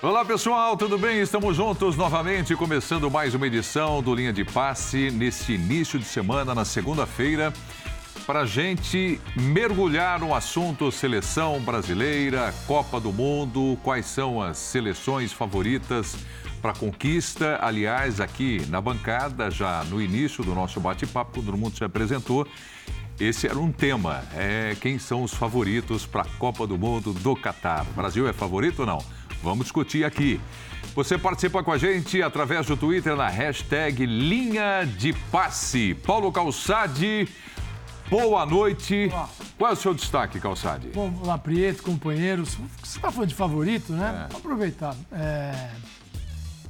[0.00, 1.20] Olá pessoal, tudo bem?
[1.20, 6.54] Estamos juntos novamente, começando mais uma edição do Linha de Passe nesse início de semana,
[6.54, 7.52] na segunda-feira,
[8.26, 15.32] para a gente mergulhar no assunto seleção brasileira, Copa do Mundo, quais são as seleções
[15.32, 16.16] favoritas
[16.58, 17.58] para conquista.
[17.62, 22.46] Aliás, aqui na bancada, já no início do nosso bate-papo, quando o mundo se apresentou,
[23.18, 24.22] esse era um tema.
[24.34, 27.86] É, quem são os favoritos para a Copa do Mundo do Catar?
[27.90, 28.98] O Brasil é favorito ou não?
[29.42, 30.40] Vamos discutir aqui.
[30.94, 35.94] Você participa com a gente através do Twitter na hashtag Linha de Passe.
[35.94, 37.28] Paulo Calçade,
[38.08, 39.08] boa noite.
[39.12, 39.28] Olá.
[39.56, 40.88] Qual é o seu destaque, Calçade?
[40.94, 42.56] Bom, olá, Prieto, companheiros.
[42.82, 44.28] Você está falando de favorito, né?
[44.30, 44.36] É.
[44.36, 44.94] Aproveitar.
[45.12, 45.70] É...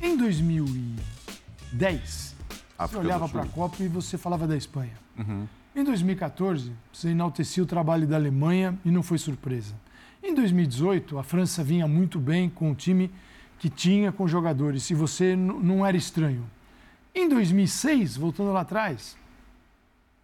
[0.01, 2.37] Em 2010,
[2.79, 4.93] África você olhava para a Copa e você falava da Espanha.
[5.19, 5.47] Uhum.
[5.75, 9.75] Em 2014, você enaltecia o trabalho da Alemanha e não foi surpresa.
[10.23, 13.11] Em 2018, a França vinha muito bem com o time
[13.59, 16.49] que tinha com jogadores, e você não era estranho.
[17.15, 19.17] Em 2006, voltando lá atrás,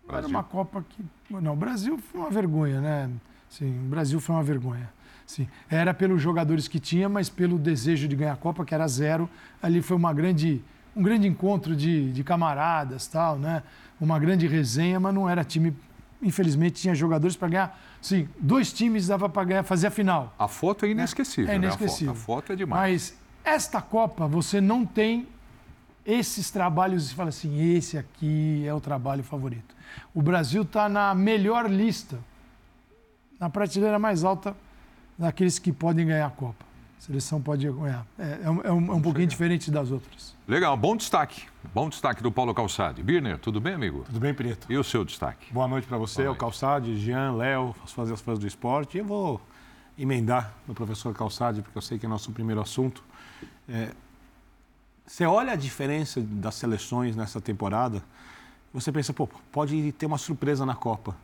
[0.07, 0.19] Brasil.
[0.19, 1.05] era uma Copa que.
[1.29, 3.11] Não, o Brasil foi uma vergonha, né?
[3.49, 4.89] Sim, o Brasil foi uma vergonha.
[5.27, 8.87] Sim, era pelos jogadores que tinha, mas pelo desejo de ganhar a Copa, que era
[8.87, 9.29] zero.
[9.63, 10.63] Ali foi uma grande,
[10.95, 13.63] um grande encontro de, de camaradas, tal, né?
[14.01, 15.75] Uma grande resenha, mas não era time.
[16.23, 20.35] Infelizmente, tinha jogadores para ganhar Sim, dois times dava para ganhar, fazer a final.
[20.39, 21.51] A foto é inesquecível.
[21.51, 22.13] É inesquecível.
[22.13, 22.21] Né?
[22.21, 22.35] A, foto.
[22.35, 22.53] a, foto.
[22.53, 22.79] é demais.
[22.93, 23.19] Mas
[23.55, 25.27] esta Copa, você não tem
[26.05, 29.75] esses trabalhos e fala assim: esse aqui é o trabalho favorito.
[30.13, 32.19] O Brasil está na melhor lista,
[33.41, 34.55] na prateleira mais alta
[35.19, 36.65] daqueles que podem ganhar a Copa.
[36.99, 38.07] A seleção pode ganhar.
[38.19, 40.35] É, é, um, é um, é um pouquinho diferente das outras.
[40.47, 41.43] Legal, bom destaque.
[41.75, 43.03] Bom destaque do Paulo Calçade.
[43.03, 44.05] Birner, tudo bem, amigo?
[44.07, 44.67] Tudo bem, Preto.
[44.71, 45.53] E o seu destaque?
[45.53, 48.99] Boa noite para você, o Calçade, Jean, Léo, as fãs fãs do esporte.
[48.99, 49.41] Eu vou
[49.99, 53.03] emendar no professor Calçade, porque eu sei que é nosso primeiro assunto.
[53.69, 53.91] É,
[55.07, 58.03] você olha a diferença das seleções nessa temporada,
[58.73, 61.15] você pensa, pô, pode ter uma surpresa na Copa.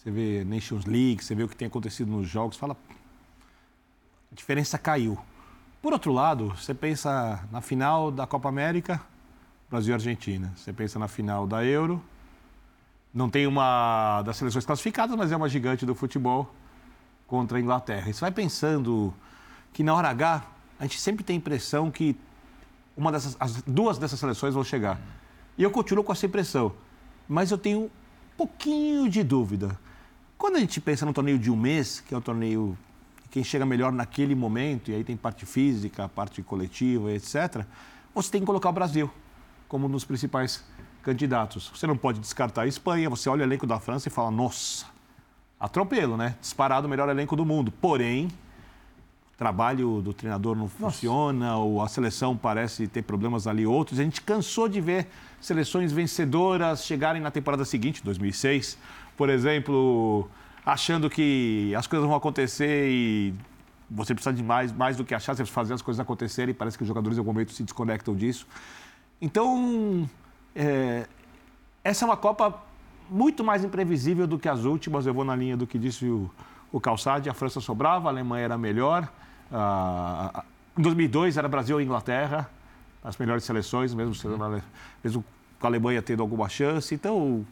[0.00, 2.74] Você vê Nations League, você vê o que tem acontecido nos jogos, fala,
[4.32, 5.18] a diferença caiu.
[5.82, 8.98] Por outro lado, você pensa na final da Copa América,
[9.68, 10.54] Brasil e Argentina.
[10.56, 12.02] Você pensa na final da Euro,
[13.12, 16.50] não tem uma das seleções classificadas, mas é uma gigante do futebol
[17.26, 18.08] contra a Inglaterra.
[18.08, 19.12] E você vai pensando
[19.70, 20.46] que na hora H,
[20.78, 22.16] a gente sempre tem a impressão que
[22.96, 24.98] uma dessas, as duas dessas seleções vão chegar.
[25.58, 26.72] E eu continuo com essa impressão.
[27.28, 27.90] Mas eu tenho um
[28.38, 29.78] pouquinho de dúvida.
[30.40, 32.74] Quando a gente pensa no torneio de um mês, que é um torneio
[33.30, 37.66] quem chega melhor naquele momento, e aí tem parte física, parte coletiva, etc.,
[38.14, 39.10] você tem que colocar o Brasil
[39.68, 40.64] como um dos principais
[41.02, 41.70] candidatos.
[41.74, 44.86] Você não pode descartar a Espanha, você olha o elenco da França e fala, nossa,
[45.60, 46.34] atropelo, né?
[46.40, 47.70] Disparado o melhor elenco do mundo.
[47.70, 48.28] Porém,
[49.34, 54.00] o trabalho do treinador não funciona, ou a seleção parece ter problemas ali outros.
[54.00, 55.06] A gente cansou de ver
[55.38, 58.78] seleções vencedoras chegarem na temporada seguinte, 2006.
[59.20, 60.30] Por exemplo,
[60.64, 63.34] achando que as coisas vão acontecer e
[63.90, 66.54] você precisa de mais, mais do que achar, você precisa fazer as coisas acontecerem.
[66.54, 68.46] Parece que os jogadores em algum momento se desconectam disso.
[69.20, 70.08] Então,
[70.56, 71.06] é,
[71.84, 72.62] essa é uma Copa
[73.10, 75.04] muito mais imprevisível do que as últimas.
[75.04, 76.30] Eu vou na linha do que disse o,
[76.72, 77.28] o Calçade.
[77.28, 79.06] A França sobrava, a Alemanha era melhor.
[79.52, 80.44] Ah,
[80.78, 82.50] em 2002 era Brasil e Inglaterra,
[83.04, 84.14] as melhores seleções, mesmo,
[85.04, 85.22] mesmo
[85.60, 86.94] com a Alemanha tendo alguma chance.
[86.94, 87.46] Então,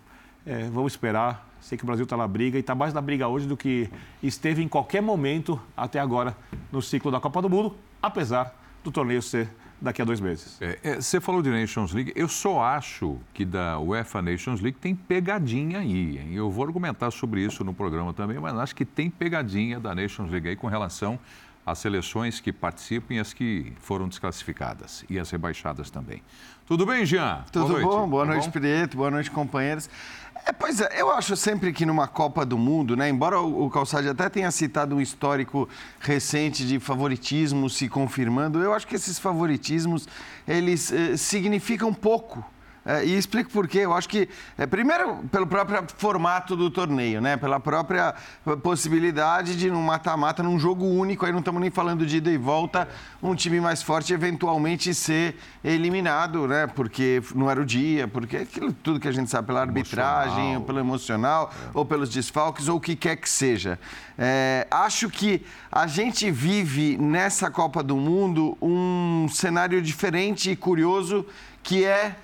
[0.46, 3.28] é, vamos esperar Sei que o Brasil está na briga e está mais na briga
[3.28, 3.90] hoje do que
[4.22, 6.36] esteve em qualquer momento até agora
[6.72, 9.48] no ciclo da Copa do Mundo, apesar do torneio ser
[9.80, 10.60] daqui a dois meses.
[10.60, 14.78] É, é, você falou de Nations League, eu só acho que da UEFA Nations League
[14.78, 16.18] tem pegadinha aí.
[16.18, 16.34] Hein?
[16.34, 20.30] Eu vou argumentar sobre isso no programa também, mas acho que tem pegadinha da Nations
[20.30, 21.18] League aí com relação
[21.70, 26.22] às seleções que participam e as que foram desclassificadas e as rebaixadas também.
[26.66, 27.44] Tudo bem, Jean?
[27.52, 28.08] Tudo boa bom?
[28.08, 28.96] Boa noite, tá Prieto.
[28.96, 29.88] Boa noite, companheiros.
[30.46, 34.08] É, pois é, eu acho sempre que numa Copa do Mundo, né, embora o Calçade
[34.08, 35.68] até tenha citado um histórico
[36.00, 40.08] recente de favoritismo se confirmando, eu acho que esses favoritismos,
[40.46, 42.44] eles eh, significam pouco
[43.04, 43.80] e explico por quê.
[43.80, 47.36] Eu acho que, é, primeiro, pelo próprio formato do torneio, né?
[47.36, 48.14] Pela própria
[48.62, 52.38] possibilidade de, num mata-mata, num jogo único, aí não estamos nem falando de ida e
[52.38, 52.88] volta,
[53.22, 56.66] um time mais forte eventualmente ser eliminado, né?
[56.66, 60.62] Porque não era o dia, porque aquilo tudo que a gente sabe pela arbitragem, ou
[60.62, 61.70] pelo emocional, é.
[61.74, 63.78] ou pelos desfalques, ou o que quer que seja.
[64.16, 71.26] É, acho que a gente vive nessa Copa do Mundo um cenário diferente e curioso
[71.62, 72.16] que é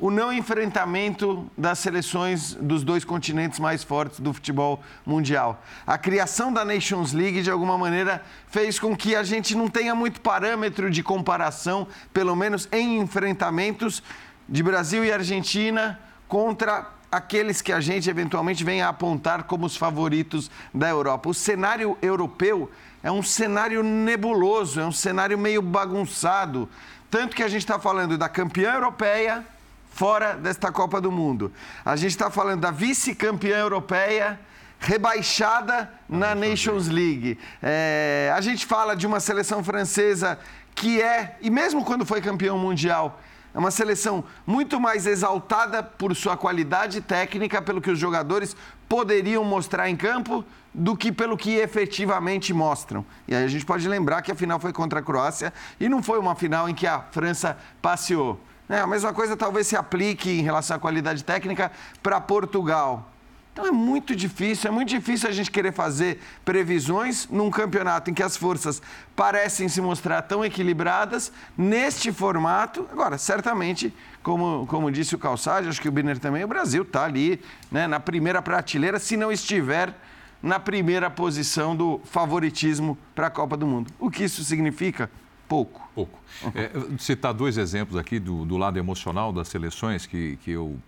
[0.00, 5.62] o não enfrentamento das seleções dos dois continentes mais fortes do futebol mundial.
[5.86, 9.94] A criação da Nations League, de alguma maneira, fez com que a gente não tenha
[9.94, 14.02] muito parâmetro de comparação, pelo menos em enfrentamentos
[14.48, 19.76] de Brasil e Argentina contra aqueles que a gente eventualmente vem a apontar como os
[19.76, 21.28] favoritos da Europa.
[21.28, 22.70] O cenário europeu
[23.02, 26.68] é um cenário nebuloso, é um cenário meio bagunçado.
[27.10, 29.44] Tanto que a gente está falando da campeã europeia
[29.90, 31.52] fora desta Copa do Mundo.
[31.84, 34.40] A gente está falando da vice-campeã europeia
[34.78, 37.38] rebaixada na Nations League.
[37.62, 40.38] É, a gente fala de uma seleção francesa
[40.74, 43.20] que é, e mesmo quando foi campeão mundial,
[43.52, 48.56] é uma seleção muito mais exaltada por sua qualidade técnica, pelo que os jogadores
[48.88, 53.04] poderiam mostrar em campo, do que pelo que efetivamente mostram.
[53.26, 56.00] E aí a gente pode lembrar que a final foi contra a Croácia e não
[56.00, 58.40] foi uma final em que a França passeou.
[58.70, 63.10] É, a mesma coisa talvez se aplique em relação à qualidade técnica para Portugal.
[63.52, 68.14] Então é muito difícil, é muito difícil a gente querer fazer previsões num campeonato em
[68.14, 68.80] que as forças
[69.16, 72.88] parecem se mostrar tão equilibradas neste formato.
[72.92, 77.04] Agora, certamente, como, como disse o Calçade, acho que o Biner também, o Brasil está
[77.04, 77.42] ali
[77.72, 79.92] né, na primeira prateleira, se não estiver
[80.40, 83.92] na primeira posição do favoritismo para a Copa do Mundo.
[83.98, 85.10] O que isso significa?
[85.50, 85.90] Pouco.
[85.96, 86.16] Pouco.
[86.54, 90.78] É, citar dois exemplos aqui do, do lado emocional das seleções que, que eu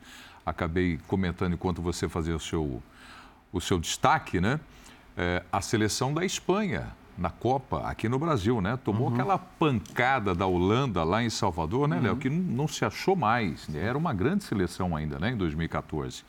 [0.46, 2.80] acabei comentando enquanto você fazia o seu,
[3.52, 4.60] o seu destaque, né?
[5.16, 8.78] É, a seleção da Espanha na Copa, aqui no Brasil, né?
[8.84, 9.14] Tomou uhum.
[9.14, 12.02] aquela pancada da Holanda lá em Salvador, né, uhum.
[12.02, 12.16] Léo?
[12.16, 13.66] Que não, não, se achou mais.
[13.66, 13.84] Né?
[13.84, 15.30] Era uma grande seleção ainda, né?
[15.32, 16.22] Em 2014.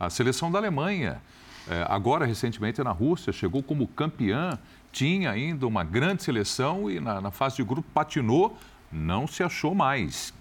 [0.00, 1.20] A seleção da Alemanha,
[1.68, 4.58] é, agora recentemente na Rússia, chegou como campeã
[4.94, 8.56] tinha ainda uma grande seleção e na, na fase de grupo patinou,
[8.92, 10.32] não se achou mais.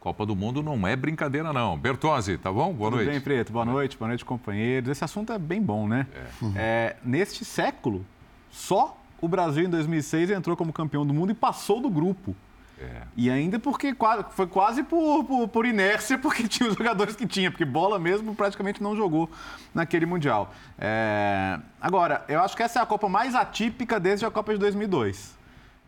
[0.00, 1.76] Copa do Mundo não é brincadeira, não.
[1.76, 2.72] Bertozzi, tá bom?
[2.72, 3.10] Boa Tudo noite.
[3.10, 3.52] bem, Preto.
[3.52, 4.88] Boa noite, boa noite, companheiros.
[4.88, 6.06] Esse assunto é bem bom, né?
[6.14, 6.26] É.
[6.56, 8.02] É, neste século,
[8.50, 12.34] só o Brasil, em 2006, entrou como campeão do mundo e passou do grupo.
[12.80, 13.02] É.
[13.16, 13.94] E ainda porque
[14.30, 18.34] foi quase por, por, por, inércia, porque tinha os jogadores que tinha, porque bola mesmo
[18.34, 19.28] praticamente não jogou
[19.74, 20.54] naquele Mundial.
[20.78, 21.58] É...
[21.80, 25.36] Agora, eu acho que essa é a Copa mais atípica desde a Copa de 2002.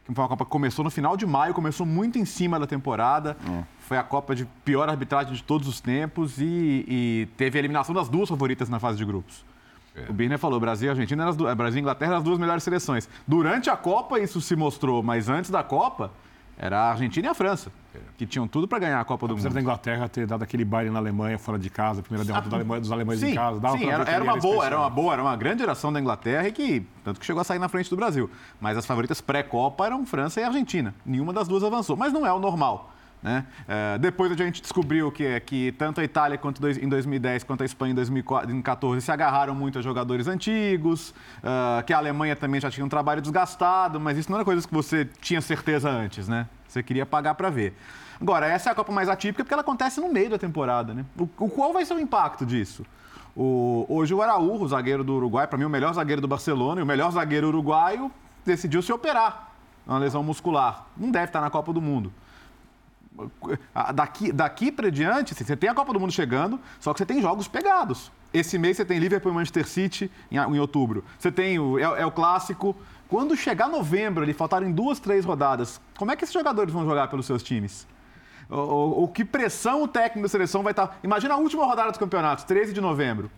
[0.05, 2.67] Que foi uma Copa que começou no final de maio, começou muito em cima da
[2.67, 3.37] temporada.
[3.49, 3.63] É.
[3.81, 7.95] Foi a Copa de pior arbitragem de todos os tempos e, e teve a eliminação
[7.95, 9.45] das duas favoritas na fase de grupos.
[9.95, 10.11] É.
[10.11, 12.65] O Birner falou, Brasil e Argentina, eram as, Brasil e Inglaterra eram as duas melhores
[12.65, 13.09] seleções.
[13.27, 16.11] Durante a Copa isso se mostrou, mas antes da Copa
[16.63, 17.73] era a Argentina e a França,
[18.19, 19.49] que tinham tudo para ganhar a Copa do Mundo.
[19.49, 22.55] da Inglaterra ter dado aquele baile na Alemanha fora de casa, a primeira derrota ah,
[22.55, 23.59] Alemanha, dos alemães sim, em casa.
[23.59, 26.47] Dava sim, era, era uma boa, era uma boa, era uma grande geração da Inglaterra
[26.47, 28.31] e que tanto que chegou a sair na frente do Brasil.
[28.61, 30.95] Mas as favoritas pré-Copa eram França e Argentina.
[31.05, 32.93] Nenhuma das duas avançou, mas não é o normal.
[33.23, 33.45] Né?
[33.69, 37.63] É, depois a gente descobriu que, que tanto a Itália quanto dois, em 2010 quanto
[37.63, 42.61] a Espanha em 2014 se agarraram muito a jogadores antigos, uh, que a Alemanha também
[42.61, 46.29] já tinha um trabalho desgastado, mas isso não era coisa que você tinha certeza antes,
[46.29, 46.47] né?
[46.67, 47.75] Você queria pagar para ver.
[48.19, 51.05] Agora, essa é a Copa mais atípica porque ela acontece no meio da temporada, né?
[51.19, 52.87] O, o qual vai ser o impacto disso?
[53.37, 56.81] O, hoje o Araújo, o zagueiro do Uruguai, para mim o melhor zagueiro do Barcelona
[56.81, 58.11] e o melhor zagueiro uruguaio,
[58.47, 59.51] decidiu se operar
[59.87, 60.87] uma lesão muscular.
[60.97, 62.13] Não deve estar na Copa do Mundo
[63.95, 67.07] daqui, daqui para diante, assim, você tem a Copa do Mundo chegando, só que você
[67.07, 68.11] tem jogos pegados.
[68.33, 71.05] Esse mês você tem Liverpool e Manchester City em, em outubro.
[71.19, 72.77] Você tem o, é, é, o clássico.
[73.09, 77.09] Quando chegar novembro, ali faltarem duas, três rodadas, como é que esses jogadores vão jogar
[77.09, 77.87] pelos seus times?
[78.49, 80.99] O, o, que pressão o técnico da seleção vai estar.
[81.03, 83.31] Imagina a última rodada dos campeonatos, 13 de novembro.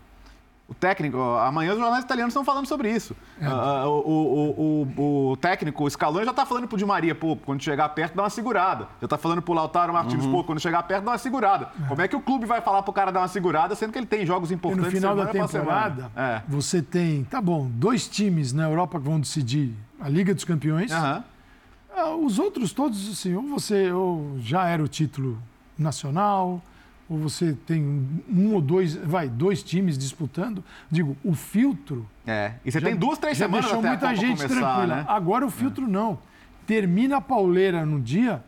[0.68, 3.14] O técnico, amanhã os jornais italianos estão falando sobre isso.
[3.38, 3.46] É.
[3.46, 7.36] Uh, o, o, o, o, técnico, o Scaloni já está falando pro Di Maria, pô,
[7.36, 8.88] quando chegar perto dá uma segurada.
[9.00, 10.32] Já está falando pro Lautaro Martins, uhum.
[10.32, 11.68] pô, quando chegar perto dá uma segurada.
[11.84, 11.88] É.
[11.88, 14.06] Como é que o clube vai falar pro cara dar uma segurada, sendo que ele
[14.06, 16.42] tem jogos importantes e no final da temporada, é.
[16.48, 20.90] você tem, tá bom, dois times na Europa que vão decidir a Liga dos Campeões.
[20.90, 22.24] Uhum.
[22.24, 25.38] os outros todos, assim, ou você ou já era o título
[25.76, 26.62] nacional,
[27.08, 27.82] ou você tem
[28.28, 32.08] um ou dois, vai, dois times disputando, digo, o filtro.
[32.26, 32.54] É.
[32.64, 34.96] E você já, tem duas, três já semanas deixou muita gente começar, tranquila.
[34.96, 35.04] Né?
[35.08, 35.88] Agora o filtro é.
[35.88, 36.18] não.
[36.66, 38.42] Termina a pauleira no dia,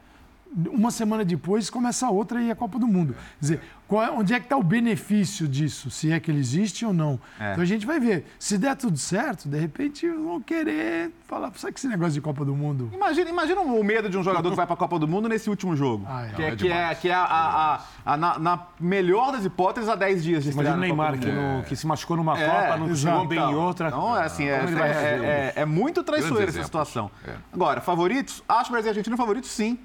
[0.71, 3.15] uma semana depois começa a outra e a Copa do Mundo.
[3.15, 3.61] Quer dizer,
[3.93, 5.91] é, onde é que está o benefício disso?
[5.91, 7.21] Se é que ele existe ou não.
[7.39, 7.53] É.
[7.53, 8.25] Então a gente vai ver.
[8.39, 12.45] Se der tudo certo, de repente vão querer falar, sabe que esse negócio de Copa
[12.45, 12.91] do Mundo?
[12.93, 15.51] Imagina, imagina o medo de um jogador que vai para a Copa do Mundo nesse
[15.51, 16.05] último jogo.
[16.09, 16.31] Ah, é.
[16.31, 19.95] Que, é, que, é, que é a, a, a, na, na, melhor das hipóteses, há
[19.95, 22.95] 10 dias de Imagina o Neymar que, no, que, se machucou numa é, Copa, não
[22.95, 23.89] jogou bem em outra.
[23.89, 27.11] Então, é assim, é, é, muito traiçoeira essa situação.
[27.53, 28.43] Agora, favoritos?
[28.49, 29.79] Acho o Brasil e a Argentina favoritos, sim.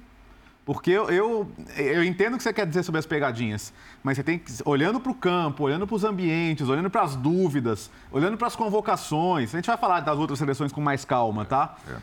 [0.72, 3.72] Porque eu, eu, eu, entendo o que você quer dizer sobre as pegadinhas,
[4.04, 7.16] mas você tem que, olhando para o campo, olhando para os ambientes, olhando para as
[7.16, 11.44] dúvidas, olhando para as convocações, a gente vai falar das outras seleções com mais calma,
[11.44, 11.74] tá?
[11.88, 11.96] É, é.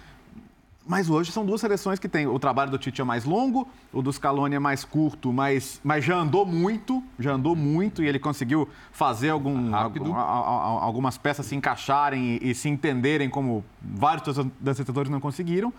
[0.85, 4.01] Mas hoje são duas seleções que têm o trabalho do Tite é mais longo, o
[4.01, 8.19] do Scaloni é mais curto, mas, mas já andou muito, já andou muito e ele
[8.19, 13.63] conseguiu fazer algum, algum a, a, algumas peças se encaixarem e, e se entenderem como
[13.81, 14.23] vários
[14.59, 15.73] das setores não conseguiram.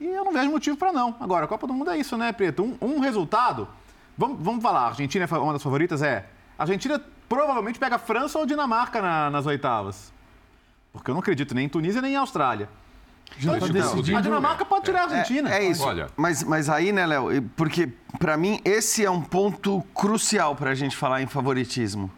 [0.00, 1.14] E eu não vejo motivo para não.
[1.20, 2.62] Agora, a Copa do Mundo é isso, né, Preto?
[2.62, 3.68] Um, um resultado.
[4.16, 6.02] Vamos, vamos falar, a Argentina é uma das favoritas?
[6.02, 6.26] É.
[6.58, 10.12] A Argentina provavelmente pega a França ou Dinamarca na, nas oitavas.
[10.92, 12.68] Porque eu não acredito nem em Tunísia nem em Austrália.
[13.38, 14.18] Então, tá decidindo.
[14.18, 15.52] A Dinamarca pode tirar a Argentina.
[15.52, 15.82] É, é isso.
[15.82, 16.08] Olha.
[16.16, 17.42] Mas, mas aí, né, Léo?
[17.56, 22.10] Porque, para mim, esse é um ponto crucial para a gente falar em favoritismo.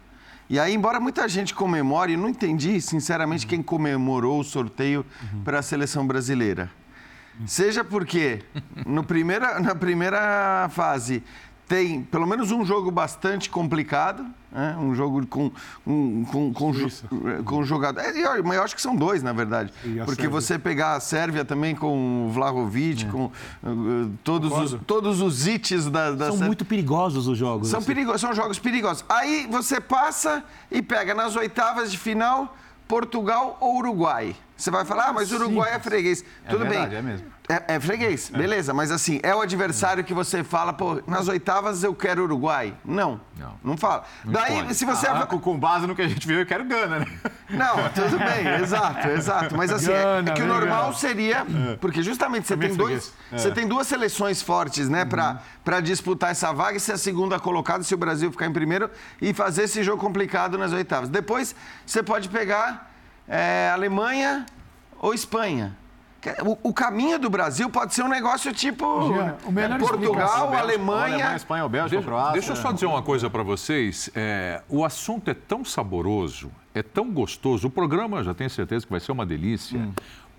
[0.48, 3.50] E aí, embora muita gente comemore, não entendi, sinceramente, uhum.
[3.50, 5.42] quem comemorou o sorteio uhum.
[5.42, 6.70] para a seleção brasileira.
[7.44, 8.42] Seja porque
[8.86, 11.22] no primeira, na primeira fase
[11.68, 14.76] tem pelo menos um jogo bastante complicado, né?
[14.78, 15.50] um jogo com,
[15.84, 16.72] um, com, com,
[17.44, 18.00] com jogador.
[18.00, 19.72] É, eu, eu acho que são dois, na verdade.
[20.04, 20.30] Porque Sérvia.
[20.30, 23.08] você pegar a Sérvia também com o Vlahovic, é.
[23.08, 27.68] com uh, todos, os, todos os ites da, da São muito perigosos os jogos.
[27.68, 27.86] São, assim.
[27.86, 29.04] perigo, são jogos perigosos.
[29.08, 34.36] Aí você passa e pega nas oitavas de final Portugal ou Uruguai.
[34.56, 36.24] Você vai falar, ah, mas o Uruguai é freguês.
[36.44, 36.98] É Tudo verdade, bem.
[36.98, 37.36] É mesmo.
[37.48, 38.38] É, é freguês, é.
[38.38, 38.72] beleza.
[38.72, 42.74] Mas assim, é o adversário que você fala, pô, nas oitavas eu quero Uruguai.
[42.84, 43.20] Não.
[43.38, 44.04] Não, não fala.
[44.24, 44.74] Não Daí, pode.
[44.74, 45.06] se você.
[45.06, 47.06] Ah, com base no que a gente viu, eu quero Gana, né?
[47.50, 49.56] Não, tudo bem, exato, exato.
[49.56, 51.46] Mas assim, Gana, é, que o normal seria.
[51.72, 51.76] É.
[51.76, 55.38] Porque justamente você tem, dois, você tem duas seleções fortes, né, uhum.
[55.62, 58.90] para disputar essa vaga e ser a segunda colocada, se o Brasil ficar em primeiro,
[59.20, 61.10] e fazer esse jogo complicado nas oitavas.
[61.10, 62.95] Depois, você pode pegar
[63.28, 64.46] é, Alemanha
[64.98, 65.76] ou Espanha.
[66.44, 70.58] O, o, caminho do Brasil pode ser um negócio tipo é, Portugal, Alemanha.
[70.58, 72.32] Alemanha, Espanha, Bélgica, deixa, Croácia.
[72.32, 74.10] Deixa eu só dizer uma coisa para vocês.
[74.12, 77.68] É, o assunto é tão saboroso, é tão gostoso.
[77.68, 79.92] O programa, já tenho certeza que vai ser uma delícia, hum.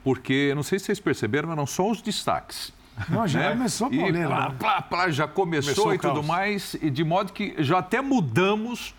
[0.03, 2.73] porque, não sei se vocês perceberam, mas não só os destaques.
[3.07, 3.49] Não, já né?
[3.51, 7.77] começou a plá, plá, já começou, começou e tudo mais, e de modo que já
[7.77, 8.93] até mudamos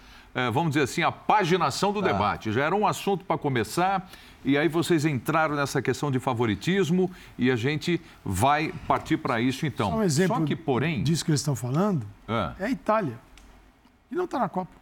[0.53, 2.09] vamos dizer assim, a paginação do tá.
[2.09, 2.53] debate.
[2.53, 4.09] Já era um assunto para começar,
[4.45, 9.67] e aí vocês entraram nessa questão de favoritismo e a gente vai partir para isso
[9.67, 9.91] então.
[9.91, 11.03] Só um exemplo Só que, porém.
[11.03, 13.19] Disso que eles estão falando é, é a Itália.
[14.11, 14.79] E não está na Copa.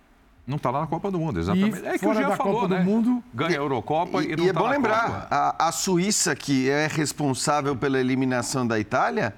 [0.47, 1.81] Não está lá na Copa do Mundo, exatamente.
[1.81, 2.79] E é que o Jean falou, Copa né?
[2.79, 3.25] do Mundo.
[3.35, 6.37] Ganha a Eurocopa e, e, e não E é tá bom lembrar, a, a, Suíça,
[6.37, 9.35] que é responsável pela eliminação da Itália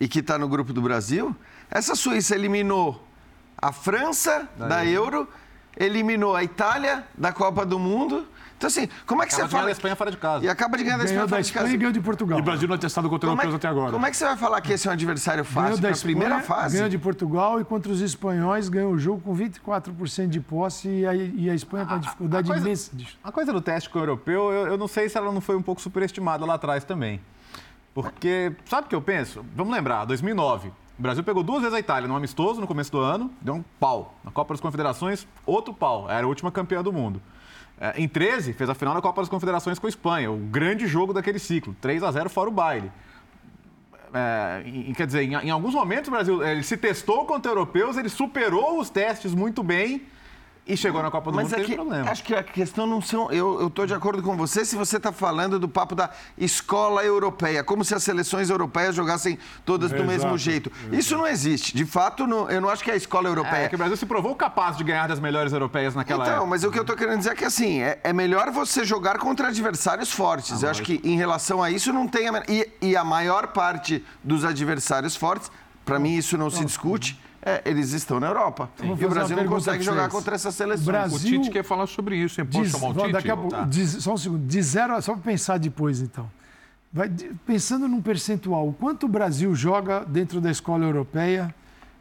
[0.00, 1.36] e que está no grupo do Brasil,
[1.70, 3.06] essa Suíça eliminou
[3.56, 5.18] a França da, da Euro.
[5.18, 5.28] Euro,
[5.76, 8.26] eliminou a Itália da Copa do Mundo.
[8.56, 9.68] Então, assim, como é que acaba você fala.
[9.68, 10.44] a Espanha fora de casa.
[10.44, 11.68] E acaba de ganhar da Espanha fora de casa.
[11.68, 12.38] E ganhou de Portugal.
[12.38, 13.90] E o Brasil não é testado contra como europeus é, até agora.
[13.90, 16.40] Como é que você vai falar que esse é um adversário fácil para a primeira
[16.40, 16.76] fase?
[16.76, 21.04] Ganhou de Portugal e contra os espanhóis ganhou o jogo com 24% de posse e
[21.04, 22.92] a, e a Espanha com a dificuldade a coisa, imensa.
[23.24, 25.56] A coisa do teste com o europeu, eu, eu não sei se ela não foi
[25.56, 27.20] um pouco superestimada lá atrás também.
[27.92, 29.44] Porque, sabe o que eu penso?
[29.56, 30.70] Vamos lembrar, 2009.
[30.98, 33.64] O Brasil pegou duas vezes a Itália no amistoso no começo do ano, deu um
[33.80, 34.14] pau.
[34.22, 36.08] Na Copa das Confederações, outro pau.
[36.10, 37.20] Era a última campeã do mundo.
[37.80, 40.86] É, em 13, fez a final da Copa das Confederações com a Espanha, o grande
[40.86, 41.74] jogo daquele ciclo.
[41.80, 42.92] 3 a 0 fora o baile.
[44.14, 47.96] É, em, quer dizer, em, em, alguns momentos o Brasil ele se testou contra europeus,
[47.96, 50.02] ele superou os testes muito bem
[50.64, 52.10] e chegou na Copa do Mas Mundo, é que, problema.
[52.10, 53.30] Acho que a questão não são.
[53.32, 57.64] Eu estou de acordo com você se você está falando do papo da escola europeia,
[57.64, 60.70] como se as seleções europeias jogassem todas do mesmo jeito.
[60.70, 60.94] Exato.
[60.94, 61.74] Isso não existe.
[61.74, 63.62] De fato, não, eu não acho que é a escola europeia.
[63.62, 66.34] É, é que o Brasil se provou capaz de ganhar das melhores europeias naquela então,
[66.34, 66.50] época.
[66.50, 69.18] mas o que eu estou querendo dizer é que assim, é, é, melhor você jogar
[69.18, 70.62] contra adversários fortes.
[70.62, 72.28] Ah, eu acho que em relação a isso não tem.
[72.28, 75.50] A, e, e a maior parte dos adversários fortes,
[75.84, 78.70] para mim isso não se discute é, eles estão na Europa.
[78.80, 80.86] E o Brasil não consegue jogar contra essa seleção.
[80.86, 82.46] Brasil, o Tite quer falar sobre isso, hein?
[82.46, 83.12] Posso diz, chamar o Tite?
[83.12, 83.64] Daqui a pouco, tá.
[83.64, 84.46] diz, só um segundo.
[84.46, 86.30] De zero, só para pensar depois, então.
[86.92, 87.10] Vai,
[87.44, 91.52] pensando num percentual, o quanto o Brasil joga dentro da escola europeia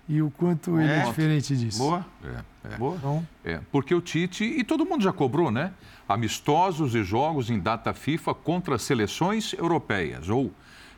[0.08, 1.80] e o quanto é, ele é diferente disso.
[1.80, 2.06] Boa.
[2.24, 2.78] É, é.
[2.78, 2.96] Boa.
[2.98, 5.72] Então, é, porque o Tite, e todo mundo já cobrou, né?
[6.08, 10.52] Amistosos e jogos em data FIFA contra seleções europeias, ou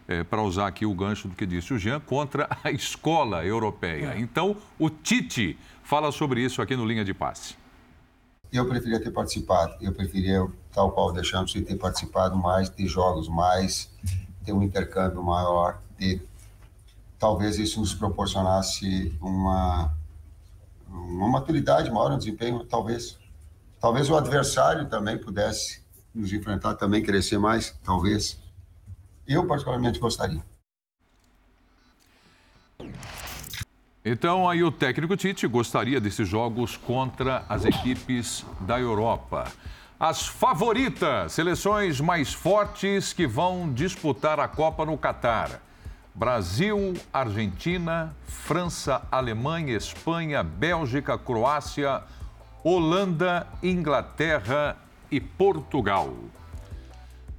[0.08, 4.14] é, para usar aqui o gancho do que disse o Jean, contra a escola europeia.
[4.14, 4.20] É.
[4.20, 7.56] Então, o Tite fala sobre isso aqui no Linha de Passe.
[8.52, 13.28] Eu preferia ter participado, eu preferia, tal qual deixamos de ter participado mais, ter jogos
[13.28, 13.92] mais,
[14.46, 16.24] ter um intercâmbio maior, ter...
[17.18, 19.92] talvez isso nos proporcionasse uma,
[20.88, 23.18] uma maturidade maior no desempenho, talvez.
[23.82, 25.82] Talvez o adversário também pudesse
[26.14, 28.43] nos enfrentar, também crescer mais, talvez.
[29.28, 30.44] Eu, particularmente, gostaria.
[34.06, 39.50] Então, aí o técnico Tite gostaria desses jogos contra as equipes da Europa.
[39.98, 45.62] As favoritas, seleções mais fortes que vão disputar a Copa no Catar.
[46.14, 52.04] Brasil, Argentina, França, Alemanha, Espanha, Bélgica, Croácia,
[52.62, 54.76] Holanda, Inglaterra
[55.10, 56.14] e Portugal.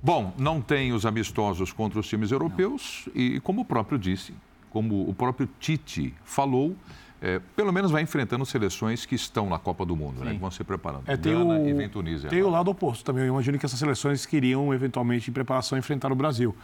[0.05, 4.35] Bom, não tem os amistosos contra os times europeus e, como o próprio disse,
[4.69, 6.77] como o próprio Tite falou,
[7.23, 10.51] é, pelo menos vai enfrentando seleções que estão na Copa do Mundo, né, que vão
[10.51, 11.05] se preparando.
[11.07, 12.29] É, tem Gana o, e vem Tunísia.
[12.29, 12.53] Tem agora.
[12.53, 13.25] o lado oposto também.
[13.25, 16.55] Eu imagino que essas seleções queriam, eventualmente, em preparação, enfrentar o Brasil.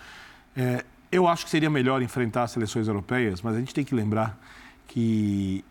[0.54, 3.94] É, eu acho que seria melhor enfrentar as seleções europeias, mas a gente tem que
[3.94, 4.38] lembrar
[4.86, 5.64] que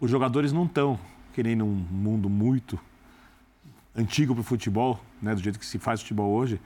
[0.00, 0.98] os jogadores não estão
[1.34, 2.80] querendo um mundo muito
[3.94, 6.58] antigo para o futebol, né, do jeito que se faz futebol hoje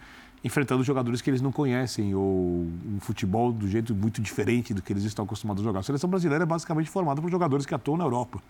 [0.44, 4.92] enfrentando jogadores que eles não conhecem ou um futebol do jeito muito diferente do que
[4.92, 5.80] eles estão acostumados a jogar.
[5.80, 8.42] A seleção brasileira é basicamente formada por jogadores que atuam na Europa.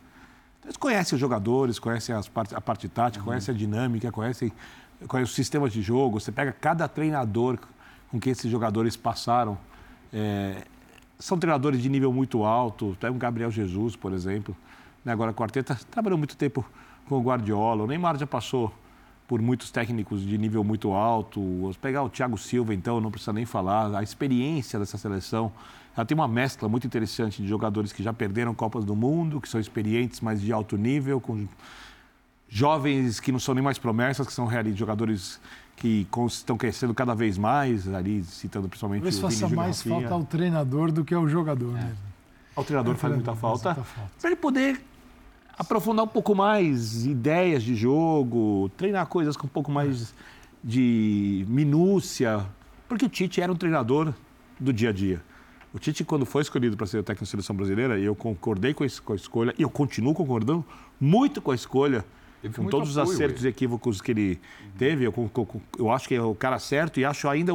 [0.58, 3.30] Então, eles conhecem os jogadores, conhecem as part a parte tática, uhum.
[3.30, 4.52] conhecem a dinâmica, conhecem,
[5.06, 6.18] conhecem os sistemas de jogo.
[6.18, 7.58] Você pega cada treinador
[8.10, 9.56] com que esses jogadores passaram.
[10.12, 10.64] É,
[11.16, 12.96] são treinadores de nível muito alto.
[12.98, 14.56] Pega o Gabriel Jesus, por exemplo.
[15.04, 15.12] Né?
[15.12, 16.68] Agora, o Quarteta trabalhou muito tempo
[17.08, 17.84] com o Guardiola.
[17.84, 18.74] O Neymar já passou
[19.26, 21.40] por muitos técnicos de nível muito alto.
[21.80, 23.96] Pegar o Thiago Silva, então, não precisa nem falar.
[23.96, 25.50] A experiência dessa seleção,
[25.96, 29.48] ela tem uma mescla muito interessante de jogadores que já perderam Copas do Mundo, que
[29.48, 31.46] são experientes, mas de alto nível, com
[32.48, 35.40] jovens que não são nem mais promessas, que são jogadores
[35.76, 40.14] que estão crescendo cada vez mais, ali citando principalmente Talvez o Vini faça mais falta
[40.14, 41.76] ao treinador do que ao jogador.
[41.76, 41.80] É.
[41.80, 41.96] Né?
[42.54, 43.74] Ao treinador é, faz muita falta.
[43.74, 44.10] falta.
[44.20, 44.80] Para ele poder
[45.58, 50.14] aprofundar um pouco mais ideias de jogo, treinar coisas com um pouco mais
[50.62, 52.44] de minúcia,
[52.88, 54.12] porque o Tite era um treinador
[54.58, 55.22] do dia a dia.
[55.72, 58.84] O Tite, quando foi escolhido para ser o técnico da seleção brasileira, eu concordei com,
[58.84, 60.64] a escolha, e eu continuo concordando
[61.00, 62.04] muito com a escolha,
[62.40, 64.40] Teve com todos apoio, os acertos e equívocos que ele
[64.78, 65.04] teve.
[65.04, 67.52] Eu, eu, eu, acho que é o cara certo e acho ainda,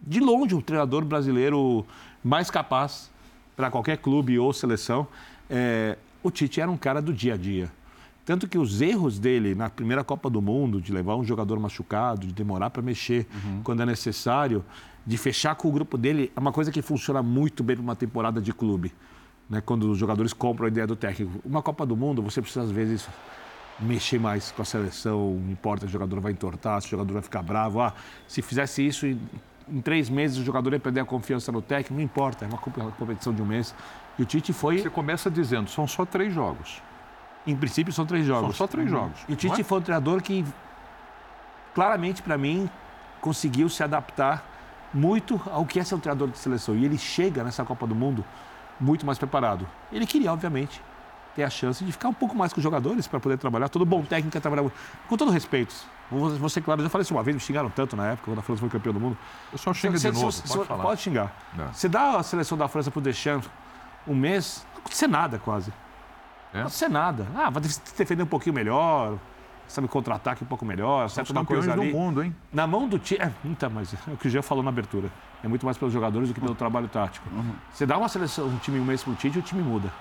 [0.00, 1.86] de longe, o treinador brasileiro
[2.24, 3.10] mais capaz
[3.54, 5.06] para qualquer clube ou seleção.
[5.48, 5.96] É,
[6.28, 7.72] o Tite era um cara do dia a dia.
[8.24, 12.26] Tanto que os erros dele na primeira Copa do Mundo, de levar um jogador machucado,
[12.26, 13.62] de demorar para mexer uhum.
[13.64, 14.62] quando é necessário,
[15.06, 17.96] de fechar com o grupo dele, é uma coisa que funciona muito bem para uma
[17.96, 18.92] temporada de clube.
[19.48, 19.62] Né?
[19.62, 21.40] Quando os jogadores compram a ideia do técnico.
[21.42, 23.08] Uma Copa do Mundo, você precisa, às vezes,
[23.80, 27.14] mexer mais com a seleção, não importa se o jogador vai entortar, se o jogador
[27.14, 27.80] vai ficar bravo.
[27.80, 27.94] Ah,
[28.26, 29.18] se fizesse isso em,
[29.70, 32.58] em três meses, o jogador ia perder a confiança no técnico, não importa, é uma
[32.92, 33.74] competição de um mês.
[34.18, 34.78] E o Tite foi.
[34.78, 36.82] Você começa dizendo, são só três jogos.
[37.46, 38.56] Em princípio, são três jogos.
[38.56, 39.18] São só três jogos.
[39.28, 39.64] E o Tite é?
[39.64, 40.44] foi um treinador que,
[41.74, 42.68] claramente, para mim,
[43.20, 44.44] conseguiu se adaptar
[44.92, 46.74] muito ao que é ser um treinador de seleção.
[46.74, 48.24] E ele chega nessa Copa do Mundo
[48.80, 49.66] muito mais preparado.
[49.92, 50.82] Ele queria, obviamente,
[51.34, 53.68] ter a chance de ficar um pouco mais com os jogadores para poder trabalhar.
[53.68, 54.70] Todo bom técnico quer trabalhar
[55.08, 55.74] com todo respeito.
[56.10, 58.60] Você, claro, eu falei isso uma vez, me xingaram tanto na época, quando a França
[58.60, 59.18] foi campeão do mundo.
[59.52, 60.82] Eu só xingo de novo, pode, falar.
[60.82, 61.32] pode xingar.
[61.72, 63.48] Você dá a seleção da França para o Deschamps
[64.06, 65.70] um mês, não acontecer nada quase.
[66.52, 66.56] É?
[66.56, 67.26] Não acontecer nada.
[67.36, 69.18] Ah, vai defender um pouquinho melhor,
[69.66, 71.30] sabe, contra-ataque um pouco melhor, certo?
[71.30, 71.92] Uma coisa ali.
[71.92, 72.34] do mundo, hein?
[72.52, 73.20] Na mão do time.
[73.20, 75.10] É, então, mas é o que o Jean falou na abertura.
[75.44, 77.28] É muito mais pelos jogadores do que pelo trabalho tático.
[77.30, 77.52] Uhum.
[77.72, 79.92] Você dá uma seleção, um time um mês pro Tite, o time muda.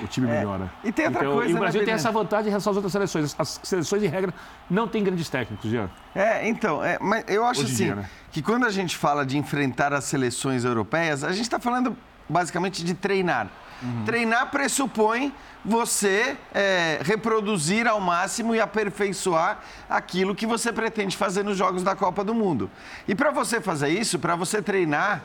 [0.00, 0.38] O time é.
[0.38, 0.70] melhora.
[0.84, 1.50] E tem outra então, coisa.
[1.50, 3.34] E o Brasil né, tem essa vantagem em relação às outras seleções.
[3.38, 4.34] As seleções, em regra,
[4.68, 5.88] não têm grandes técnicos, Jean.
[6.14, 8.10] É, então, é, mas eu acho Hoje assim dia, né?
[8.30, 11.96] que quando a gente fala de enfrentar as seleções europeias, a gente está falando
[12.28, 13.48] basicamente de treinar.
[13.82, 14.04] Uhum.
[14.04, 15.32] Treinar pressupõe
[15.64, 21.94] você é, reproduzir ao máximo e aperfeiçoar aquilo que você pretende fazer nos Jogos da
[21.94, 22.70] Copa do Mundo.
[23.06, 25.22] E para você fazer isso, para você treinar,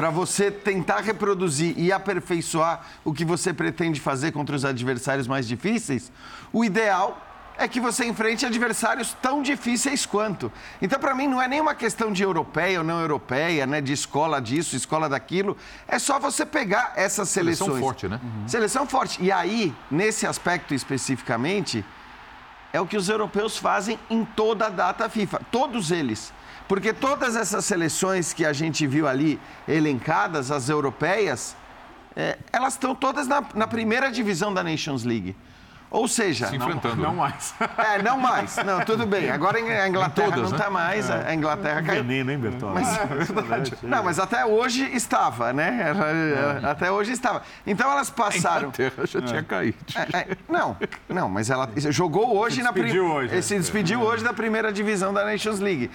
[0.00, 5.46] para você tentar reproduzir e aperfeiçoar o que você pretende fazer contra os adversários mais
[5.46, 6.10] difíceis,
[6.50, 7.20] o ideal
[7.58, 10.50] é que você enfrente adversários tão difíceis quanto.
[10.80, 13.82] Então, para mim, não é nenhuma questão de europeia ou não europeia, né?
[13.82, 15.54] de escola disso, escola daquilo.
[15.86, 17.68] É só você pegar essas seleções.
[17.68, 18.20] Seleção forte, né?
[18.22, 18.48] Uhum.
[18.48, 19.22] Seleção forte.
[19.22, 21.84] E aí, nesse aspecto especificamente,
[22.72, 25.42] é o que os europeus fazem em toda a data FIFA.
[25.50, 26.32] Todos eles.
[26.70, 31.56] Porque todas essas seleções que a gente viu ali elencadas, as europeias,
[32.14, 35.34] é, elas estão todas na, na primeira divisão da Nations League.
[35.90, 36.96] Ou seja, se enfrentando.
[36.96, 37.54] Não, não mais.
[37.78, 38.56] É, não mais.
[38.56, 39.30] Não, tudo bem.
[39.30, 40.70] Agora a Inglaterra todas, não está né?
[40.70, 41.10] mais.
[41.10, 41.28] É.
[41.28, 42.04] A Inglaterra caiu.
[42.04, 42.74] Veneno, hein, Bertoldo?
[42.74, 42.96] Mas,
[43.82, 45.92] é não, mas até hoje estava, né?
[46.62, 46.66] É.
[46.66, 47.42] Até hoje estava.
[47.66, 48.68] Então elas passaram.
[48.68, 49.78] A Inglaterra já tinha caído.
[50.14, 50.76] É, não,
[51.08, 53.42] não, mas ela jogou hoje se na primeira.
[53.42, 55.90] Se despediu hoje da primeira divisão da Nations League.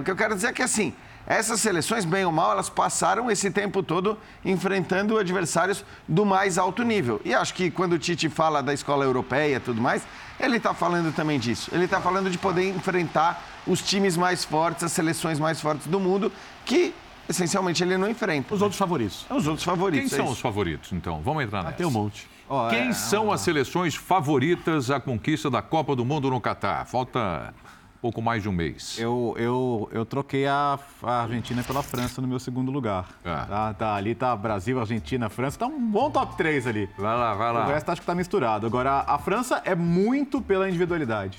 [0.00, 0.94] o que eu quero dizer é que assim.
[1.30, 6.82] Essas seleções, bem ou mal, elas passaram esse tempo todo enfrentando adversários do mais alto
[6.82, 7.20] nível.
[7.24, 10.04] E acho que quando o Tite fala da escola europeia e tudo mais,
[10.40, 11.70] ele está falando também disso.
[11.72, 16.00] Ele está falando de poder enfrentar os times mais fortes, as seleções mais fortes do
[16.00, 16.32] mundo,
[16.66, 16.92] que
[17.28, 18.52] essencialmente ele não enfrenta.
[18.52, 19.24] Os outros favoritos.
[19.30, 20.10] Os outros favoritos.
[20.10, 21.22] Quem é são os favoritos, então?
[21.22, 21.76] Vamos entrar nessa.
[21.76, 22.28] Tem um monte.
[22.48, 22.92] Oh, Quem é...
[22.92, 26.84] são as seleções favoritas à conquista da Copa do Mundo no Catar?
[26.86, 27.54] Falta
[28.00, 28.98] pouco mais de um mês.
[28.98, 33.08] Eu, eu, eu troquei a, a Argentina pela França no meu segundo lugar.
[33.24, 33.46] Ah.
[33.48, 35.58] Tá, tá, ali tá Brasil, Argentina, França.
[35.58, 36.88] Tá um bom top 3 ali.
[36.96, 37.66] Vai lá, vai lá.
[37.66, 38.66] O resto acho que tá misturado.
[38.66, 41.38] Agora, a França é muito pela individualidade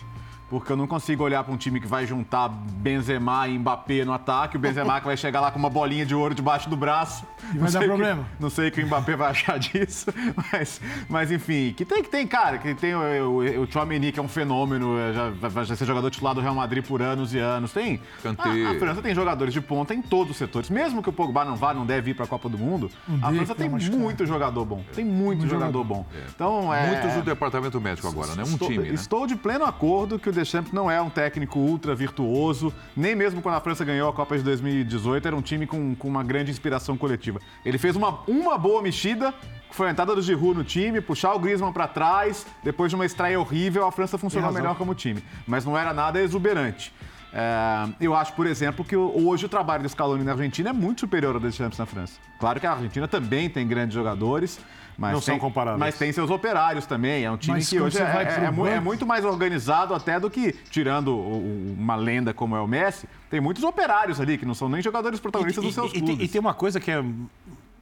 [0.52, 4.12] porque eu não consigo olhar para um time que vai juntar Benzema e Mbappé no
[4.12, 7.26] ataque, o Benzema que vai chegar lá com uma bolinha de ouro debaixo do braço.
[7.56, 8.24] E vai dar problema.
[8.24, 10.14] Que, não sei o que o Mbappé vai achar disso,
[10.52, 14.20] mas, mas enfim, que tem que tem, cara, que tem o, o, o Chouameni, que
[14.20, 17.72] é um fenômeno, já vai ser jogador titular do Real Madrid por anos e anos.
[17.72, 18.02] Tem.
[18.26, 20.70] A, a, França tem jogadores de ponta em todos os setores.
[20.70, 23.26] Mesmo que o Pogba não vá, não deve ir para a Copa do Mundo, um
[23.26, 24.84] a França tem muito jogador bom.
[24.94, 26.06] Tem muito, jogador, jogador bom.
[26.14, 26.24] É.
[26.36, 26.88] Então, é...
[26.88, 28.44] Muitos do departamento médico agora, né?
[28.44, 28.94] Um estou, time, né?
[28.94, 33.42] Estou de pleno acordo que o Deschamps não é um técnico ultra virtuoso, nem mesmo
[33.42, 36.50] quando a França ganhou a Copa de 2018, era um time com, com uma grande
[36.50, 37.40] inspiração coletiva.
[37.64, 39.34] Ele fez uma, uma boa mexida,
[39.70, 42.96] que foi a entrada do Giroud no time, puxar o Griezmann para trás, depois de
[42.96, 45.24] uma estreia horrível, a França funcionou melhor como time.
[45.46, 46.92] Mas não era nada exuberante.
[47.34, 51.02] É, eu acho, por exemplo, que hoje o trabalho do Scaloni na Argentina é muito
[51.02, 52.20] superior ao do Deschamps na França.
[52.40, 54.60] Claro que a Argentina também tem grandes jogadores,
[54.98, 55.80] mas não tem, são comparáveis.
[55.80, 57.24] Mas tem seus operários também.
[57.24, 60.30] É um time mas que hoje é, é, é, é, muito mais organizado até do
[60.30, 64.70] que, tirando uma lenda como é o Messi, tem muitos operários ali que não são
[64.70, 66.20] nem jogadores protagonistas e, dos seus e, clubes.
[66.20, 67.04] E, e, tem uma coisa que é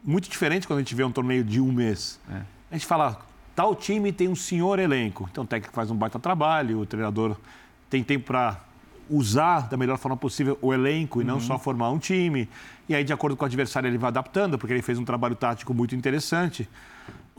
[0.03, 2.19] muito diferente quando a gente vê um torneio de um mês.
[2.31, 2.41] É.
[2.71, 3.19] A gente fala,
[3.55, 5.27] tal time tem um senhor elenco.
[5.31, 7.35] Então o técnico faz um baita trabalho, o treinador
[7.89, 8.59] tem tempo para
[9.09, 11.41] usar da melhor forma possível o elenco e não uhum.
[11.41, 12.47] só formar um time.
[12.87, 15.35] E aí, de acordo com o adversário, ele vai adaptando, porque ele fez um trabalho
[15.35, 16.69] tático muito interessante.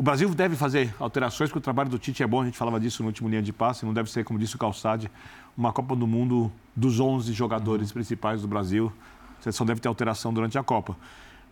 [0.00, 2.80] O Brasil deve fazer alterações, porque o trabalho do Tite é bom, a gente falava
[2.80, 5.10] disso no último linha de passe, não deve ser, como disse o Calçade,
[5.54, 7.92] uma Copa do Mundo dos 11 jogadores uhum.
[7.92, 8.90] principais do Brasil.
[9.38, 10.96] A seleção deve ter alteração durante a Copa.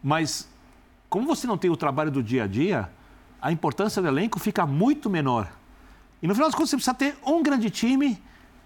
[0.03, 0.49] Mas,
[1.11, 2.89] como você não tem o trabalho do dia a dia,
[3.39, 5.47] a importância do elenco fica muito menor.
[6.23, 8.19] E no final das contas, você precisa ter um grande time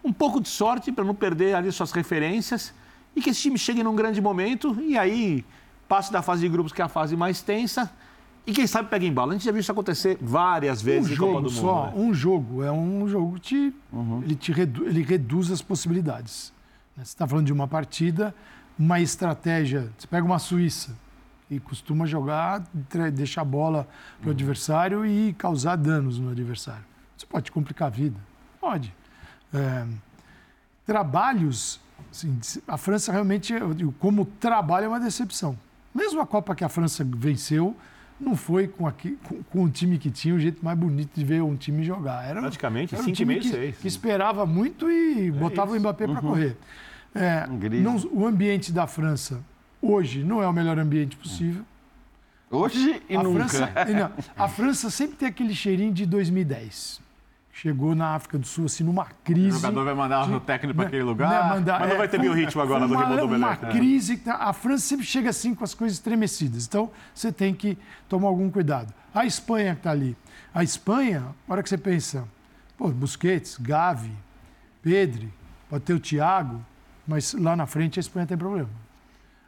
[0.05, 2.73] um pouco de sorte para não perder ali suas referências
[3.17, 5.45] e que esse time chegue num grande momento e aí
[5.89, 7.91] passe da fase de grupos, que é a fase mais tensa,
[8.47, 9.33] e quem sabe pega em bala.
[9.33, 11.93] A gente já viu isso acontecer várias vezes um jogo Só, né?
[11.97, 14.23] Um jogo é um jogo que te, uhum.
[14.23, 16.53] ele, te redu, ele reduz as possibilidades.
[16.97, 17.05] Né?
[17.05, 18.35] Você está falando de uma partida,
[18.79, 19.91] uma estratégia.
[19.97, 20.97] Você pega uma Suíça
[21.51, 22.65] e costuma jogar,
[23.13, 23.87] deixar a bola
[24.19, 24.33] para o uhum.
[24.33, 26.85] adversário e causar danos no adversário.
[27.17, 28.19] Isso pode complicar a vida.
[28.61, 28.93] Pode
[29.53, 29.87] é,
[30.87, 31.81] trabalhos.
[32.11, 33.55] Assim, a França realmente,
[33.99, 35.57] como trabalho, é uma decepção.
[35.95, 37.77] Mesmo a Copa que a França venceu,
[38.21, 41.25] não foi com, aqui, com, com, o time que tinha o jeito mais bonito de
[41.25, 42.25] ver um time jogar.
[42.25, 43.77] Era, Praticamente, era um time que, seis.
[43.79, 45.79] que esperava muito e é botava isso.
[45.79, 46.29] o Mbappé para uhum.
[46.29, 46.57] correr.
[47.15, 47.47] É,
[47.81, 49.43] não, o ambiente da França
[49.81, 51.65] hoje não é o melhor ambiente possível.
[52.51, 53.49] Hoje e a nunca.
[53.49, 54.13] França, não,
[54.45, 57.01] a França sempre tem aquele cheirinho de 2010
[57.53, 59.59] chegou na África do Sul assim numa crise.
[59.59, 62.19] O jogador vai mandar o técnico para aquele lugar, né, mandar, mas não vai ter
[62.25, 65.63] é, ritmo agora do Rimbaud Uma, uma crise, tá, a França sempre chega assim com
[65.63, 66.67] as coisas estremecidas.
[66.67, 67.77] Então você tem que
[68.09, 68.93] tomar algum cuidado.
[69.15, 70.17] A Espanha que está ali.
[70.55, 72.27] A Espanha, na hora que você pensa,
[72.77, 74.13] pô, Busquets, Gavi,
[74.81, 75.33] Pedri,
[75.69, 76.65] pode ter o Thiago,
[77.07, 78.71] mas lá na frente a Espanha tem problema.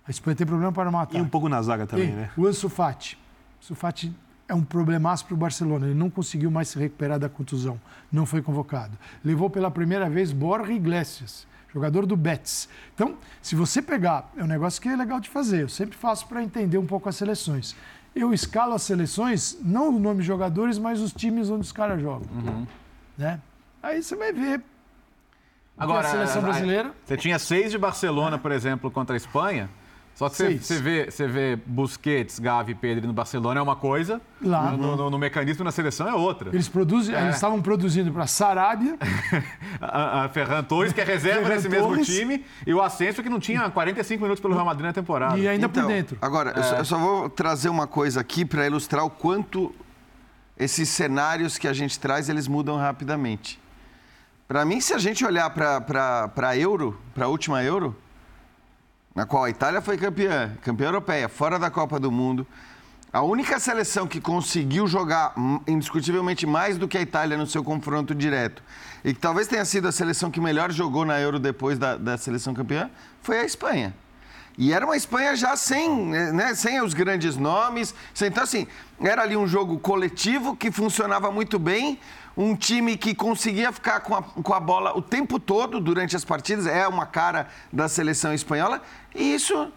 [0.06, 1.18] A Espanha tem problema para matar.
[1.18, 2.16] E um pouco na zaga também, tem.
[2.16, 2.30] né?
[2.36, 3.16] O Ansu Fati.
[3.16, 4.14] O Ansu Fati
[4.48, 5.86] é um problemaço para o Barcelona.
[5.86, 7.80] Ele não conseguiu mais se recuperar da contusão.
[8.12, 8.96] Não foi convocado.
[9.24, 12.68] Levou pela primeira vez Borja Iglesias, jogador do Betis.
[12.94, 15.62] Então, se você pegar, é um negócio que é legal de fazer.
[15.62, 17.74] Eu sempre faço para entender um pouco as seleções.
[18.14, 22.00] Eu escalo as seleções, não o nome de jogadores, mas os times onde os caras
[22.00, 22.28] jogam.
[22.32, 22.66] Uhum.
[23.18, 23.40] Né?
[23.82, 24.62] Aí você vai ver.
[25.76, 26.92] Agora, a seleção brasileira.
[27.04, 29.68] Você tinha seis de Barcelona, por exemplo, contra a Espanha.
[30.14, 34.20] Só que você, você, vê, você vê Busquets, Gavi, Pedro no Barcelona é uma coisa,
[34.40, 34.70] Lá.
[34.70, 36.50] No, no, no mecanismo na seleção é outra.
[36.50, 37.22] Eles produzem, é.
[37.22, 38.96] eles estavam produzindo para Sarabia.
[39.80, 41.96] a, a Ferran Torres, que é reserva Ferran nesse Torres.
[41.98, 45.36] mesmo time, e o Ascenso, que não tinha 45 minutos pelo Real Madrid na temporada.
[45.36, 46.16] E ainda então, por dentro.
[46.20, 46.58] Agora, é.
[46.58, 49.74] eu, só, eu só vou trazer uma coisa aqui para ilustrar o quanto
[50.56, 53.60] esses cenários que a gente traz, eles mudam rapidamente.
[54.46, 57.96] Para mim, se a gente olhar para a Euro, para a última Euro,
[59.14, 62.46] na qual a Itália foi campeã, campeã europeia, fora da Copa do Mundo.
[63.12, 65.34] A única seleção que conseguiu jogar
[65.68, 68.60] indiscutivelmente mais do que a Itália no seu confronto direto
[69.04, 72.18] e que talvez tenha sido a seleção que melhor jogou na Euro depois da, da
[72.18, 72.90] seleção campeã
[73.22, 73.94] foi a Espanha.
[74.56, 77.94] E era uma Espanha já sem, né, sem os grandes nomes.
[78.20, 78.66] Então, assim,
[79.00, 81.98] era ali um jogo coletivo que funcionava muito bem.
[82.36, 86.24] Um time que conseguia ficar com a, com a bola o tempo todo durante as
[86.24, 88.82] partidas, é uma cara da seleção espanhola,
[89.14, 89.72] e isso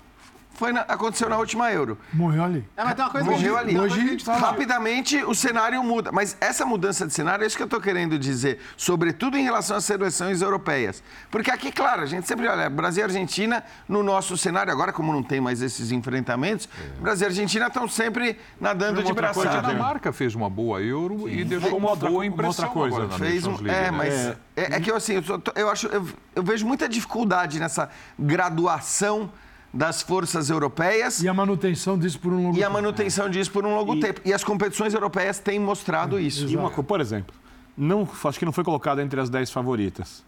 [0.57, 1.97] foi na, aconteceu na última Euro.
[2.11, 2.65] Morreu ali.
[2.75, 3.79] É, mas tem uma coisa Morreu ali.
[3.79, 6.11] Hoje, rapidamente o cenário muda.
[6.11, 9.77] Mas essa mudança de cenário é isso que eu estou querendo dizer, sobretudo em relação
[9.77, 11.03] às seleções europeias.
[11.29, 15.13] Porque aqui, claro, a gente sempre olha Brasil e Argentina no nosso cenário, agora como
[15.13, 17.01] não tem mais esses enfrentamentos, é.
[17.01, 19.59] Brasil e Argentina estão sempre nadando de braçada.
[19.59, 21.29] A Dinamarca fez uma boa Euro Sim.
[21.29, 23.19] e deixou uma, uma boa impressão uma outra coisa.
[23.19, 25.23] Fez um, é, mas é, é, é que eu assim, eu,
[25.55, 29.31] eu acho, eu, eu vejo muita dificuldade nessa graduação
[29.73, 31.21] das forças europeias.
[31.21, 32.59] E a manutenção disso por um longo tempo.
[32.59, 33.99] E a manutenção disso por um longo e...
[33.99, 34.21] tempo.
[34.25, 36.47] E as competições europeias têm mostrado é, isso.
[36.47, 37.35] E uma, por exemplo,
[37.77, 40.25] não, acho que não foi colocado entre as 10 favoritas.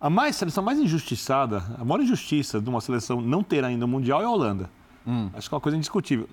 [0.00, 3.88] A mais, seleção mais injustiçada, a maior injustiça de uma seleção não ter ainda o
[3.88, 4.70] Mundial é a Holanda.
[5.06, 5.30] Hum.
[5.34, 6.28] Acho que é uma coisa indiscutível.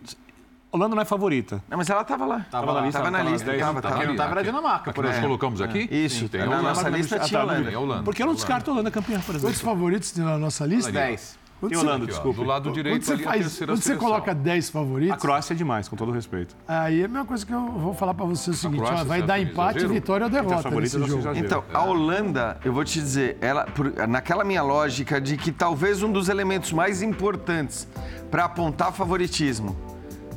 [0.71, 1.63] A Holanda não é favorita.
[1.69, 2.39] Não, mas ela estava lá.
[2.39, 2.99] Estava na lista.
[2.99, 3.53] Estava na lista.
[3.53, 5.21] Estava tava, não estava na Dinamarca, por exemplo.
[5.21, 5.87] Nós colocamos aqui?
[5.89, 6.19] Isso.
[6.19, 8.03] Sim, tem na nossa lista tinha Holanda.
[8.03, 9.49] Porque eu não descarto a Holanda campeã, por exemplo.
[9.49, 10.91] Quantos favoritos na nossa lista?
[10.91, 11.44] 10.
[11.59, 12.41] Quando e Holanda, desculpa.
[12.41, 15.15] Do lado direito, quando você, faz, quando você coloca 10 favoritos.
[15.15, 16.55] A Croácia é demais, com todo respeito.
[16.67, 19.03] Aí é a mesma coisa que eu vou falar para você é o seguinte: ó,
[19.03, 19.93] vai dar empate, exagero?
[19.93, 21.35] vitória ou derrota nesse jogo.
[21.35, 23.65] Então, a Holanda, eu vou te dizer, ela,
[24.07, 27.87] naquela minha lógica de que talvez um dos elementos mais importantes
[28.29, 29.77] para apontar favoritismo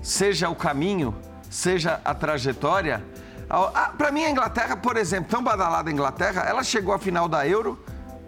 [0.00, 1.14] seja o caminho,
[1.50, 3.04] seja a trajetória.
[3.96, 7.46] Para mim, a Inglaterra, por exemplo, tão badalada a Inglaterra, ela chegou à final da
[7.46, 7.78] Euro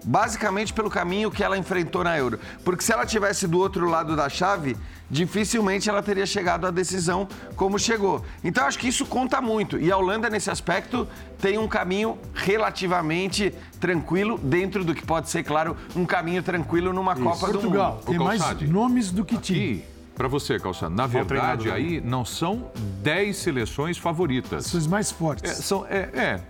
[0.05, 2.39] basicamente pelo caminho que ela enfrentou na Euro.
[2.65, 4.77] Porque se ela tivesse do outro lado da chave,
[5.11, 8.25] dificilmente ela teria chegado à decisão como chegou.
[8.43, 9.79] Então acho que isso conta muito.
[9.79, 11.07] E a Holanda, nesse aspecto,
[11.41, 17.13] tem um caminho relativamente tranquilo, dentro do que pode ser, claro, um caminho tranquilo numa
[17.15, 17.23] isso.
[17.23, 18.19] Copa Portugal, do Mundo.
[18.19, 19.85] Tem mais nomes do que time.
[20.15, 22.71] Para você, Calçado, na verdade, aí não são
[23.03, 24.67] 10 seleções favoritas.
[24.67, 25.51] São as mais fortes.
[25.51, 26.41] É, são, é, é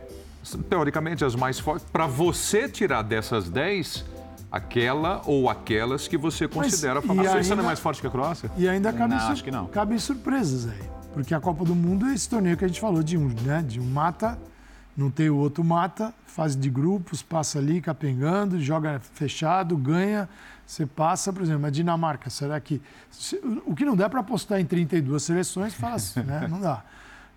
[0.69, 4.05] teoricamente as mais fortes, para você tirar dessas 10
[4.51, 7.31] aquela ou aquelas que você considera favorita.
[7.31, 8.51] A Suíça não é mais forte que a Croácia?
[8.57, 9.67] E ainda cabe, não, acho que não.
[9.67, 10.91] cabe surpresas aí.
[11.13, 13.65] Porque a Copa do Mundo é esse torneio que a gente falou de um, né?
[13.67, 14.39] De um mata,
[14.97, 20.29] não tem o outro mata, fase de grupos, passa ali capengando, joga fechado, ganha,
[20.65, 22.81] você passa, por exemplo, a Dinamarca, será que.
[23.67, 26.47] O que não dá para apostar em 32 seleções, fala assim, né?
[26.49, 26.85] Não dá.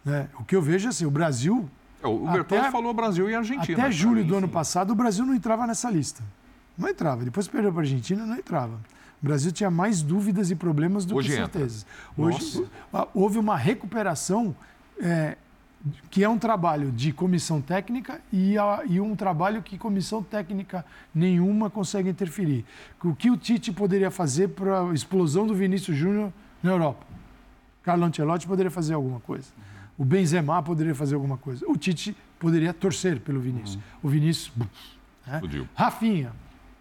[0.05, 0.27] Né?
[0.39, 1.67] O que eu vejo é assim, o Brasil
[2.07, 3.81] o Bertão falou Brasil e Argentina.
[3.81, 6.23] Até julho do ano passado, o Brasil não entrava nessa lista.
[6.77, 7.23] Não entrava.
[7.23, 8.73] Depois perdeu para a Argentina, não entrava.
[9.21, 11.85] O Brasil tinha mais dúvidas e problemas do Hoje que certezas.
[12.17, 13.07] Hoje Nossa.
[13.13, 14.53] houve uma recuperação
[14.99, 15.37] é,
[16.09, 20.85] que é um trabalho de comissão técnica e, a, e, um trabalho que comissão técnica
[21.13, 22.65] nenhuma consegue interferir.
[23.03, 27.05] O que o Tite poderia fazer para a explosão do Vinícius Júnior na Europa?
[27.81, 29.47] Carlo Ancelotti poderia fazer alguma coisa.
[30.03, 31.65] O Benzema poderia fazer alguma coisa.
[31.65, 33.75] O Tite poderia torcer pelo Vinícius.
[33.75, 33.81] Uhum.
[34.03, 34.51] O Vinícius.
[35.25, 35.41] Né?
[35.73, 36.33] Rafinha.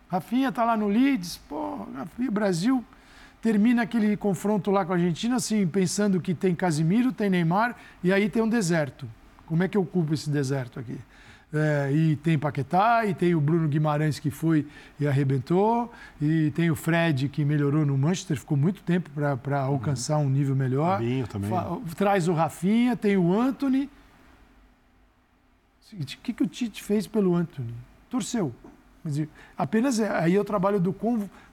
[0.08, 1.36] Rafinha está lá no Leeds.
[1.48, 2.84] Pô, Rafinha, Brasil
[3.40, 8.12] termina aquele confronto lá com a Argentina, assim, pensando que tem Casimiro, tem Neymar e
[8.12, 9.08] aí tem um deserto.
[9.46, 10.98] Como é que eu ocupo esse deserto aqui?
[11.54, 14.66] É, e tem Paquetá, e tem o Bruno Guimarães que foi
[14.98, 19.10] e arrebentou, e tem o Fred que melhorou no Manchester, ficou muito tempo
[19.42, 20.98] para alcançar um nível melhor.
[20.98, 21.50] Fabinho também.
[21.94, 23.90] Traz o Rafinha, tem o Anthony.
[25.92, 27.74] O que, que o Tite fez pelo Anthony?
[28.08, 28.54] Torceu.
[29.58, 30.94] Apenas é, aí é o trabalho do,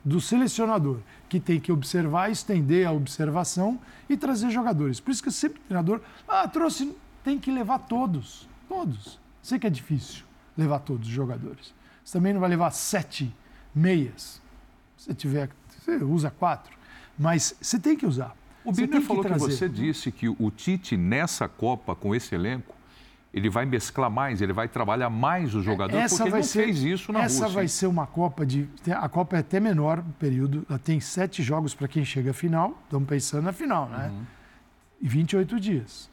[0.05, 4.99] do selecionador, que tem que observar, estender a observação e trazer jogadores.
[4.99, 9.19] Por isso que sempre o treinador, ah, trouxe, tem que levar todos, todos.
[9.41, 10.23] Sei que é difícil
[10.57, 11.73] levar todos os jogadores.
[12.03, 13.33] Você também não vai levar sete
[13.73, 14.41] meias.
[14.97, 16.77] Se tiver, você usa quatro.
[17.17, 18.35] Mas você tem que usar.
[18.63, 22.75] O Birner falou que, que você disse que o Tite, nessa Copa, com esse elenco,
[23.33, 26.63] ele vai mesclar mais, ele vai trabalhar mais o jogador, essa porque vai ele ser,
[26.65, 27.45] fez isso na essa.
[27.45, 28.67] Essa vai ser uma Copa de...
[28.95, 32.33] A Copa é até menor o período, ela tem sete jogos para quem chega à
[32.33, 34.09] final, estamos pensando na final, né?
[34.09, 34.23] Uhum.
[35.01, 36.09] E 28 dias.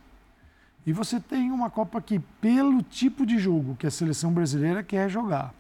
[0.87, 5.11] E você tem uma Copa que, pelo tipo de jogo que a seleção brasileira quer
[5.11, 5.53] jogar,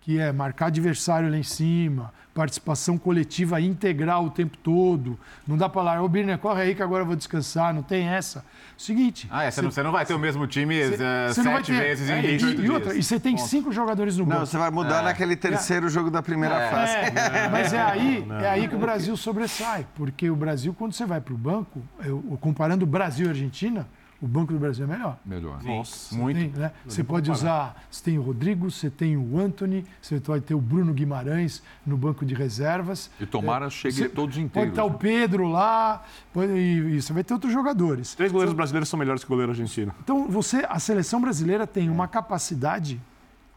[0.00, 5.18] que é marcar adversário lá em cima, participação coletiva integral o tempo todo.
[5.46, 7.74] Não dá para falar, ô Birner, corre aí que agora eu vou descansar.
[7.74, 8.44] Não tem essa.
[8.76, 9.28] Seguinte.
[9.30, 12.08] Ah, é, você, não, você não vai ter o mesmo time cê, uh, sete vezes
[12.08, 13.48] em é, 28 e, e, outra, e você tem Ponto.
[13.48, 14.40] cinco jogadores no banco.
[14.40, 15.04] Não, você vai mudar é.
[15.04, 15.90] naquele terceiro é.
[15.90, 16.70] jogo da primeira é.
[16.70, 16.92] fase.
[16.94, 19.86] É, mas é aí, é aí que o Brasil sobressai.
[19.94, 23.86] Porque o Brasil, quando você vai para o banco, eu, comparando Brasil e Argentina,
[24.22, 25.18] o Banco do Brasil é melhor.
[25.26, 25.60] Melhor.
[25.64, 26.38] Nossa, muito.
[26.38, 26.70] Tem, né?
[26.86, 30.60] Você pode usar, você tem o Rodrigo, você tem o Anthony, você pode ter o
[30.60, 33.10] Bruno Guimarães no banco de reservas.
[33.20, 34.52] E tomara é, chegue todos inteiros.
[34.52, 38.14] Pode estar o Pedro lá, pode, e, você vai ter outros jogadores.
[38.14, 39.92] Três goleiros brasileiros são melhores que o goleiro argentino.
[40.00, 43.00] Então, você, a seleção brasileira tem uma capacidade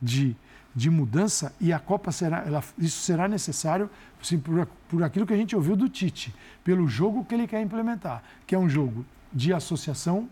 [0.02, 0.36] de,
[0.76, 3.88] de mudança e a Copa será, ela, isso será necessário
[4.20, 7.62] assim, por, por aquilo que a gente ouviu do Tite, pelo jogo que ele quer
[7.62, 10.28] implementar, que é um jogo de associação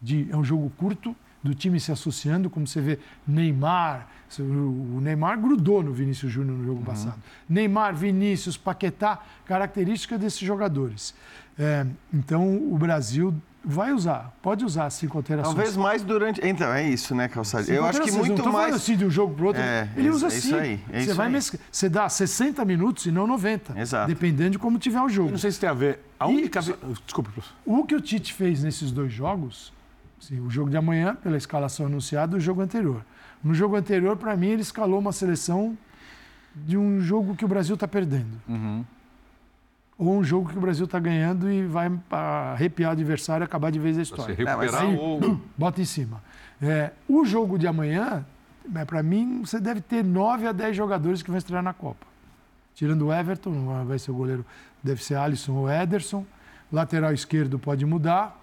[0.00, 4.06] de, é um jogo curto, do time se associando, como você vê Neymar,
[4.38, 6.84] o Neymar grudou no Vinícius Júnior no jogo uhum.
[6.84, 7.18] passado.
[7.48, 11.14] Neymar, Vinícius, Paquetá, característica desses jogadores.
[11.58, 13.34] É, então o Brasil
[13.64, 15.54] vai usar, pode usar cinco alterações.
[15.54, 16.40] Talvez mais durante.
[16.46, 17.70] Então, é isso, né, Calçado?
[17.70, 18.74] Eu acho que muito não mais.
[18.74, 19.62] assim de um jogo para outro.
[19.62, 20.54] É, ele usa é assim.
[20.54, 21.32] Aí, é você vai aí.
[21.32, 21.60] mesclar.
[21.70, 23.78] Você dá 60 minutos e não 90.
[23.78, 24.08] Exato.
[24.08, 25.28] Dependendo de como tiver o jogo.
[25.28, 26.00] Eu não sei se tem a ver.
[26.18, 26.60] A única.
[26.60, 27.54] E, Desculpa, professor.
[27.66, 29.72] O que o Tite fez nesses dois jogos
[30.32, 33.04] o jogo de amanhã, pela escalação anunciada, o jogo anterior.
[33.42, 35.76] No jogo anterior, para mim, ele escalou uma seleção
[36.54, 38.40] de um jogo que o Brasil está perdendo.
[38.46, 38.84] Uhum.
[39.96, 43.70] Ou um jogo que o Brasil está ganhando e vai arrepiar o adversário e acabar
[43.70, 44.34] de vez a história.
[44.34, 45.20] Se recuperar Aí, ou...
[45.56, 46.22] Bota em cima.
[46.60, 48.24] É, o jogo de amanhã,
[48.74, 52.06] é, para mim, você deve ter 9 a 10 jogadores que vão estrear na Copa.
[52.74, 54.44] Tirando o Everton, vai ser o goleiro,
[54.82, 56.24] deve ser Alisson ou Ederson.
[56.72, 58.40] Lateral esquerdo pode mudar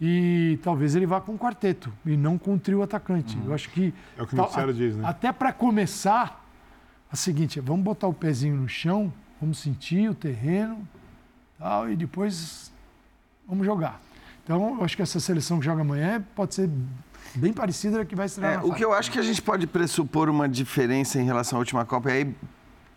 [0.00, 3.36] e talvez ele vá com um quarteto e não com um trio atacante.
[3.36, 3.46] Uhum.
[3.46, 3.92] Eu acho que.
[4.16, 5.06] É o que o diz, né?
[5.06, 6.44] Até para começar,
[7.12, 10.88] a seguinte: vamos botar o pezinho no chão, vamos sentir o terreno
[11.58, 12.72] tal, e depois
[13.46, 14.00] vamos jogar.
[14.42, 16.70] Então, eu acho que essa seleção que joga amanhã pode ser
[17.34, 19.40] bem parecida com a que vai estrear é, O que eu acho que a gente
[19.40, 22.34] pode pressupor uma diferença em relação à última Copa é aí,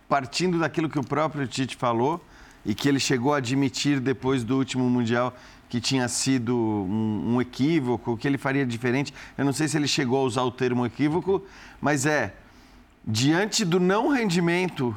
[0.08, 2.24] partindo daquilo que o próprio Tite falou
[2.66, 5.36] e que ele chegou a admitir depois do último Mundial
[5.70, 9.12] que tinha sido um, um equívoco, que ele faria diferente.
[9.36, 11.44] Eu não sei se ele chegou a usar o termo equívoco,
[11.82, 12.36] mas é
[13.04, 14.96] diante do não rendimento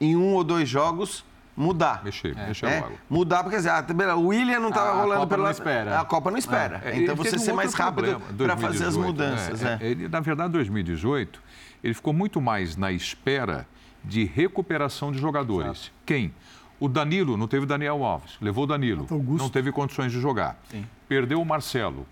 [0.00, 1.24] em um ou dois jogos,
[1.56, 2.02] mudar.
[2.04, 2.48] Mexer, é.
[2.48, 2.98] mexer é, logo.
[3.08, 5.44] Mudar, porque assim, ah, o William não estava rolando Copa pela.
[5.44, 6.00] Não espera.
[6.00, 6.82] A Copa não espera.
[6.84, 6.96] É.
[6.96, 9.60] Então você ser um mais rápido para fazer as mudanças.
[9.60, 9.78] Né?
[9.80, 9.86] É.
[9.86, 11.40] Ele, na verdade, 2018,
[11.82, 13.66] ele ficou muito mais na espera
[14.04, 15.70] de recuperação de jogadores.
[15.70, 15.92] Exato.
[16.04, 16.34] Quem?
[16.78, 20.58] O Danilo, não teve Daniel Alves, levou o Danilo, não teve condições de jogar.
[20.70, 20.84] Sim.
[21.08, 22.06] Perdeu o Marcelo.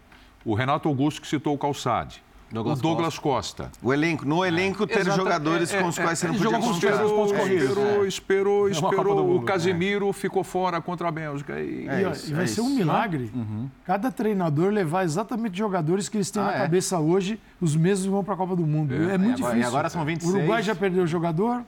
[0.44, 2.22] O Renato Augusto que citou o Calçade.
[2.54, 3.64] Douglas o Douglas Costa.
[3.64, 3.78] Costa.
[3.82, 4.86] O elenco, no elenco é.
[4.86, 6.70] ter Exato, jogadores é, com os é, quais você não podia contar.
[6.70, 9.36] Esperou, esperou, esperou, esperou.
[9.36, 11.58] O Casemiro ficou fora contra a Bélgica.
[11.58, 11.86] E,
[12.28, 13.68] e vai ser um milagre uhum.
[13.84, 18.22] cada treinador levar exatamente jogadores que eles têm ah, na cabeça hoje, os mesmos vão
[18.22, 18.94] para a Copa do Mundo.
[18.94, 19.58] É, muito agora, difícil.
[19.58, 20.32] E agora são 26.
[20.32, 21.64] O Uruguai já perdeu o jogador.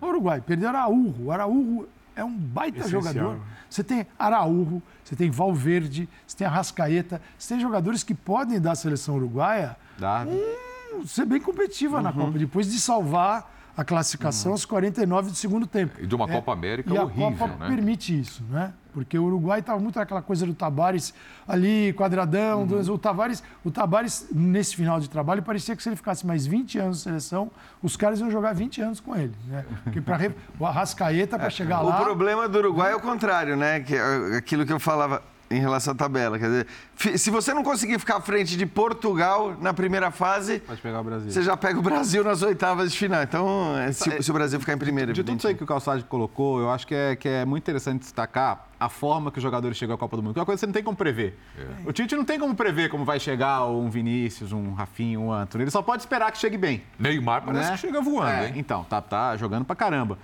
[0.00, 1.24] O Uruguai perdeu Araújo.
[1.24, 3.02] O Araújo é um baita Essencial.
[3.02, 3.40] jogador.
[3.70, 8.72] Você tem Araújo, você tem Valverde, você tem Arrascaeta, você tem jogadores que podem dar
[8.72, 10.26] à seleção uruguaia Dá.
[10.26, 12.02] Um, ser bem competitiva uhum.
[12.02, 14.54] na Copa, depois de salvar a classificação uhum.
[14.54, 15.94] aos 49 do segundo tempo.
[16.00, 17.68] E de uma é, Copa América e horrível, a Copa né?
[17.68, 18.72] permite isso, né?
[18.92, 21.14] Porque o Uruguai estava muito naquela coisa do Tabares
[21.46, 22.64] ali, quadradão.
[22.64, 22.92] Uhum.
[22.92, 26.76] O Tabares, o Tabares, nesse final de trabalho, parecia que se ele ficasse mais 20
[26.80, 29.32] anos na seleção, os caras iam jogar 20 anos com ele.
[29.46, 29.64] Né?
[29.84, 32.00] Porque para o Arrascaeta, para é, chegar o lá.
[32.00, 33.78] O problema do Uruguai é o contrário, né?
[33.78, 36.38] Que é aquilo que eu falava em relação à tabela.
[36.38, 40.80] Quer dizer, se você não conseguir ficar à frente de Portugal na primeira fase, Pode
[40.80, 41.30] pegar o Brasil.
[41.30, 43.22] você já pega o Brasil nas oitavas de final.
[43.22, 45.66] Então, é, se, se o Brasil ficar em primeiro, De tudo isso aí que o
[45.66, 49.42] Calçado colocou, eu acho que é, que é muito interessante destacar a forma que os
[49.42, 50.34] jogadores chegam à Copa do Mundo.
[50.34, 51.36] Que é uma coisa que você não tem como prever.
[51.58, 51.88] É.
[51.88, 55.64] O Tite não tem como prever como vai chegar um Vinícius, um Rafinho, um Antônio.
[55.64, 56.82] Ele só pode esperar que chegue bem.
[56.98, 57.74] Neymar parece né?
[57.74, 58.52] que chega voando, é, hein?
[58.56, 60.18] Então, tá, tá jogando pra caramba.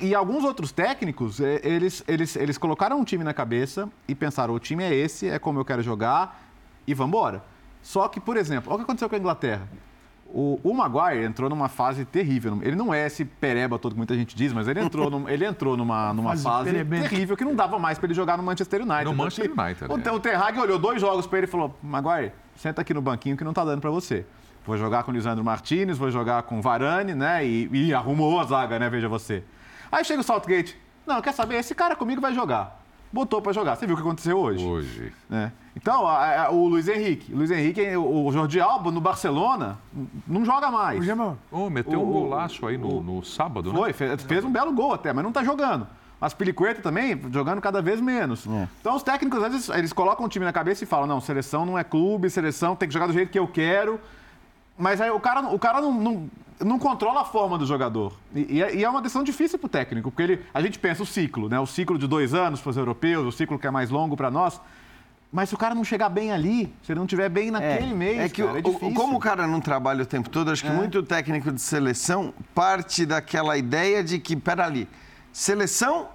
[0.00, 4.54] E alguns outros técnicos, é, eles, eles, eles colocaram um time na cabeça e pensaram:
[4.54, 6.42] o time é esse, é como eu quero jogar
[6.86, 7.44] e vamos embora.
[7.82, 9.68] Só que, por exemplo, olha o que aconteceu com a Inglaterra.
[10.30, 12.58] O, o Maguire entrou numa fase terrível.
[12.62, 15.44] Ele não é esse pereba todo que muita gente diz, mas ele entrou, num, ele
[15.44, 18.82] entrou numa, numa fase, fase terrível que não dava mais para ele jogar no Manchester
[18.82, 19.04] United.
[19.04, 19.84] No Manchester United.
[19.90, 20.12] O, é.
[20.12, 23.36] o Ten Hag olhou dois jogos para ele e falou: Maguire, senta aqui no banquinho
[23.36, 24.26] que não tá dando para você.
[24.66, 27.46] Vou jogar com o Lisandro Martinez, vou jogar com o Varane, né?
[27.46, 28.90] E, e arrumou a zaga, né?
[28.90, 29.42] Veja você.
[29.90, 30.76] Aí chega o Saltgate.
[31.06, 31.56] Não, quer saber?
[31.56, 32.78] Esse cara comigo vai jogar.
[33.12, 33.76] Botou para jogar.
[33.76, 34.64] Você viu o que aconteceu hoje?
[34.64, 35.12] Hoje.
[35.30, 35.50] Né?
[35.74, 37.32] Então, a, a, o Luiz Henrique.
[37.32, 39.78] O Luiz Henrique, o, o Jordi Alba no Barcelona,
[40.26, 40.98] não joga mais.
[41.50, 43.78] Oh, meteu o, um golaço aí no, no sábado, né?
[43.78, 45.86] Foi, fez, fez, um belo gol até, mas não tá jogando.
[46.20, 48.46] Mas Pilicueta também jogando cada vez menos.
[48.46, 48.68] É.
[48.80, 51.64] Então os técnicos, às vezes, eles colocam o time na cabeça e falam: não, seleção
[51.64, 54.00] não é clube, seleção tem que jogar do jeito que eu quero.
[54.78, 58.12] Mas aí o cara, o cara não, não, não controla a forma do jogador.
[58.34, 61.06] E, e é uma decisão difícil para o técnico, porque ele, a gente pensa o
[61.06, 61.58] ciclo, né?
[61.58, 64.30] O ciclo de dois anos para os europeus, o ciclo que é mais longo para
[64.30, 64.60] nós.
[65.30, 67.94] Mas se o cara não chegar bem ali, se ele não estiver bem naquele é,
[67.94, 70.62] mês, é que cara, é o, como o cara não trabalha o tempo todo, acho
[70.62, 70.72] que é.
[70.72, 74.88] muito técnico de seleção parte daquela ideia de que, peraí,
[75.30, 76.08] seleção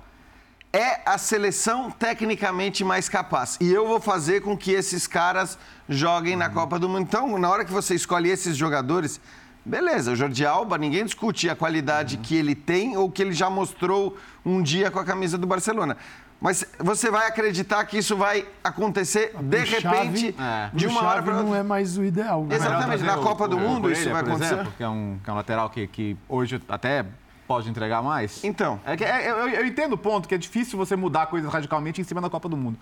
[0.73, 3.59] é a seleção tecnicamente mais capaz.
[3.61, 5.57] E eu vou fazer com que esses caras
[5.87, 7.03] joguem na Copa do Mundo.
[7.03, 9.21] Então, na hora que você escolhe esses jogadores,
[9.63, 13.51] beleza, o Jordi Alba, ninguém discute a qualidade que ele tem ou que ele já
[13.51, 15.95] mostrou um dia com a camisa do Barcelona.
[16.41, 20.69] Mas você vai acreditar que isso vai acontecer de repente, é.
[20.73, 21.47] de uma hora para outra?
[21.47, 22.43] não é mais o ideal.
[22.43, 22.55] Né?
[22.55, 24.55] Exatamente, na Copa do Mundo isso vai acontecer.
[24.55, 27.05] Exemplo, que é um, que é um lateral que, que hoje até
[27.47, 28.43] pode entregar mais?
[28.43, 28.79] Então.
[28.85, 32.01] É que, é, eu, eu, entendo o ponto, que é difícil você mudar coisas radicalmente
[32.01, 32.77] em cima da Copa do Mundo.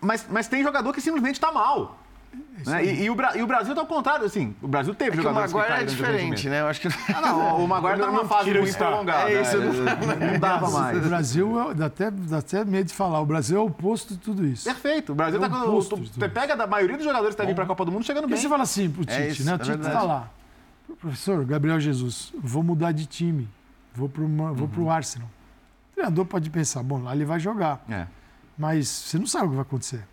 [0.00, 1.98] Mas, mas tem jogador que simplesmente está mal.
[2.66, 2.84] Né?
[2.84, 4.54] E, e, o, e, o, Brasil tá ao contrário, assim.
[4.62, 6.60] O Brasil teve é jogadores que o Maguire é diferente, né?
[6.60, 6.88] Eu acho que...
[7.12, 9.30] Ah, não, o Maguire tá numa fase muito prolongada.
[9.30, 9.98] É isso, né?
[10.06, 10.98] não, não dava mais.
[10.98, 14.20] O Brasil, dá até, dá até medo de falar, o Brasil é o oposto de
[14.20, 14.64] tudo isso.
[14.64, 15.12] Perfeito.
[15.12, 15.80] O Brasil é tá com...
[15.80, 18.36] Você pega da maioria dos jogadores que tá vindo pra Copa do Mundo chegando bem.
[18.36, 19.54] E você fala assim pro é Tite, é né?
[19.54, 20.28] O Tite é tá lá.
[21.00, 23.48] Professor, Gabriel Jesus, vou mudar de time.
[23.94, 24.90] Vou pro uhum.
[24.90, 25.28] Arsenal.
[25.90, 27.84] O treinador pode pensar, bom, lá ele vai jogar.
[27.88, 28.06] É.
[28.56, 30.04] Mas você não sabe o que vai acontecer.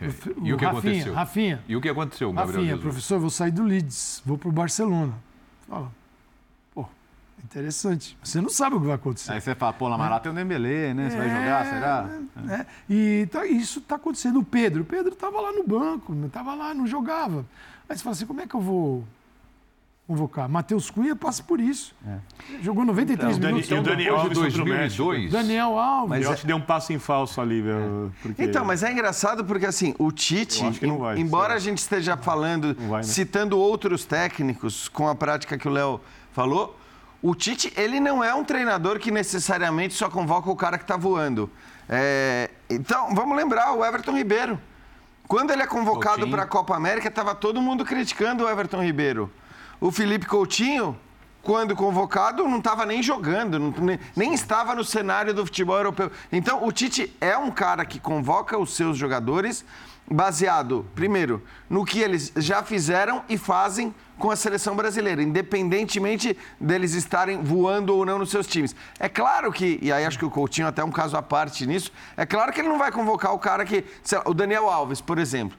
[0.00, 1.14] O, e o que Rafinha, aconteceu?
[1.14, 1.64] Rafinha.
[1.68, 2.82] E o que aconteceu, Gabriel Rafinha, Jesus?
[2.82, 5.14] professor, vou sair do Leeds, vou para o Barcelona.
[5.68, 5.92] Fala,
[6.74, 6.86] pô,
[7.44, 8.18] interessante.
[8.22, 9.32] Você não sabe o que vai acontecer.
[9.32, 10.18] Aí você fala, pô, na Mará é.
[10.18, 11.08] tem o Dembélé, né?
[11.08, 12.10] Você é, vai jogar, será?
[12.48, 12.54] É.
[12.54, 12.66] é.
[12.90, 14.40] E tá, isso está acontecendo.
[14.40, 17.46] O Pedro, o Pedro estava lá no banco, estava lá, não jogava.
[17.88, 19.04] Aí você fala assim, como é que eu vou
[20.06, 20.48] convocar.
[20.48, 21.94] Matheus Cunha passa por isso.
[22.06, 22.18] É.
[22.60, 23.70] Jogou 93 então, minutos.
[23.70, 25.32] E o Daniel Alves 2002.
[25.32, 26.08] Daniel Alves.
[26.10, 28.12] Mas eu acho que deu um passo em falso ali, velho.
[28.20, 28.42] Porque...
[28.42, 30.62] Então, mas é engraçado porque assim, o Tite,
[30.98, 33.02] vai, embora a gente esteja falando, vai, né?
[33.02, 36.00] citando outros técnicos com a prática que o Léo
[36.32, 36.78] falou,
[37.22, 40.96] o Tite, ele não é um treinador que necessariamente só convoca o cara que está
[40.96, 41.48] voando.
[41.88, 42.50] É...
[42.68, 44.58] Então, vamos lembrar o Everton Ribeiro.
[45.28, 49.30] Quando ele é convocado para a Copa América, estava todo mundo criticando o Everton Ribeiro.
[49.82, 50.96] O Felipe Coutinho,
[51.42, 56.08] quando convocado, não estava nem jogando, não, nem, nem, estava no cenário do futebol europeu.
[56.30, 59.64] Então, o Tite é um cara que convoca os seus jogadores
[60.08, 66.94] baseado, primeiro, no que eles já fizeram e fazem com a seleção brasileira, independentemente deles
[66.94, 68.76] estarem voando ou não nos seus times.
[69.00, 71.66] É claro que, e aí acho que o Coutinho até é um caso à parte
[71.66, 73.84] nisso, é claro que ele não vai convocar o cara que.
[74.12, 75.58] Lá, o Daniel Alves, por exemplo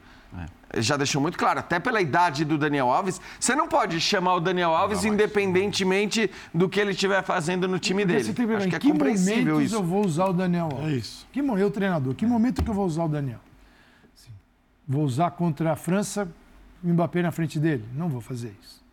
[0.78, 4.40] já deixou muito claro, até pela idade do Daniel Alves, você não pode chamar o
[4.40, 8.32] Daniel Alves independentemente do que ele estiver fazendo no time dele.
[8.32, 9.74] Tem, Acho que é que compreensível isso.
[9.74, 10.86] eu vou usar o Daniel Alves?
[10.86, 11.26] É isso.
[11.32, 13.40] Que, eu, treinador, que momento que eu vou usar o Daniel?
[14.14, 14.30] Sim.
[14.86, 16.28] Vou usar contra a França,
[16.82, 17.84] o Mbappé na frente dele?
[17.94, 18.83] Não vou fazer isso.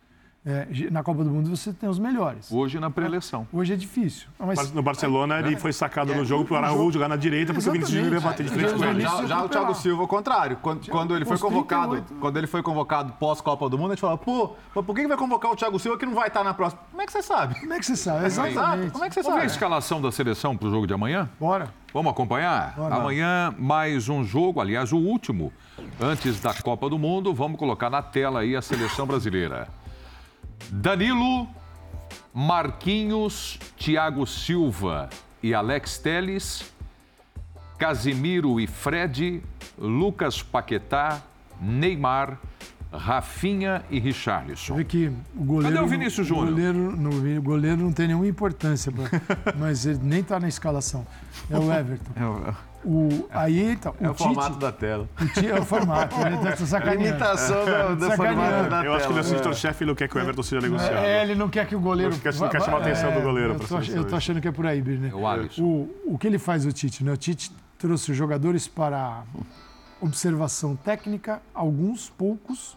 [0.44, 2.50] É, na Copa do Mundo você tem os melhores.
[2.50, 3.46] Hoje na pré-eleição.
[3.52, 4.26] Hoje é difícil.
[4.40, 7.54] Mas, no Barcelona ele foi sacado é, no jogo para o Araújo jogar na direita
[7.54, 9.00] porque o Vinícius Júnior ia bater de frente com ele.
[9.02, 10.56] Já, já o Thiago Silva, ao contrário.
[10.60, 14.18] Quando, quando ele foi convocado, quando ele foi convocado pós-Copa do Mundo, a gente falou,
[14.18, 14.48] pô,
[14.82, 16.82] por que vai convocar o Thiago Silva que não vai estar na próxima?
[16.90, 17.60] Como é que você sabe?
[17.60, 18.26] Como é que você sabe?
[18.26, 18.90] Exatamente.
[18.90, 19.46] Como é que você Vamos sabe?
[19.46, 21.30] ver a escalação da seleção para o jogo de amanhã?
[21.38, 21.72] Bora.
[21.94, 22.74] Vamos acompanhar?
[22.74, 22.96] Bora.
[22.96, 25.52] Amanhã mais um jogo, aliás, o último
[26.00, 27.32] antes da Copa do Mundo.
[27.32, 29.68] Vamos colocar na tela aí a seleção brasileira.
[30.70, 31.48] Danilo,
[32.32, 35.10] Marquinhos, Thiago Silva
[35.42, 36.72] e Alex Teles,
[37.78, 39.42] Casimiro e Fred,
[39.78, 41.22] Lucas Paquetá,
[41.60, 42.38] Neymar,
[42.92, 44.74] Rafinha e Richarlison.
[44.74, 46.46] Vê que o goleiro, Cadê o Vinícius Júnior?
[46.46, 48.92] O goleiro, no, o goleiro não tem nenhuma importância,
[49.58, 51.06] mas ele nem está na escalação.
[51.50, 52.12] É o Everton.
[52.16, 55.08] É o, aí, então, é o, o formato da tela.
[55.20, 56.36] O tite, é o formato, né?
[56.68, 60.16] Tá a imitação do, do formato da Eu acho que o assistente-chefe não quer que
[60.16, 60.96] o Everton seja negociado.
[60.96, 62.12] É, ele não quer que o goleiro...
[62.12, 63.52] Ele não quer chamar a atenção é, do goleiro.
[63.52, 65.10] Eu tô, eu tô achando que é por aí, Birne.
[65.10, 65.62] É o Alisson.
[65.62, 67.04] O, o que ele faz, o Tite?
[67.04, 67.12] Né?
[67.12, 69.22] O Tite trouxe os jogadores para
[70.00, 72.76] observação técnica, alguns, poucos,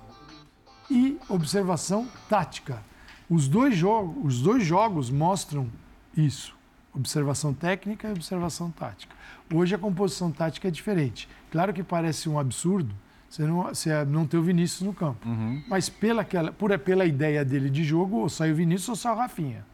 [0.89, 2.83] e observação tática.
[3.29, 5.69] Os dois, jogos, os dois jogos mostram
[6.15, 6.55] isso:
[6.93, 9.15] observação técnica e observação tática.
[9.53, 11.27] Hoje a composição tática é diferente.
[11.51, 12.93] Claro que parece um absurdo
[13.35, 15.27] você não, você não ter o Vinícius no campo.
[15.27, 15.61] Uhum.
[15.67, 19.13] Mas pela, aquela, por, pela ideia dele de jogo, ou sai o Vinícius ou sai
[19.13, 19.65] o Rafinha.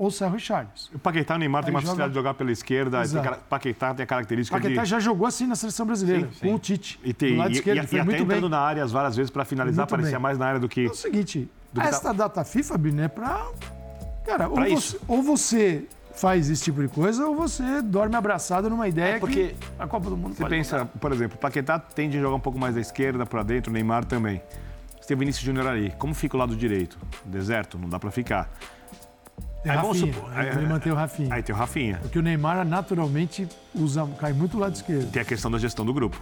[0.00, 0.88] Ou sai o Richarlison.
[0.94, 2.08] O Paquetá e o Neymar têm uma facilidade joga...
[2.08, 3.02] de jogar pela esquerda.
[3.06, 4.88] Tem, Paquetá tem a característica Paquetá de...
[4.88, 6.48] já jogou assim na seleção brasileira, sim, sim.
[6.48, 6.98] com o Tite.
[7.04, 8.48] E, tem, lado e, esquerdo, e, e até entrando bem.
[8.48, 10.22] na área várias vezes para finalizar, muito parecia bem.
[10.22, 10.86] mais na área do que...
[10.86, 12.12] É o seguinte, esta tá...
[12.14, 13.46] data FIFA, Bino, é para...
[14.24, 18.70] Cara, pra ou, você, ou você faz esse tipo de coisa ou você dorme abraçado
[18.70, 21.78] numa ideia é porque que a Copa do Mundo Você pensa, por exemplo, o Paquetá
[21.78, 24.40] tende a jogar um pouco mais da esquerda para dentro, o Neymar também.
[24.98, 25.92] Você tem o Vinícius Júnior ali.
[25.98, 26.98] Como fica o lado direito?
[27.26, 27.78] Deserto?
[27.78, 28.50] Não dá para ficar.
[29.62, 31.34] Tem aí Rafinha, supor, aí, ele mantém o Rafinha.
[31.34, 31.98] Aí tem o Rafinha.
[31.98, 35.10] Porque o Neymar naturalmente usa, cai muito do lado esquerdo.
[35.10, 36.20] Tem a questão da gestão do grupo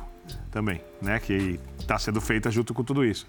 [0.51, 1.20] também, né?
[1.20, 3.26] Que está sendo feita junto com tudo isso.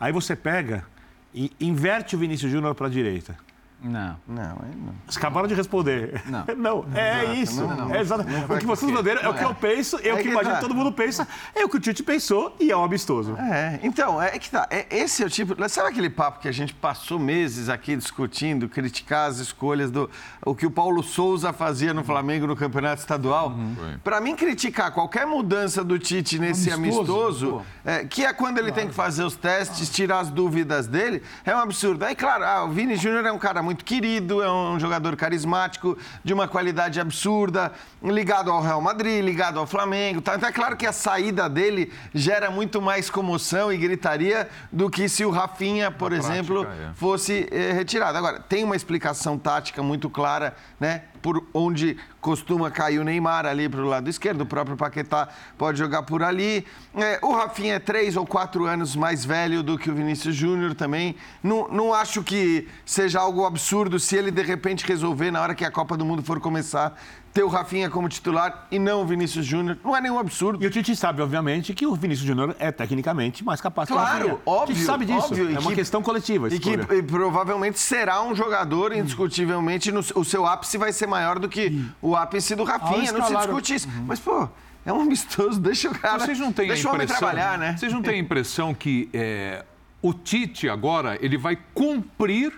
[0.00, 0.84] Aí você pega
[1.32, 3.36] e inverte o Vinícius Júnior para a direita.
[3.82, 4.16] Não.
[4.28, 4.94] Não, não.
[5.06, 6.22] Vocês acabaram de responder.
[6.26, 6.44] Não.
[6.62, 7.36] Não, é Exato.
[7.38, 7.60] isso.
[7.66, 7.94] Não, não.
[7.94, 8.22] É exato.
[8.22, 10.60] o que vocês responderam é o que eu penso, é o que, que imagino tá.
[10.60, 13.36] todo mundo pensa, é o que o Tite pensou e é um amistoso.
[13.36, 14.66] É, então, é que tá.
[14.70, 15.56] É, esse é o tipo.
[15.68, 20.08] Sabe aquele papo que a gente passou meses aqui discutindo, criticar as escolhas do.
[20.44, 23.50] O que o Paulo Souza fazia no Flamengo no campeonato estadual?
[23.50, 23.98] Uhum.
[24.04, 28.68] Para mim, criticar qualquer mudança do Tite nesse amistoso, amistoso é, que é quando ele
[28.68, 28.80] claro.
[28.82, 32.04] tem que fazer os testes, tirar as dúvidas dele, é um absurdo.
[32.04, 35.16] Aí, claro, ah, o Vini Júnior é um cara muito muito querido, é um jogador
[35.16, 40.20] carismático, de uma qualidade absurda, ligado ao Real Madrid, ligado ao Flamengo.
[40.20, 40.36] Tá?
[40.36, 45.08] Então é claro que a saída dele gera muito mais comoção e gritaria do que
[45.08, 46.94] se o Rafinha, por Na exemplo, prática, é.
[46.94, 48.18] fosse eh, retirado.
[48.18, 51.04] Agora, tem uma explicação tática muito clara, né?
[51.22, 55.78] Por onde costuma cair o Neymar ali para o lado esquerdo, o próprio Paquetá pode
[55.78, 56.66] jogar por ali.
[56.94, 60.74] É, o Rafinha é três ou quatro anos mais velho do que o Vinícius Júnior
[60.74, 61.16] também.
[61.42, 65.64] Não, não acho que seja algo absurdo se ele de repente resolver, na hora que
[65.64, 67.00] a Copa do Mundo for começar,
[67.32, 69.78] ter o Rafinha como titular e não o Vinícius Júnior.
[69.82, 70.62] Não é nenhum absurdo.
[70.62, 74.12] E o Tite sabe, obviamente, que o Vinícius Júnior é tecnicamente mais capaz claro, que
[74.12, 74.40] o Rafinha.
[74.44, 74.62] óbvio.
[74.62, 75.26] O Tite sabe disso.
[75.26, 76.48] Óbvio, é uma que, questão coletiva.
[76.48, 81.38] E que e provavelmente será um jogador, indiscutivelmente, no, o seu ápice vai ser maior
[81.38, 83.12] do que o ápice do Rafinha.
[83.12, 83.88] Não se discute isso.
[83.88, 84.04] Uhum.
[84.06, 84.48] Mas, pô,
[84.84, 86.18] é um amistoso, deixa o cara.
[86.18, 87.76] Vocês não têm deixa a impressão, trabalhar, né?
[87.78, 89.64] Vocês não têm a impressão que é,
[90.02, 92.52] o Tite agora ele vai cumprir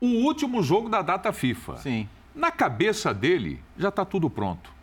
[0.00, 1.76] o último jogo da data FIFA?
[1.76, 2.08] Sim.
[2.34, 4.78] Na cabeça dele, já está tudo pronto.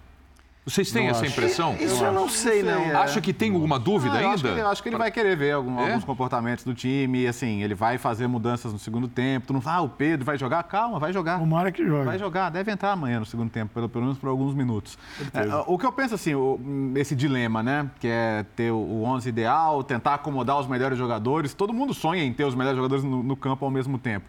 [0.65, 1.31] Vocês têm não essa acho.
[1.31, 1.75] impressão?
[1.79, 2.81] Isso eu não sei, não.
[2.81, 2.95] É.
[2.95, 4.33] Acha que tem alguma dúvida ainda?
[4.33, 5.89] Acho que, ele, acho que ele vai querer ver algum, é?
[5.89, 9.45] alguns comportamentos do time, assim, ele vai fazer mudanças no segundo tempo.
[9.45, 10.63] Tu não fala, ah, o Pedro vai jogar?
[10.63, 11.37] Calma, vai jogar.
[11.37, 12.05] Tomara que jogue.
[12.05, 14.97] Vai jogar, deve entrar amanhã no segundo tempo, pelo, pelo menos por alguns minutos.
[15.35, 16.59] É, o que eu penso, assim, o,
[16.95, 21.53] esse dilema, né, que é ter o 11 ideal, tentar acomodar os melhores jogadores.
[21.53, 24.25] Todo mundo sonha em ter os melhores jogadores no, no campo ao mesmo tempo.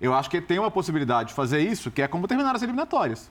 [0.00, 3.30] Eu acho que tem uma possibilidade de fazer isso, que é como terminar as eliminatórias.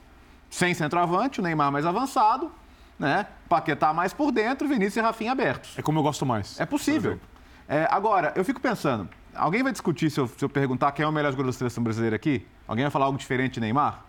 [0.50, 2.50] Sem centroavante, o Neymar mais avançado,
[2.98, 3.26] né?
[3.48, 5.78] Paquetá mais por dentro, Vinícius e Rafinha abertos.
[5.78, 6.58] É como eu gosto mais.
[6.60, 7.18] É possível.
[7.66, 11.08] É, agora, eu fico pensando, alguém vai discutir se eu, se eu, perguntar quem é
[11.08, 12.46] o melhor jogador da seleção brasileira aqui?
[12.66, 14.04] Alguém vai falar algo diferente de Neymar?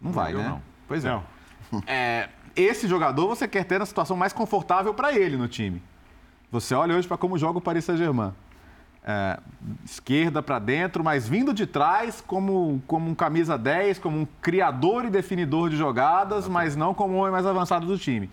[0.00, 0.48] Não vai, eu né?
[0.48, 0.62] Não.
[0.86, 1.20] Pois é.
[1.86, 2.28] é.
[2.56, 5.82] Esse jogador você quer ter na situação mais confortável para ele no time.
[6.50, 8.32] Você olha hoje para como joga o Paris Saint-Germain
[9.04, 9.38] é,
[9.84, 15.04] esquerda para dentro, mas vindo de trás como, como um camisa 10, como um criador
[15.04, 18.30] e definidor de jogadas, mas não como o homem mais avançado do time.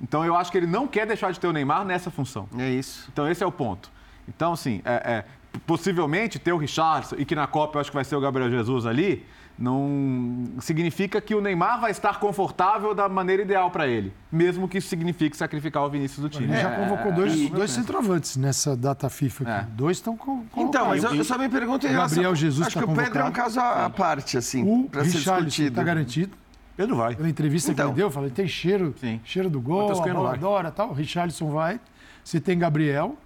[0.00, 2.48] Então eu acho que ele não quer deixar de ter o Neymar nessa função.
[2.58, 3.08] É isso.
[3.12, 3.90] Então esse é o ponto.
[4.28, 5.24] Então, assim, é, é,
[5.66, 8.50] possivelmente ter o Richardson e que na Copa eu acho que vai ser o Gabriel
[8.50, 9.26] Jesus ali,
[9.58, 14.78] não significa que o Neymar vai estar confortável da maneira ideal para ele, mesmo que
[14.78, 16.52] isso signifique sacrificar o Vinícius do time.
[16.52, 19.52] Ele já convocou dois, e, dois centroavantes nessa data FIFA aqui.
[19.52, 19.66] É.
[19.74, 20.44] Dois estão com.
[20.56, 22.16] Então, mas eu, eu, só me pergunto em relação.
[22.16, 25.18] Gabriel Jesus Acho tá que o Pedro é um caso à parte, assim, para ser
[25.18, 25.68] discutido.
[25.68, 26.36] Está garantido.
[26.76, 27.14] Pedro vai.
[27.14, 27.86] Pela entrevista então.
[27.86, 29.20] que ele deu, eu falei, tem cheiro, Sim.
[29.24, 30.90] cheiro do gol, a bola adora tal.
[30.90, 31.78] O Richarlison vai.
[32.24, 33.16] Você tem Gabriel.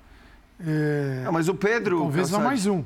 [0.61, 1.23] É...
[1.25, 2.01] Não, mas o Pedro.
[2.01, 2.83] Talvez vá mais um.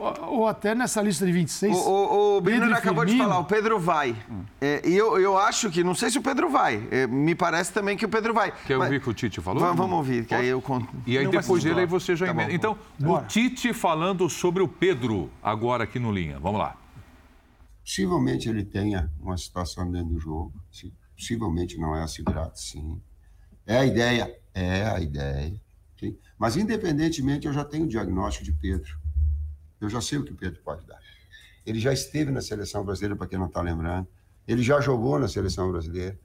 [0.00, 1.76] Ou, ou, até nessa lista de 26.
[1.76, 4.16] O, o, o Bruno acabou de falar, o Pedro vai.
[4.30, 4.42] Hum.
[4.60, 6.86] É, e eu, eu acho que, não sei se o Pedro vai.
[6.90, 8.52] É, me parece também que o Pedro vai.
[8.66, 9.60] Quer mas, ouvir o que o Tite falou?
[9.60, 10.88] Vamos, vamos ouvir, que aí eu conto.
[11.06, 12.52] E aí não, depois dele aí você já tá emenda.
[12.52, 13.24] Então, Bora.
[13.24, 16.38] o Tite falando sobre o Pedro agora aqui no Linha.
[16.38, 16.76] Vamos lá.
[17.84, 20.52] Possivelmente ele tenha uma situação dentro do jogo.
[21.16, 23.00] Possivelmente não é assegurado, sim.
[23.66, 24.34] É a ideia?
[24.54, 25.54] É a ideia.
[25.98, 26.16] Sim.
[26.38, 29.03] Mas, independentemente, eu já tenho o diagnóstico de Pedro.
[29.84, 30.98] Eu já sei o que o Pedro pode dar.
[31.66, 34.06] Ele já esteve na seleção brasileira, para quem não está lembrando.
[34.46, 36.18] Ele já jogou na seleção brasileira.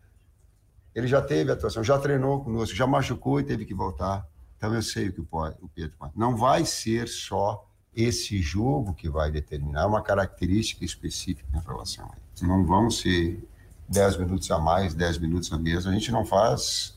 [0.93, 4.27] Ele já teve atuação, já treinou conosco, já machucou e teve que voltar.
[4.57, 6.11] Então eu sei o que o Pedro faz.
[6.15, 12.05] Não vai ser só esse jogo que vai determinar, é uma característica específica em relação
[12.05, 12.45] a isso.
[12.45, 13.47] Não vão ser
[13.87, 15.87] 10 minutos a mais, 10 minutos a menos.
[15.87, 16.95] A gente não faz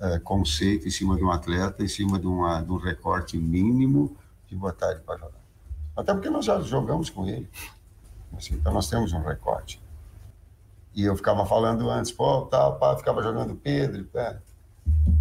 [0.00, 4.16] é, conceito em cima de um atleta, em cima de, uma, de um recorte mínimo
[4.48, 5.45] de botar ele para jogar.
[5.96, 7.48] Até porque nós já jogamos com ele.
[8.36, 9.80] Assim, então nós temos um recorte.
[10.94, 14.38] E eu ficava falando antes, pô, tá, pá, ficava jogando Pedro, é.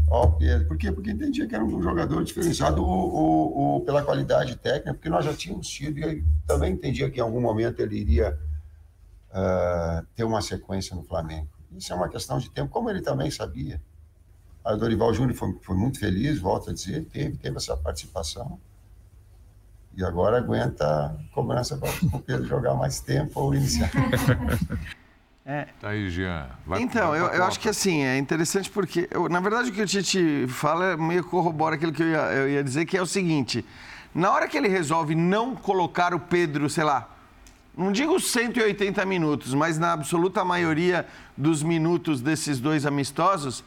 [0.08, 0.68] Ó, Pedro.
[0.68, 0.92] Por quê?
[0.92, 5.68] Porque entendia que era um jogador diferenciado o, pela qualidade técnica, porque nós já tínhamos
[5.68, 8.38] tido, e também entendia que em algum momento ele iria
[9.32, 11.50] uh, ter uma sequência no Flamengo.
[11.72, 13.82] Isso é uma questão de tempo, como ele também sabia.
[14.64, 18.60] o Dorival Júnior foi, foi muito feliz, volto a dizer, teve, teve essa participação.
[19.98, 23.90] E agora aguenta cobrança para o Pedro jogar mais tempo ou iniciar.
[25.48, 25.68] É.
[25.80, 26.48] Tá aí, Jean.
[26.66, 29.72] Vai, então, vai eu, eu acho que assim, é interessante porque, eu, na verdade, o
[29.72, 32.98] que o Tite fala é meio corrobora aquilo que eu ia, eu ia dizer, que
[32.98, 33.64] é o seguinte:
[34.12, 37.08] na hora que ele resolve não colocar o Pedro, sei lá,
[37.78, 41.06] não digo 180 minutos, mas na absoluta maioria
[41.38, 43.64] dos minutos desses dois amistosos,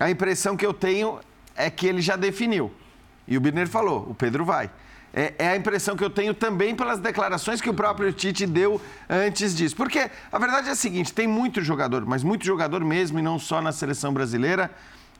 [0.00, 1.20] a impressão que eu tenho
[1.54, 2.72] é que ele já definiu.
[3.26, 4.70] E o Birner falou: o Pedro vai.
[5.12, 8.80] É, é, a impressão que eu tenho também pelas declarações que o próprio Tite deu
[9.08, 9.74] antes disso.
[9.74, 13.38] Porque a verdade é a seguinte: tem muito jogador, mas muito jogador mesmo, e não
[13.38, 14.70] só na seleção brasileira,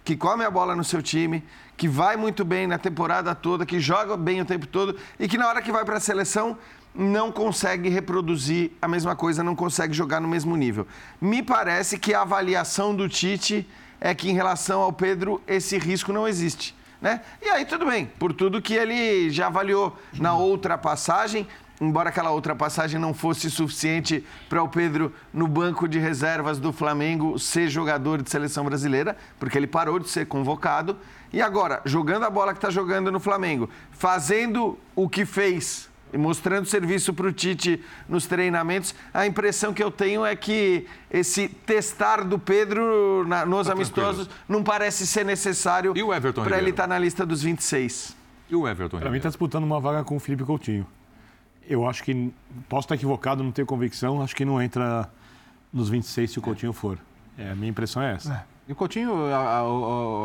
[0.04, 1.44] que come a bola no seu time,
[1.76, 5.36] que vai muito bem na temporada toda, que joga bem o tempo todo e que
[5.36, 6.56] na hora que vai para a seleção
[6.94, 10.86] não consegue reproduzir a mesma coisa, não consegue jogar no mesmo nível.
[11.20, 13.68] Me parece que a avaliação do Tite
[14.00, 16.74] é que em relação ao Pedro esse risco não existe.
[17.00, 17.20] Né?
[17.40, 21.46] E aí tudo bem, por tudo que ele já avaliou na outra passagem,
[21.80, 26.72] embora aquela outra passagem não fosse suficiente para o Pedro no banco de reservas do
[26.72, 30.96] Flamengo ser jogador de seleção brasileira, porque ele parou de ser convocado.
[31.32, 36.66] E agora, jogando a bola que está jogando no Flamengo, fazendo o que fez mostrando
[36.66, 42.24] serviço para o Tite nos treinamentos, a impressão que eu tenho é que esse testar
[42.24, 44.44] do Pedro na, nos tá amistosos tranquilo.
[44.48, 45.92] não parece ser necessário
[46.44, 48.16] para ele estar tá na lista dos 26.
[48.50, 48.98] E o Everton?
[48.98, 50.86] Para mim está disputando uma vaga com o Felipe Coutinho.
[51.68, 52.32] Eu acho que,
[52.68, 55.08] posso estar equivocado, não tenho convicção, acho que não entra
[55.70, 56.98] nos 26 se o Coutinho for.
[57.36, 58.32] É, a minha impressão é essa.
[58.32, 58.44] É.
[58.68, 59.12] E o Coutinho,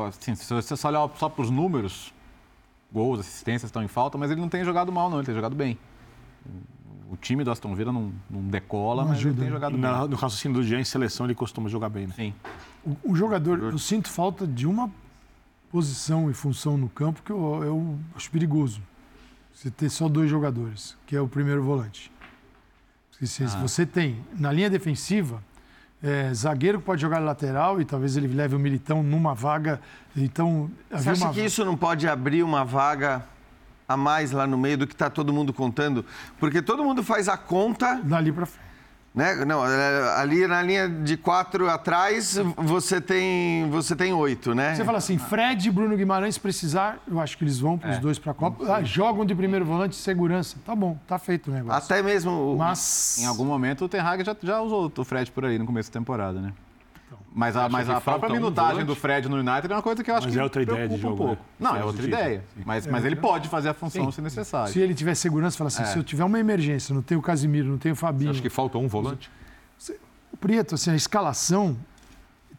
[0.07, 2.13] assim, se você só olhar só para os números,
[2.93, 5.55] gols, assistências estão em falta, mas ele não tem jogado mal, não, ele tem jogado
[5.55, 5.77] bem.
[7.09, 9.35] O time do Aston Villa não, não decola, não mas ajuda.
[9.35, 10.09] ele tem jogado Na, bem.
[10.09, 12.13] No raciocínio do Jean, em seleção, ele costuma jogar bem, né?
[12.15, 12.33] Sim.
[12.85, 14.91] O, o, jogador, eu sinto falta de uma
[15.71, 18.81] posição e função no campo que eu, eu acho perigoso.
[19.53, 22.11] Você ter só dois jogadores, que é o primeiro volante.
[23.11, 23.47] Se, ah.
[23.47, 25.41] se você tem, na linha defensiva,
[26.03, 29.79] é, zagueiro pode jogar lateral e talvez ele leve o Militão numa vaga.
[30.15, 33.23] Então, Você acha que isso não pode abrir uma vaga
[33.87, 36.05] a mais lá no meio do que está todo mundo contando?
[36.39, 38.01] Porque todo mundo faz a conta.
[38.03, 38.72] Dali para frente.
[39.13, 39.45] Né?
[39.45, 44.73] Não, é, ali na linha de quatro atrás, você tem, você tem oito, né?
[44.73, 47.97] Você fala assim, Fred e Bruno Guimarães precisar, eu acho que eles vão para os
[47.97, 47.99] é.
[47.99, 50.57] dois para a Copa, ah, jogam de primeiro volante segurança.
[50.65, 51.77] Tá bom, tá feito o negócio.
[51.77, 52.55] Até mesmo...
[52.57, 53.19] Mas...
[53.19, 55.91] Em algum momento o Ten Hag já, já usou o Fred por aí no começo
[55.91, 56.51] da temporada, né?
[57.35, 60.11] Mas a, mas a própria minutagem um do Fred no United é uma coisa que
[60.11, 61.31] eu acho mas que é outra ideia de jogo, um pouco.
[61.33, 61.37] Né?
[61.59, 62.43] Não, é outra ideia.
[62.63, 64.11] Mas, mas ele pode fazer a função Sim.
[64.11, 64.71] se necessário.
[64.71, 65.85] Se ele tiver segurança, fala assim, é.
[65.85, 68.31] se eu tiver uma emergência, não tenho o Casimiro, não tenho o Fabinho...
[68.31, 69.31] Você acha que falta um volante?
[70.31, 71.75] O Prieto, assim, a escalação,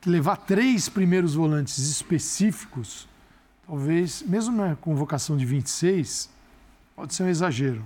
[0.04, 3.08] levar três primeiros volantes específicos,
[3.66, 6.28] talvez, mesmo na convocação de 26,
[6.96, 7.84] pode ser um exagero.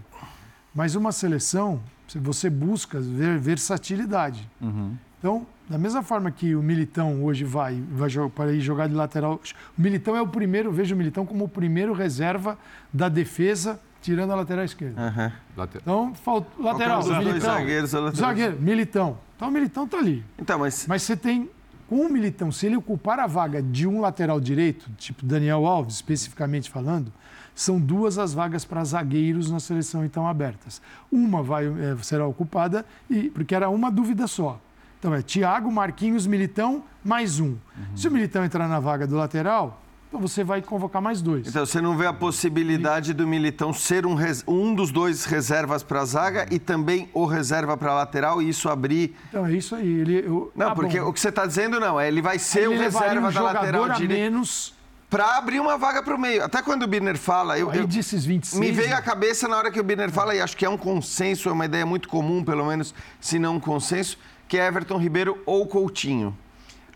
[0.75, 1.83] Mas uma seleção,
[2.15, 4.49] você busca ver versatilidade.
[4.61, 4.97] Uhum.
[5.19, 9.41] Então, da mesma forma que o Militão hoje vai, vai para ir jogar de lateral,
[9.77, 12.59] o Militão é o primeiro, vejo o Militão como o primeiro reserva
[12.93, 15.01] da defesa tirando a lateral esquerda.
[15.01, 15.67] Uhum.
[15.77, 17.41] Então, falta, lateral, Militão.
[17.41, 19.19] Zagueiros, Zagueiro, Militão.
[19.37, 20.25] Então, o Militão está ali.
[20.39, 20.87] Então, mas...
[20.87, 21.51] mas você tem,
[21.89, 25.97] com o Militão, se ele ocupar a vaga de um lateral direito, tipo Daniel Alves,
[25.97, 27.13] especificamente falando,
[27.55, 30.81] são duas as vagas para zagueiros na seleção então abertas.
[31.11, 34.61] Uma vai, é, será ocupada, e, porque era uma dúvida só.
[34.99, 37.51] Então é Thiago, Marquinhos, Militão, mais um.
[37.51, 37.59] Uhum.
[37.95, 41.47] Se o Militão entrar na vaga do lateral, então você vai convocar mais dois.
[41.47, 44.17] Então você não vê a possibilidade do Militão ser um,
[44.49, 48.49] um dos dois reservas para a zaga e também o reserva para a lateral e
[48.49, 49.15] isso abrir.
[49.29, 49.87] Então é isso aí.
[49.87, 50.51] Ele, eu...
[50.57, 51.11] Não, ah, porque bom.
[51.11, 53.41] o que você está dizendo não, é ele vai ser ele o reserva um da
[53.41, 54.15] lateral direita.
[54.15, 54.77] menos
[55.09, 56.45] para abrir uma vaga para o meio.
[56.45, 59.71] Até quando o Birner fala, eu, eu desses 26, me veio à cabeça na hora
[59.71, 62.45] que o Birner fala e acho que é um consenso, é uma ideia muito comum,
[62.45, 64.19] pelo menos, se não um consenso,
[64.49, 66.37] que é Everton Ribeiro ou Coutinho.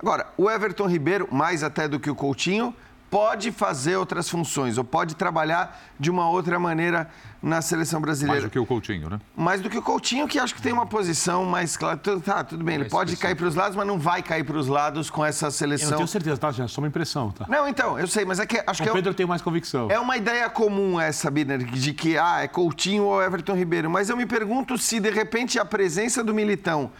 [0.00, 2.74] Agora, o Everton Ribeiro, mais até do que o Coutinho,
[3.12, 7.11] pode fazer outras funções ou pode trabalhar de uma outra maneira
[7.42, 8.40] na seleção brasileira.
[8.40, 9.20] Mais do que o Coutinho, né?
[9.36, 11.98] Mais do que o Coutinho, que acho que tem uma posição mais clara.
[11.98, 14.66] Tá, tudo bem, ele pode cair para os lados, mas não vai cair para os
[14.66, 15.88] lados com essa seleção.
[15.88, 16.66] Eu não tenho certeza, tá, Jean?
[16.66, 17.44] Só uma impressão, tá?
[17.50, 18.90] Não, então, eu sei, mas é que acho o que.
[18.90, 19.90] O Pedro é, tem mais convicção.
[19.90, 23.90] É uma ideia comum essa, Biner, de que ah, é Coutinho ou Everton Ribeiro.
[23.90, 26.90] Mas eu me pergunto se, de repente, a presença do Militão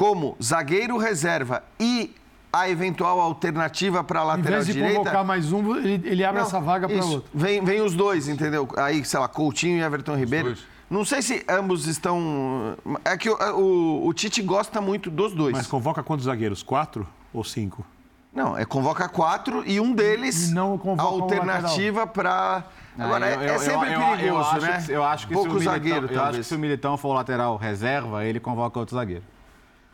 [0.00, 2.16] como zagueiro reserva e
[2.50, 4.62] a eventual alternativa para a lateral direita.
[4.62, 7.30] Em vez de direita, convocar mais um, ele, ele abre não, essa vaga para outro.
[7.34, 8.66] Vem, vem os dois, entendeu?
[8.78, 10.56] Aí, sei lá, Coutinho e Everton Ribeiro.
[10.88, 12.78] Não sei se ambos estão.
[13.04, 15.52] É que o, o, o, Tite gosta muito dos dois.
[15.52, 16.62] Mas convoca quantos zagueiros?
[16.62, 17.84] Quatro ou cinco?
[18.32, 22.64] Não, é convoca quatro e um deles não convoca alternativa para.
[22.98, 24.84] Agora, é, é, sempre eu, perigoso, eu, né?
[24.88, 27.12] Eu acho que Pouco se o zagueiro, Militão, eu acho que se o Militão for
[27.12, 29.24] lateral reserva, ele convoca outro zagueiro.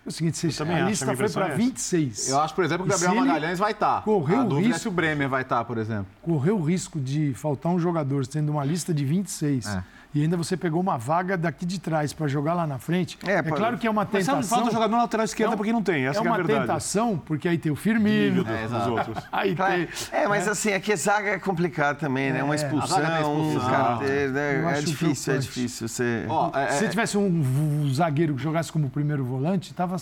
[0.07, 2.29] É o seguinte, você, a lista foi para 26.
[2.29, 3.97] Eu acho, por exemplo, que o Gabriel Magalhães vai estar.
[3.97, 4.03] Tá.
[4.03, 6.07] Correu a o risco, é se o Bremer vai estar, tá, por exemplo.
[6.23, 9.67] Correu o risco de faltar um jogador, sendo uma lista de 26.
[9.67, 9.83] É
[10.17, 13.19] e ainda você pegou uma vaga daqui de trás para jogar lá na frente.
[13.27, 14.37] É, é claro que é uma tentação.
[14.37, 16.07] Mas falta jogador na lateral esquerda é, porque não tem.
[16.07, 18.45] Essa é, é uma é tentação, porque aí tem o Firmino.
[18.49, 19.25] É, os outros.
[19.31, 22.43] Aí tem, é, mas assim, aqui a zaga é complicado também, né?
[22.43, 24.79] Uma expulsão, um carteiro, né?
[24.79, 25.89] É difícil, é difícil.
[25.89, 26.27] Você...
[26.29, 29.97] Oh, Se tivesse um zagueiro que jogasse como primeiro volante, tava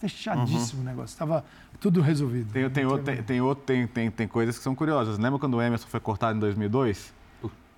[0.00, 0.86] fechadíssimo uhum.
[0.86, 1.16] o negócio.
[1.16, 1.44] Tava
[1.80, 2.52] tudo resolvido.
[2.52, 5.18] Tem, tem, outro, tem, tem, outro, tem, tem, tem coisas que são curiosas.
[5.18, 7.15] Lembra quando o Emerson foi cortado em 2002?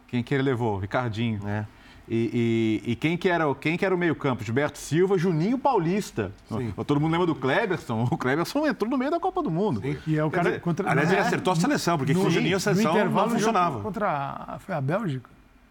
[0.09, 0.79] Quem que ele levou?
[0.79, 1.47] Ricardinho.
[1.47, 1.65] É.
[2.11, 4.43] E, e, e, quem, que era, quem que era o meio-campo?
[4.43, 6.33] Gilberto Silva, Juninho Paulista.
[6.49, 6.73] Sim.
[6.87, 8.09] Todo mundo lembra do Kleberson.
[8.11, 9.83] O Kleberson entrou no meio da Copa do Mundo.
[9.83, 9.99] Sim.
[10.07, 10.91] E é o cara dizer, contra...
[10.91, 13.81] Aliás, ele acertou a seleção, porque no, com o Juninho a seleção não funcionava.
[13.81, 15.29] Contra a, foi a Bélgica?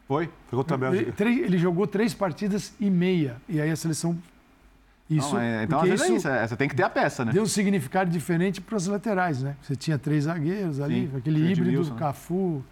[0.07, 1.23] Foi, foi contra a Bélgica.
[1.23, 3.37] Ele, ele, jogou três partidas e meia.
[3.49, 4.15] E aí a seleção.
[5.09, 6.27] Isso, não, é, então, às vezes é isso.
[6.27, 7.31] É, você tem que ter a peça, né?
[7.31, 9.55] Deu um significado diferente para os laterais, né?
[9.61, 12.63] Você tinha três zagueiros ali, Sim, aquele híbrido, Cafu,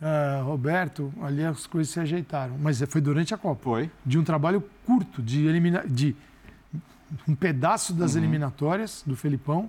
[0.00, 2.56] uh, Roberto, ali as coisas se ajeitaram.
[2.58, 3.62] Mas foi durante a Copa.
[3.62, 3.90] Foi.
[4.04, 5.86] De um trabalho curto, de eliminar.
[5.86, 6.16] De
[7.28, 8.20] um pedaço das uhum.
[8.20, 9.68] eliminatórias do Felipão,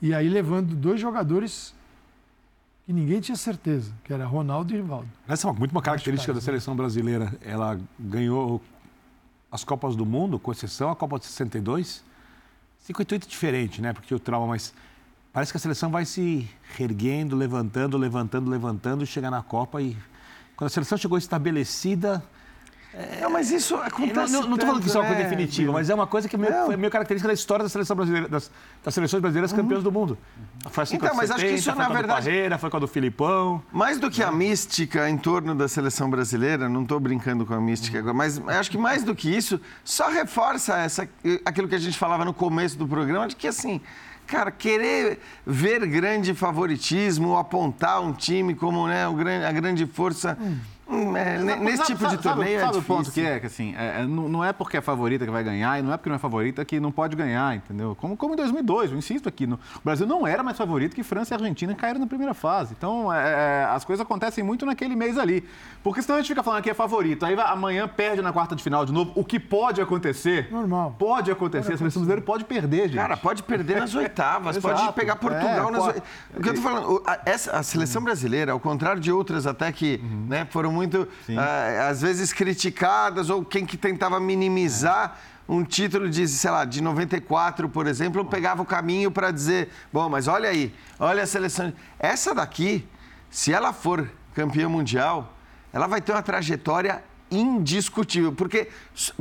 [0.00, 1.74] e aí levando dois jogadores
[2.86, 5.08] que ninguém tinha certeza, que era Ronaldo e Rivaldo.
[5.26, 7.34] Essa é muito uma característica da seleção brasileira.
[7.42, 8.62] Ela ganhou
[9.52, 12.02] as Copas do Mundo, com exceção a Copa de 62,
[12.78, 13.92] circuito diferente, né?
[13.92, 14.72] Porque o trauma mais
[15.32, 19.96] Parece que a seleção vai se reerguendo, levantando, levantando, levantando, chegar na Copa e
[20.56, 22.22] quando a seleção chegou estabelecida,
[22.92, 24.32] é, não, mas isso acontece.
[24.32, 25.28] Não estou falando que isso é uma coisa né?
[25.28, 28.28] definitiva, mas é uma coisa que é meio, meio característica da história da seleção brasileira,
[28.28, 28.50] das,
[28.82, 29.58] das seleções brasileiras uhum.
[29.58, 30.16] campeãs do mundo.
[30.70, 32.30] Foi assim então, mas 70, acho que isso, na verdade.
[32.58, 33.62] Foi com a do Filipão.
[33.70, 37.60] Mais do que a mística em torno da seleção brasileira, não estou brincando com a
[37.60, 38.08] mística uhum.
[38.08, 41.08] agora, mas acho que mais do que isso, só reforça essa,
[41.44, 43.82] aquilo que a gente falava no começo do programa, de que assim
[44.28, 49.06] cara, querer ver grande favoritismo, apontar um time como né,
[49.46, 50.36] a grande força.
[50.40, 53.38] Hum Hum, é, nesse sabe, tipo de sabe, torneio sabe, é o ponto que é?
[53.38, 55.98] Que assim, é, é não é porque é favorita que vai ganhar e não é
[55.98, 57.94] porque não é favorita que não pode ganhar, entendeu?
[58.00, 61.02] Como, como em 2002, eu insisto aqui, no, o Brasil não era mais favorito que
[61.02, 62.74] França e Argentina caíram na primeira fase.
[62.76, 65.46] Então, é, é, as coisas acontecem muito naquele mês ali.
[65.82, 68.62] Porque senão a gente fica falando que é favorito, aí amanhã perde na quarta de
[68.62, 70.50] final de novo, o que pode acontecer.
[70.50, 70.96] Normal.
[70.98, 72.96] Pode acontecer, a seleção brasileira pode perder, gente.
[72.96, 76.08] Cara, pode perder nas oitavas, pode pegar Portugal nas oitavas.
[76.34, 79.70] O que eu tô falando, a, essa, a seleção brasileira, ao contrário de outras até
[79.70, 80.26] que uhum.
[80.28, 81.02] né, foram muito...
[81.28, 85.18] Uh, às vezes criticadas, ou quem que tentava minimizar
[85.48, 90.08] um título de, sei lá, de 94, por exemplo, pegava o caminho para dizer, bom,
[90.08, 91.72] mas olha aí, olha a seleção.
[91.98, 92.86] Essa daqui,
[93.30, 95.34] se ela for campeã mundial,
[95.72, 98.68] ela vai ter uma trajetória indiscutível, porque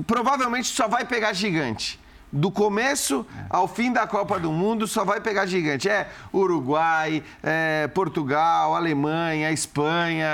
[0.05, 1.99] provavelmente só vai pegar gigante
[2.31, 5.87] do começo ao fim da Copa do Mundo só vai pegar gigante.
[5.87, 10.27] É Uruguai, é Portugal, Alemanha, Espanha.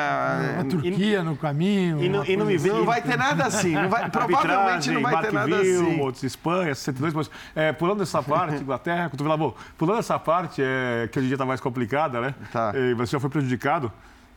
[0.60, 2.04] A Turquia e, no caminho.
[2.04, 2.58] E não, e não me.
[2.58, 3.74] Não vai ter nada assim.
[3.74, 6.00] Não vai, provavelmente não vai ter nada assim.
[6.00, 7.14] Outros, Espanha, 62.
[7.14, 11.36] Mas, é, pulando essa parte, Inglaterra, Cotovelabô, pulando essa parte, é, que hoje em dia
[11.36, 12.36] está mais complicada, né?
[12.52, 12.74] Tá.
[12.76, 13.92] E você já foi prejudicado.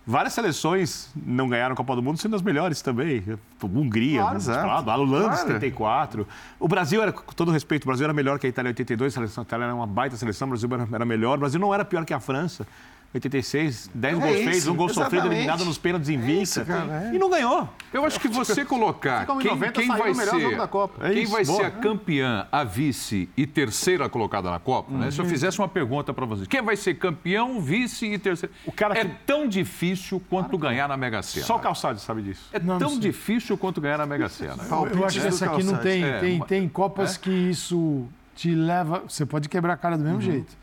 [0.09, 3.25] Várias seleções não ganharam a Copa do Mundo, sendo as melhores também.
[3.61, 5.47] Hungria, claro, falado, a Holanda, claro.
[5.49, 6.29] 74.
[6.61, 9.13] O Brasil era, com todo respeito, o Brasil era melhor que a Itália em 82,
[9.13, 11.37] a seleção a Itália era uma baita seleção, o Brasil era melhor.
[11.37, 12.65] O Brasil não era pior que a França.
[13.15, 15.11] 86, 10 é gols feitos, um gol exatamente.
[15.11, 16.67] sofrido, eliminado nos pênaltis em vista.
[17.11, 17.15] É.
[17.15, 17.69] E não ganhou.
[17.93, 19.39] Eu acho que você colocar quem,
[19.73, 20.23] quem vai ser,
[21.01, 24.99] é quem vai ser a campeã, a vice e terceira colocada na Copa, uhum.
[24.99, 25.11] né?
[25.11, 25.31] Se eu uhum.
[25.31, 28.55] fizesse uma pergunta para você, quem vai ser campeão, vice e terceiro?
[28.67, 29.15] O cara é que...
[29.27, 31.47] tão difícil quanto ganhar na Mega Sena.
[31.47, 32.49] Só o Calçado sabe disso.
[32.53, 34.57] É não, tão não difícil quanto ganhar na Mega Sena.
[34.87, 39.03] Eu, eu acho que essa aqui não tem, tem, tem Copas que isso te leva...
[39.09, 40.23] Você pode quebrar a cara do mesmo uhum.
[40.23, 40.57] jeito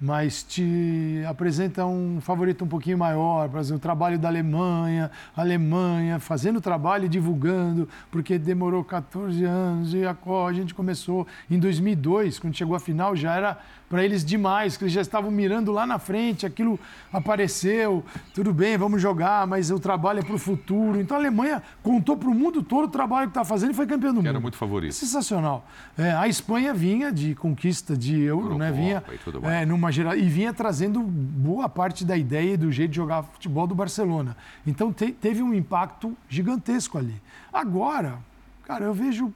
[0.00, 6.18] mas te apresenta um favorito um pouquinho maior, por exemplo, o trabalho da Alemanha, Alemanha
[6.18, 10.16] fazendo trabalho e divulgando, porque demorou 14 anos e a,
[10.46, 13.58] a gente começou em 2002, quando chegou a final, já era
[13.88, 16.78] para eles demais, que eles já estavam mirando lá na frente, aquilo
[17.12, 21.00] apareceu, tudo bem, vamos jogar, mas o trabalho é para o futuro.
[21.00, 23.86] Então a Alemanha contou para o mundo todo o trabalho que está fazendo e foi
[23.86, 24.28] campeão do mundo.
[24.28, 24.92] Era muito favorito.
[24.92, 25.66] Sensacional.
[25.96, 28.72] É, a Espanha vinha de conquista de euro, né?
[28.72, 29.02] Vinha
[29.44, 33.22] é, numa geral e vinha trazendo boa parte da ideia e do jeito de jogar
[33.22, 34.36] futebol do Barcelona.
[34.66, 37.14] Então te, teve um impacto gigantesco ali.
[37.52, 38.18] Agora,
[38.64, 39.32] cara, eu vejo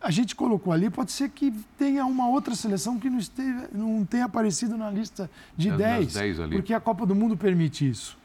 [0.00, 4.04] a gente colocou ali, pode ser que tenha uma outra seleção que não, esteve, não
[4.04, 6.14] tenha aparecido na lista de 10,
[6.50, 8.18] porque a Copa do Mundo permite isso.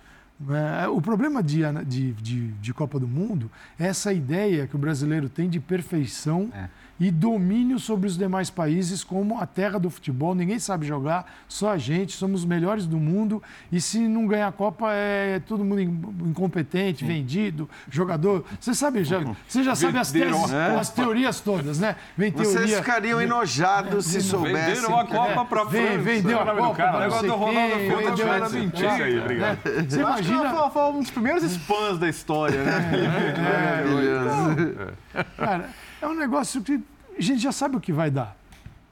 [0.81, 3.49] É, o problema de, de, de, de, Copa do Mundo
[3.79, 6.49] é essa ideia que o brasileiro tem de perfeição.
[6.53, 6.69] É
[6.99, 10.33] e domínio sobre os demais países como a terra do futebol.
[10.33, 13.41] Ninguém sabe jogar, só a gente, somos os melhores do mundo.
[13.71, 17.07] E se não ganhar a Copa, é todo mundo incompetente, Sim.
[17.07, 18.45] vendido, jogador.
[18.59, 20.75] Você sabe, já, você já sabe as, teses, é.
[20.75, 21.95] as teorias todas, né?
[22.17, 24.75] Vem teoria, Vocês ficariam enojados é, se soubessem.
[24.75, 25.97] Venderam a Copa para França.
[25.97, 29.59] Vendeu a Copa para O negócio do Ronaldo Fenômeno era mentira aí, obrigado.
[29.89, 30.65] Você imagina...
[30.75, 32.91] Foi um dos primeiros spams da história, né?
[33.35, 35.69] É, é, Cara,
[36.05, 36.81] é um negócio que
[37.17, 38.35] a gente já sabe o que vai dar.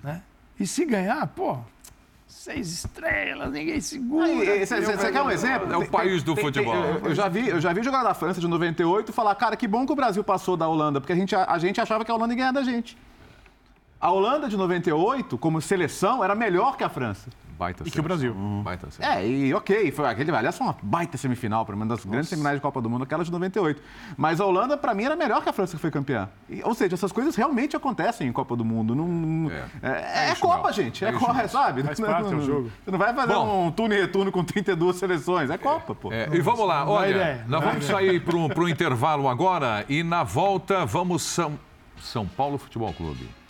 [0.03, 0.21] Né?
[0.59, 1.57] E se ganhar, pô,
[2.27, 4.27] seis estrelas, ninguém segura.
[4.65, 5.71] Você quer um exemplo?
[5.71, 6.75] É o país do futebol.
[7.03, 9.67] eu, já vi, eu já vi jogar da França de 98 e falar, cara, que
[9.67, 12.11] bom que o Brasil passou da Holanda, porque a gente, a, a gente achava que
[12.11, 12.97] a Holanda ia ganhar da gente.
[13.99, 17.29] A Holanda de 98, como seleção, era melhor que a França.
[17.57, 18.33] Baita e que o Brasil.
[18.33, 18.63] Uhum.
[18.63, 22.09] Baita é, e ok, foi aquele, aliás, foi uma baita semifinal, para uma das Nossa.
[22.09, 23.81] grandes semifinais de Copa do Mundo, aquela de 98.
[24.17, 26.29] Mas a Holanda, para mim, era melhor que a França que foi campeã.
[26.49, 28.95] E, ou seja, essas coisas realmente acontecem em Copa do Mundo.
[28.95, 29.65] Não, é.
[29.81, 30.83] É, é, é Copa, mesmo.
[30.83, 31.05] gente.
[31.05, 31.83] É, é Copa, sabe?
[31.83, 32.71] Faz parte do jogo.
[32.83, 35.49] Você não vai fazer Bom, um turno e retorno com 32 seleções.
[35.49, 36.11] É Copa, pô.
[36.11, 40.85] É, e vamos lá, olha, nós vamos sair para um intervalo agora e na volta
[40.85, 41.59] vamos São,
[41.97, 43.42] São Paulo Futebol Clube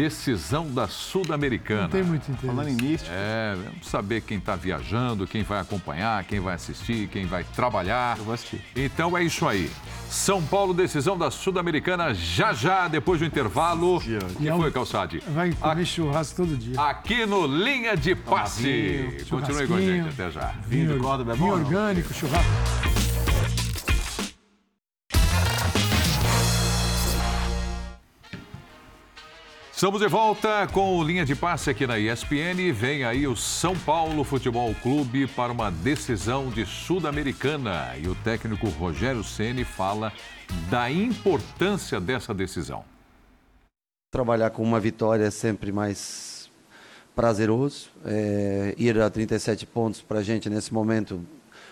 [0.00, 1.82] decisão da Sul-Americana.
[1.82, 2.46] Não tem muito interesse.
[2.46, 3.12] Falando em místico.
[3.14, 8.16] É, vamos saber quem está viajando, quem vai acompanhar, quem vai assistir, quem vai trabalhar.
[8.16, 8.62] Eu vou assistir.
[8.74, 9.70] Então é isso aí.
[10.08, 13.98] São Paulo, decisão da Sul-Americana, já já, depois do intervalo.
[13.98, 15.22] O que é foi, Calçade?
[15.28, 16.80] Vai comer churrasco todo dia.
[16.80, 19.26] Aqui no Linha de Passe.
[19.28, 20.54] Continue com a gente, até já.
[20.66, 23.09] Vinho, vinho, vinho orgânico, churrasco.
[29.80, 32.70] Estamos de volta com o Linha de Passe aqui na ESPN.
[32.70, 37.96] Vem aí o São Paulo Futebol Clube para uma decisão de Sul-Americana.
[37.96, 40.12] E o técnico Rogério Ceni fala
[40.68, 42.84] da importância dessa decisão.
[44.12, 46.50] Trabalhar com uma vitória é sempre mais
[47.16, 47.88] prazeroso.
[48.04, 51.24] É, ir a 37 pontos para a gente nesse momento,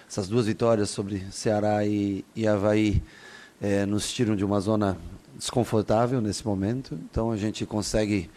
[0.09, 3.03] essas duas vitórias sobre Ceará e, e Havaí,
[3.61, 4.97] é, nos tiram de uma zona
[5.39, 8.29] desconfortável nesse momento, então a gente consegue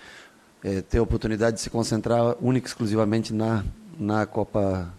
[0.63, 3.65] é, ter a oportunidade de se concentrar única e exclusivamente na,
[3.99, 4.93] na Copa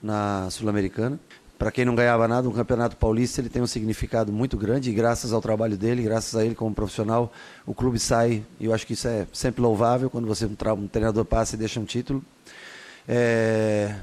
[0.00, 1.18] na Sul-Americana.
[1.58, 4.92] Para quem não ganhava nada, o Campeonato Paulista ele tem um significado muito grande e
[4.92, 7.32] graças ao trabalho dele, graças a ele como profissional,
[7.64, 11.24] o clube sai, e eu acho que isso é sempre louvável quando você um, treinador
[11.24, 12.24] passa e deixa um título.
[13.06, 13.94] É,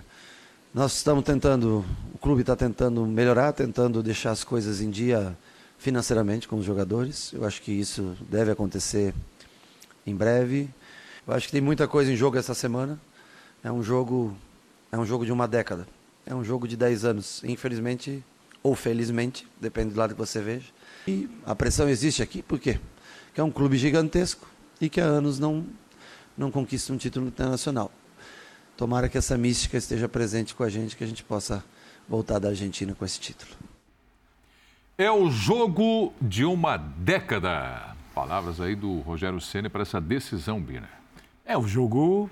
[0.74, 1.84] nós estamos tentando,
[2.14, 5.36] o clube está tentando melhorar, tentando deixar as coisas em dia
[5.80, 7.34] financeiramente com os jogadores.
[7.34, 9.16] Eu acho que isso deve acontecer
[10.06, 10.70] em breve.
[11.26, 13.00] Eu acho que tem muita coisa em jogo essa semana.
[13.64, 14.38] É um jogo,
[14.92, 15.88] é um jogo de uma década.
[16.26, 18.24] É um jogo de 10 anos, infelizmente
[18.62, 20.68] ou felizmente, depende do lado que você veja.
[21.08, 22.78] E a pressão existe aqui, por quê?
[23.28, 24.48] Porque é um clube gigantesco
[24.82, 25.66] e que há anos não
[26.38, 27.92] não conquista um título internacional.
[28.78, 31.64] Tomara que essa mística esteja presente com a gente, que a gente possa
[32.08, 33.69] voltar da Argentina com esse título.
[35.00, 37.96] É o jogo de uma década.
[38.14, 40.90] Palavras aí do Rogério Ceni para essa decisão, Bina.
[41.46, 42.30] É o jogo.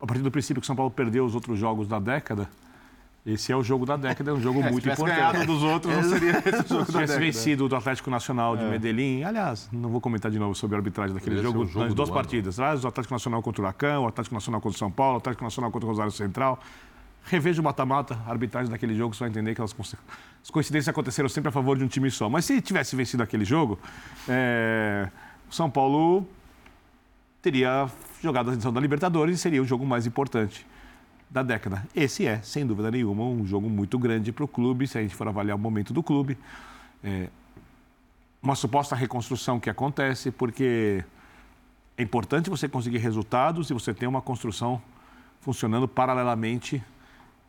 [0.00, 2.48] A partir do princípio que São Paulo perdeu os outros jogos da década,
[3.26, 5.16] esse é o jogo da década, é um jogo é, muito se importante.
[5.16, 8.62] ganhado dos outros, não seria esse jogo se da tivesse vencido do Atlético Nacional de
[8.62, 8.70] é.
[8.70, 12.08] Medellín, aliás, não vou comentar de novo sobre a arbitragem daquele jogo, jogo nas duas
[12.08, 12.56] partidas.
[12.56, 15.42] o Atlético Nacional contra o Huracão, o Atlético Nacional contra o São Paulo, o Atlético
[15.42, 16.60] Nacional contra o Rosário Central.
[17.30, 19.74] Reveja o mata-mata, a arbitragem daquele jogo, você vai entender que elas,
[20.42, 22.28] as coincidências aconteceram sempre a favor de um time só.
[22.28, 23.78] Mas se tivesse vencido aquele jogo,
[24.26, 25.10] é,
[25.48, 26.26] o São Paulo
[27.42, 27.86] teria
[28.22, 30.66] jogado a edição da Libertadores e seria o jogo mais importante
[31.30, 31.86] da década.
[31.94, 35.14] Esse é, sem dúvida nenhuma, um jogo muito grande para o clube, se a gente
[35.14, 36.38] for avaliar o momento do clube.
[37.04, 37.28] É,
[38.42, 41.04] uma suposta reconstrução que acontece, porque
[41.96, 44.80] é importante você conseguir resultados e você ter uma construção
[45.40, 46.82] funcionando paralelamente,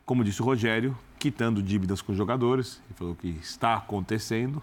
[0.04, 2.80] como disse o Rogério, quitando dívidas com os jogadores.
[2.86, 4.62] Ele falou que está acontecendo.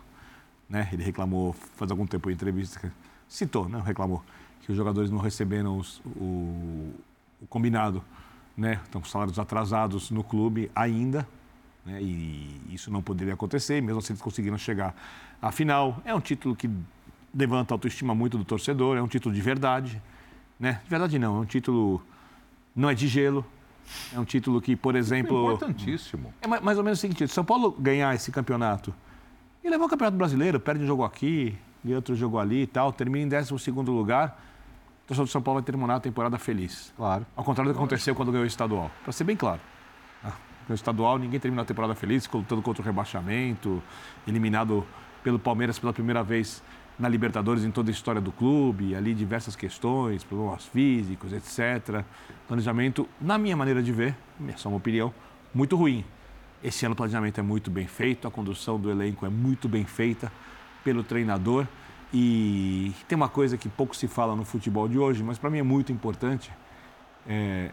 [0.70, 0.90] Né?
[0.92, 2.92] Ele reclamou, faz algum tempo em entrevista,
[3.28, 3.82] citou, né?
[3.86, 4.24] reclamou,
[4.62, 6.94] que os jogadores não receberam os, o,
[7.42, 8.04] o, combinado.
[8.56, 8.80] Né?
[8.84, 11.28] Estão com salários atrasados no clube ainda.
[11.86, 12.02] Né?
[12.02, 14.94] E isso não poderia acontecer, mesmo assim eles conseguiram chegar
[15.42, 16.02] à final.
[16.04, 16.70] É um título que
[17.34, 20.02] levanta a autoestima muito do torcedor, é um título de verdade.
[20.60, 20.82] Né?
[20.84, 22.04] De verdade não, é um título.
[22.76, 23.46] Não é de gelo.
[24.14, 25.38] É um título que, por exemplo.
[25.38, 26.34] É importantíssimo.
[26.42, 28.94] É mais ou menos o seguinte: se São Paulo ganhar esse campeonato
[29.64, 32.92] e levar o Campeonato Brasileiro, perde um jogo aqui, e outro jogo ali e tal,
[32.92, 34.42] termina em 12 lugar,
[35.04, 36.94] o torcedor do São Paulo vai terminar a temporada feliz.
[36.96, 37.26] Claro.
[37.36, 38.92] Ao contrário do que aconteceu quando ganhou o estadual.
[39.04, 39.62] Para ser bem claro.
[40.24, 40.34] Ah,
[40.68, 43.82] no estadual, ninguém terminou a temporada feliz, lutando contra o rebaixamento,
[44.28, 44.86] eliminado
[45.24, 46.62] pelo Palmeiras pela primeira vez
[47.00, 52.04] na Libertadores em toda a história do clube, ali diversas questões, problemas físicos, etc.
[52.48, 54.16] Planejamento, na minha maneira de ver,
[54.48, 55.14] é só uma opinião,
[55.54, 56.04] muito ruim.
[56.64, 59.86] Esse ano o planejamento é muito bem feito, a condução do elenco é muito bem
[59.86, 60.32] feita
[60.84, 61.68] pelo treinador.
[62.12, 65.60] E tem uma coisa que pouco se fala no futebol de hoje, mas para mim
[65.60, 66.52] é muito importante.
[67.28, 67.70] É...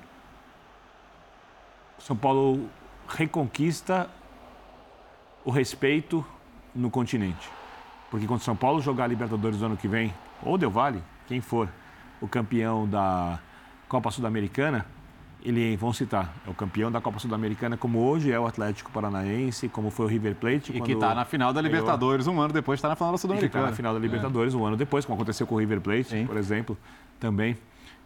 [1.98, 2.68] São Paulo
[3.08, 4.10] reconquista
[5.44, 6.24] o respeito
[6.74, 7.48] no continente.
[8.14, 11.40] Porque quando São Paulo jogar a Libertadores no ano que vem, ou Del Valle, quem
[11.40, 11.68] for
[12.20, 13.40] o campeão da
[13.88, 14.86] Copa Sul-Americana,
[15.44, 19.68] ele, vão citar, é o campeão da Copa Sul-Americana, como hoje é o Atlético Paranaense,
[19.68, 20.70] como foi o River Plate.
[20.76, 23.64] E que está na final da Libertadores um ano depois, está na final da Sul-Americana.
[23.64, 24.56] está na final da Libertadores é.
[24.56, 26.24] um ano depois, como aconteceu com o River Plate, Sim.
[26.24, 26.78] por exemplo,
[27.18, 27.56] também.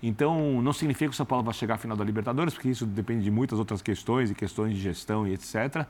[0.03, 2.87] Então, não significa que o São Paulo vai chegar à final da Libertadores, porque isso
[2.87, 5.85] depende de muitas outras questões, e questões de gestão e etc.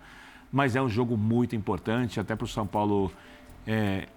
[0.51, 3.12] Mas é um jogo muito importante, até para o São Paulo
[3.69, 4.09] é,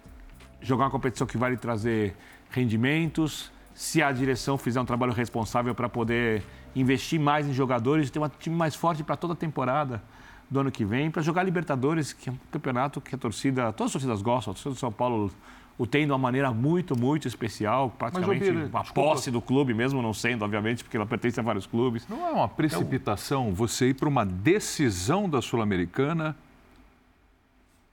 [0.62, 2.16] jogar uma competição que vai lhe trazer
[2.50, 6.42] rendimentos, se a direção fizer um trabalho responsável para poder
[6.74, 10.02] investir mais em jogadores, ter um time mais forte para toda a temporada
[10.50, 13.90] do ano que vem, para jogar Libertadores, que é um campeonato que a torcida, todas
[13.90, 15.30] as torcidas gostam, a torcida do São Paulo
[15.78, 20.02] o tem de uma maneira muito, muito especial, praticamente Mas, uma posse do clube, mesmo
[20.02, 22.08] não sendo, obviamente, porque ela pertence a vários clubes.
[22.08, 26.36] Não é uma precipitação então, você ir para uma decisão da Sul-Americana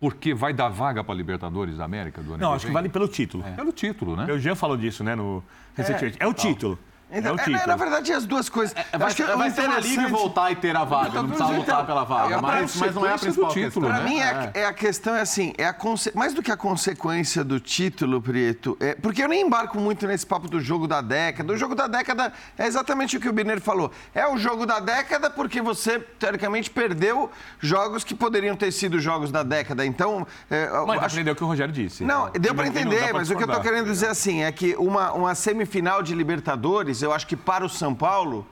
[0.00, 2.72] porque vai dar vaga para a Libertadores da América do ano Não, que acho que
[2.72, 3.44] vale pelo título.
[3.44, 3.50] É.
[3.52, 4.32] Pelo título, né?
[4.32, 5.42] O Jean falou disso, né, no
[5.74, 6.18] recentemente.
[6.20, 6.78] É, é o título.
[7.10, 8.76] Então, é, é, na verdade, as duas coisas.
[8.92, 11.50] É, vai, acho que é vai ser alívio voltar e ter a vaga, não precisar
[11.50, 12.34] lutar pela vaga.
[12.34, 13.86] É mas, mas não é a principal título.
[13.86, 14.04] Para né?
[14.04, 16.12] mim, é, é, a questão é assim, é a conse...
[16.14, 18.94] mais do que a consequência do título, Prieto, é...
[18.94, 21.52] porque eu nem embarco muito nesse papo do jogo da década.
[21.52, 23.90] O jogo da década é exatamente o que o Birner falou.
[24.14, 29.32] É o jogo da década porque você, teoricamente, perdeu jogos que poderiam ter sido jogos
[29.32, 29.84] da década.
[29.86, 30.26] Então.
[30.50, 31.16] É, mas acho...
[31.16, 32.04] entendeu o que o Rogério disse.
[32.04, 35.12] Não, deu para entender, mas o que eu estou querendo dizer assim é que uma,
[35.12, 38.46] uma semifinal de Libertadores, eu acho que para o são Paulo,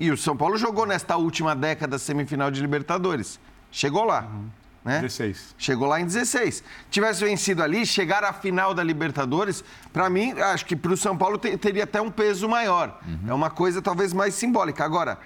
[0.00, 3.38] e o São Paulo jogou nesta última década semifinal de Libertadores.
[3.70, 4.22] Chegou lá.
[4.22, 4.48] Uhum.
[4.82, 5.00] Né?
[5.00, 5.54] 16.
[5.58, 6.64] Chegou lá em 16.
[6.90, 11.18] Tivesse vencido ali, chegar à final da Libertadores, para mim, acho que para o São
[11.18, 12.98] Paulo teria até um peso maior.
[13.06, 13.28] Uhum.
[13.28, 14.82] É uma coisa talvez mais simbólica.
[14.82, 15.18] Agora,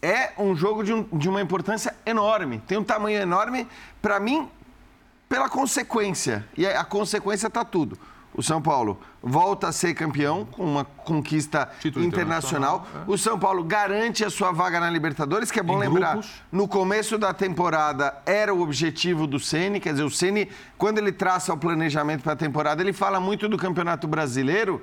[0.00, 2.62] é um jogo de, um, de uma importância enorme.
[2.68, 3.66] Tem um tamanho enorme,
[4.00, 4.48] para mim,
[5.28, 6.46] pela consequência.
[6.56, 7.98] E a consequência está tudo
[8.34, 12.76] o São Paulo volta a ser campeão com uma conquista Título internacional.
[12.76, 13.04] internacional.
[13.06, 13.10] É.
[13.10, 16.12] O São Paulo garante a sua vaga na Libertadores, que é bom em lembrar.
[16.12, 16.30] Grupos.
[16.50, 21.12] No começo da temporada era o objetivo do Ceni, quer dizer, o Ceni, quando ele
[21.12, 24.80] traça o planejamento para a temporada, ele fala muito do Campeonato Brasileiro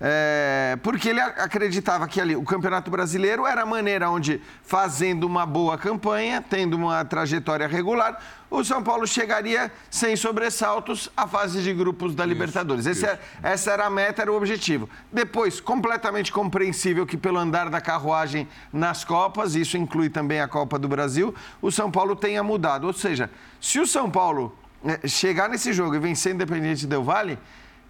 [0.00, 5.44] é, porque ele acreditava que ali o Campeonato Brasileiro era a maneira onde, fazendo uma
[5.44, 8.20] boa campanha, tendo uma trajetória regular,
[8.50, 12.86] o São Paulo chegaria sem sobressaltos à fase de grupos da Libertadores.
[12.86, 14.88] Isso, é, essa era a meta, era o objetivo.
[15.12, 20.78] Depois, completamente compreensível que, pelo andar da carruagem nas Copas, isso inclui também a Copa
[20.78, 22.86] do Brasil, o São Paulo tenha mudado.
[22.86, 23.28] Ou seja,
[23.60, 27.38] se o São Paulo é, chegar nesse jogo e vencer Independente Del Vale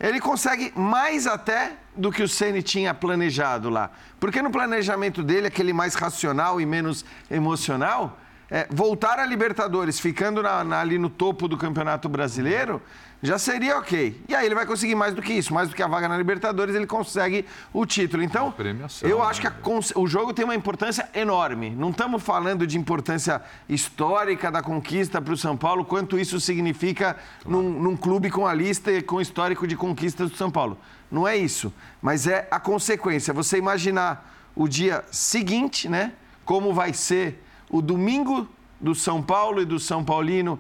[0.01, 3.91] ele consegue mais até do que o Ceni tinha planejado lá.
[4.21, 8.19] Porque no planejamento dele, aquele mais racional e menos emocional,
[8.51, 12.81] é, voltar a Libertadores ficando na, na, ali no topo do Campeonato Brasileiro
[13.23, 14.23] já seria ok.
[14.29, 16.17] E aí ele vai conseguir mais do que isso, mais do que a vaga na
[16.17, 18.23] Libertadores, ele consegue o título.
[18.23, 18.55] Então,
[19.03, 19.53] eu acho que a,
[19.97, 21.71] o jogo tem uma importância enorme.
[21.71, 27.15] Não estamos falando de importância histórica da conquista para o São Paulo, quanto isso significa
[27.43, 27.63] claro.
[27.63, 30.79] num, num clube com a lista e com histórico de conquistas do São Paulo.
[31.11, 33.35] Não é isso, mas é a consequência.
[33.35, 36.13] Você imaginar o dia seguinte, né?
[36.45, 38.49] Como vai ser o domingo
[38.81, 40.59] do São Paulo e do São Paulino,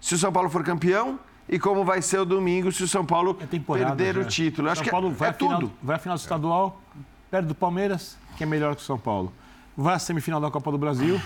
[0.00, 1.18] se o São Paulo for campeão,
[1.48, 4.20] e como vai ser o domingo se o São Paulo é perder já.
[4.20, 4.68] o título.
[4.68, 5.72] Acho São que Paulo é, vai é final, tudo.
[5.82, 6.80] Vai à final do estadual,
[7.30, 9.32] perde do Palmeiras, que é melhor que o São Paulo.
[9.76, 11.20] Vai à semifinal da Copa do Brasil,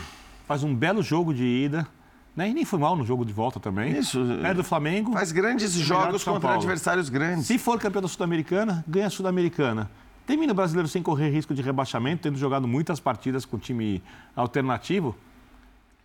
[0.46, 1.86] faz um belo jogo de ida.
[2.34, 2.50] Né?
[2.50, 3.98] E nem foi mal no jogo de volta também.
[3.98, 4.24] Isso.
[4.40, 5.12] Perde do Flamengo.
[5.12, 6.56] Faz grandes jogos contra Paulo.
[6.58, 7.46] adversários grandes.
[7.46, 9.90] Se for campeão da Sul-Americana, ganha a Sul-Americana.
[10.24, 14.00] Termina o brasileiro sem correr risco de rebaixamento, tendo jogado muitas partidas com time
[14.36, 15.16] alternativo.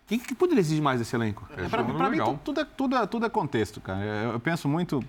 [0.04, 1.48] O que, poderia exigir mais desse elenco?
[1.56, 4.04] É, para mim, tudo é, tudo, é, tudo é contexto, cara.
[4.04, 5.02] Eu penso muito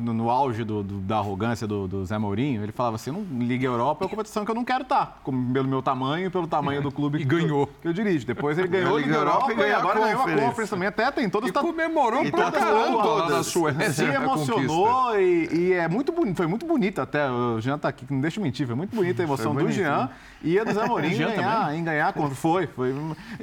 [0.00, 3.66] no auge do, do, da arrogância do, do, Zé Mourinho, ele falava assim: não Liga
[3.66, 6.82] Europa é uma competição que eu não quero estar, pelo meu tamanho e pelo tamanho
[6.82, 7.66] do clube e que, ganhou.
[7.80, 8.26] que eu dirijo.
[8.26, 10.88] Depois ele ganhou a Liga, Liga Europa, Europa e agora ganhou a Conference também.
[10.88, 13.90] Até tem todas E comemorou pra caramba lá na Suécia.
[13.92, 17.30] Se emocionou e, e, é muito bonito, foi muito bonito até.
[17.30, 20.10] O Jean tá aqui, não deixa eu mentir, foi muito bonita a emoção do Jean
[20.42, 22.66] e a do Zé Mourinho em ganhar, em ganhar quando foi.
[22.66, 22.94] foi.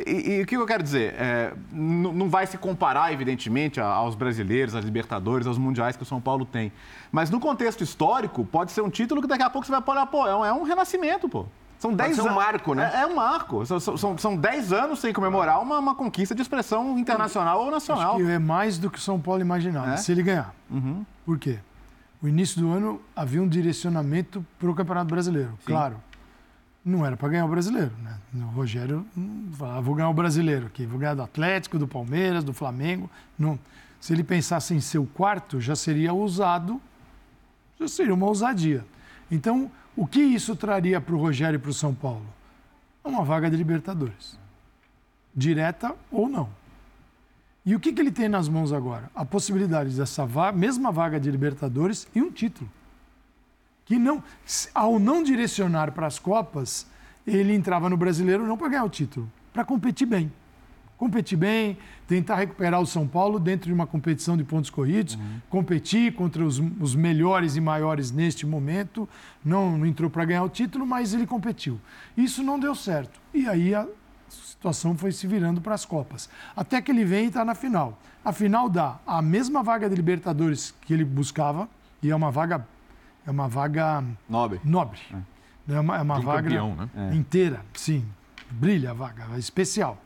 [0.05, 1.15] E, e, o que eu quero dizer?
[1.17, 6.20] É, não vai se comparar, evidentemente, aos brasileiros, às Libertadores, aos Mundiais que o São
[6.21, 6.71] Paulo tem.
[7.11, 10.05] Mas no contexto histórico, pode ser um título que daqui a pouco você vai olhar,
[10.05, 11.45] pô, é um, é um renascimento, pô.
[11.81, 12.31] São 10 anos.
[12.31, 12.91] um marco, né?
[12.93, 13.65] É, é um marco.
[13.65, 18.15] São, são, são 10 anos sem comemorar uma, uma conquista de expressão internacional ou nacional.
[18.15, 19.97] Acho que é mais do que o São Paulo imaginava, é?
[19.97, 20.53] se ele ganhar.
[20.69, 21.03] Uhum.
[21.25, 21.57] Por quê?
[22.21, 25.71] O início do ano havia um direcionamento para o Campeonato Brasileiro, Sim.
[25.73, 25.95] claro.
[26.85, 28.17] Não era para ganhar o brasileiro, né?
[28.35, 29.05] O Rogério
[29.53, 33.09] falava, ah, vou ganhar o brasileiro aqui, vou ganhar do Atlético, do Palmeiras, do Flamengo.
[33.37, 33.57] Não.
[34.01, 36.81] Se ele pensasse em ser o quarto, já seria ousado,
[37.79, 38.83] já seria uma ousadia.
[39.29, 42.25] Então, o que isso traria para o Rogério e para o São Paulo?
[43.03, 44.39] Uma vaga de Libertadores.
[45.35, 46.49] Direta ou não.
[47.63, 49.11] E o que, que ele tem nas mãos agora?
[49.13, 52.69] A possibilidade dessa mesma vaga de Libertadores e um título.
[53.85, 54.23] Que não,
[54.73, 56.87] ao não direcionar para as Copas,
[57.25, 60.31] ele entrava no brasileiro não para ganhar o título, para competir bem
[61.01, 65.41] competir bem, tentar recuperar o São Paulo dentro de uma competição de pontos corridos, uhum.
[65.49, 69.09] competir contra os, os, melhores e maiores neste momento.
[69.43, 71.81] Não, não entrou para ganhar o título, mas ele competiu.
[72.15, 73.19] Isso não deu certo.
[73.33, 73.87] E aí a
[74.29, 76.29] situação foi se virando para as Copas.
[76.55, 77.97] Até que ele vem e está na final.
[78.23, 81.67] A final dá a mesma vaga de Libertadores que ele buscava,
[82.03, 82.63] e é uma vaga.
[83.25, 84.03] É uma vaga.
[84.29, 84.61] Nobre.
[84.63, 84.99] Nobre.
[85.67, 87.15] É, é uma, é uma vaga campeão, né?
[87.15, 88.05] inteira, sim.
[88.51, 89.97] Brilha a vaga, é especial.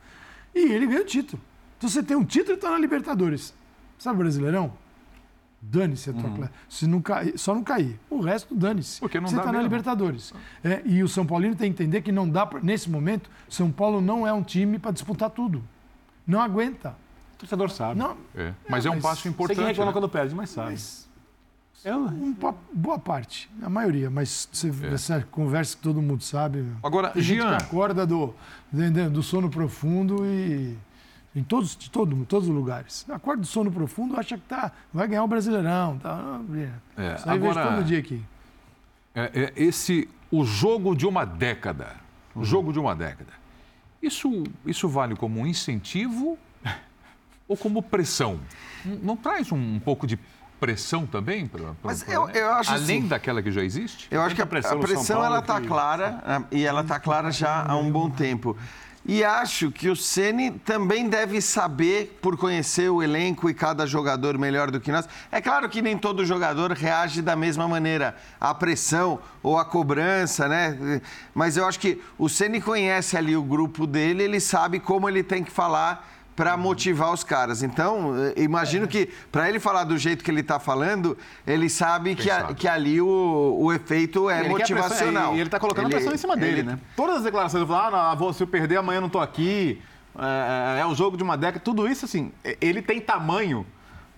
[0.56, 1.42] E ele ganha o título.
[1.78, 3.54] Então você tem um título e está na Libertadores.
[3.98, 4.74] Sabe Brasileirão?
[5.62, 6.50] Dane-se a tua uhum.
[6.70, 8.00] Se não cair, só não cair.
[8.10, 9.00] O resto, dane-se.
[9.00, 10.34] Porque não Você está na Libertadores.
[10.64, 13.72] É, e o São Paulino tem que entender que não dá, pra, nesse momento, São
[13.72, 15.64] Paulo não é um time para disputar tudo.
[16.26, 16.96] Não aguenta.
[17.34, 18.00] O torcedor sabe.
[18.00, 18.54] Não, é.
[18.70, 19.58] Mas é, é um passo importante.
[19.58, 19.94] Você reclama né?
[19.94, 20.72] quando perde, mas sabe.
[20.72, 21.05] Mas,
[21.84, 24.72] é uma boa parte, a maioria, mas você, é.
[24.72, 26.66] você conversa que todo mundo sabe.
[26.82, 27.50] Agora, Tem Jean...
[27.52, 28.34] gente que acorda do,
[29.12, 30.78] do sono profundo e
[31.36, 33.06] em todos, todo, todos os lugares.
[33.10, 36.00] Acorda do sono profundo, acha que tá, vai ganhar o Brasileirão.
[36.00, 36.40] Tá,
[36.98, 38.24] é, Isso aí agora, vejo todo dia aqui.
[39.14, 41.96] É, é, esse, o jogo de uma década,
[42.34, 42.46] o uhum.
[42.46, 43.34] jogo de uma década,
[44.02, 46.38] isso, isso vale como um incentivo
[47.48, 48.40] ou como pressão?
[48.86, 50.18] Não, não traz um, um pouco de
[50.60, 51.48] pressão também?
[51.48, 54.08] Pra, pra, Mas eu, eu acho Além assim, daquela que já existe?
[54.10, 55.68] Eu acho que a pressão, a pressão ela está que...
[55.68, 58.58] clara né, e ela está clara já há um bom tempo.
[59.08, 64.36] E acho que o Ceni também deve saber, por conhecer o elenco e cada jogador
[64.36, 65.08] melhor do que nós.
[65.32, 70.48] É claro que nem todo jogador reage da mesma maneira à pressão ou à cobrança,
[70.48, 71.00] né?
[71.36, 75.22] Mas eu acho que o Ceni conhece ali o grupo dele, ele sabe como ele
[75.22, 77.64] tem que falar para motivar os caras.
[77.64, 78.88] Então, eh, imagino é.
[78.88, 81.18] que, para ele falar do jeito que ele está falando,
[81.48, 85.14] ele sabe que, a, que ali o, o efeito é ele motivacional.
[85.14, 86.64] Pressão, e ele está colocando ele, pressão em cima dele, ele...
[86.64, 86.80] né?
[86.96, 89.82] Todas as declarações, ele fala, ah, se eu perder amanhã não estou aqui,
[90.18, 93.66] é, é, o jogo de uma década, tudo isso, assim, ele tem tamanho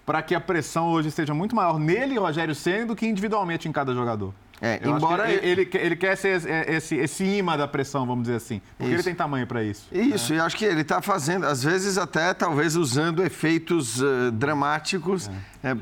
[0.06, 3.72] para que a pressão hoje esteja muito maior nele, Rogério Senna, do que individualmente em
[3.72, 4.34] cada jogador.
[4.62, 8.62] É, embora ele, ele, ele, quer ser esse, esse imã da pressão, vamos dizer assim.
[8.78, 8.96] Porque isso.
[8.96, 9.88] ele tem tamanho para isso.
[9.92, 10.38] Isso, é.
[10.38, 15.30] e acho que ele está fazendo, às vezes até talvez usando efeitos uh, dramáticos
[15.64, 15.70] é.
[15.70, 15.76] é,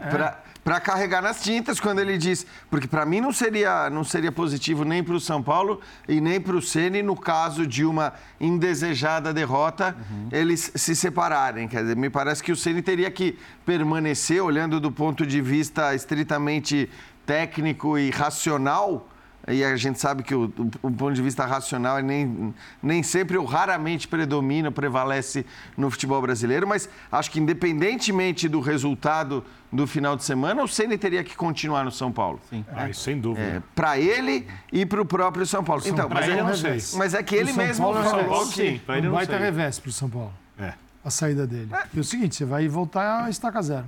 [0.65, 2.45] para carregar nas tintas quando ele diz.
[2.69, 6.41] Porque para mim não seria, não seria positivo nem para o São Paulo e nem
[6.41, 10.29] para o Ceni no caso de uma indesejada derrota, uhum.
[10.31, 11.67] eles se separarem.
[11.67, 15.95] Quer dizer, me parece que o Ceni teria que permanecer, olhando do ponto de vista
[15.95, 16.89] estritamente
[17.25, 19.07] técnico e racional,
[19.47, 23.37] e a gente sabe que o, o, o, ponto de vista racional nem, nem sempre
[23.37, 25.45] ou raramente predomina, prevalece
[25.77, 30.97] no futebol brasileiro, mas acho que independentemente do resultado do final de semana, o Ceni
[30.97, 32.39] teria que continuar no São Paulo.
[32.49, 32.65] Sim.
[32.73, 33.45] Ah, sem dúvida.
[33.45, 35.83] É, para ele e para o próprio São Paulo.
[35.85, 38.81] então, mas, é, não mas é que ele mesmo Paulo falou que
[39.11, 40.33] vai ter revés para o São Paulo.
[40.57, 40.73] É.
[41.03, 41.69] A saída dele.
[41.71, 41.83] É.
[41.93, 43.85] E é o seguinte, você vai voltar a estaca zero.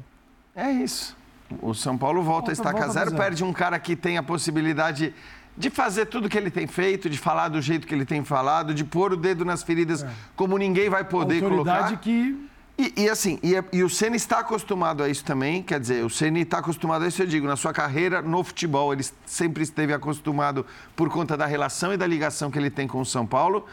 [0.55, 1.17] É isso.
[1.61, 5.13] O São Paulo volta, a estacar zero, zero, perde um cara que tem a possibilidade
[5.57, 8.73] de fazer tudo que ele tem feito, de falar do jeito que ele tem falado,
[8.73, 10.09] de pôr o dedo nas feridas é.
[10.35, 12.03] como ninguém vai poder Autoridade colocar.
[12.03, 12.47] que
[12.77, 16.09] e, e, assim, e, e o Ceni está acostumado a isso também, quer dizer, o
[16.11, 19.91] Ceni está acostumado a isso, eu digo, na sua carreira no futebol, ele sempre esteve
[19.93, 20.63] acostumado
[20.95, 23.65] por conta da relação e da ligação que ele tem com o São Paulo,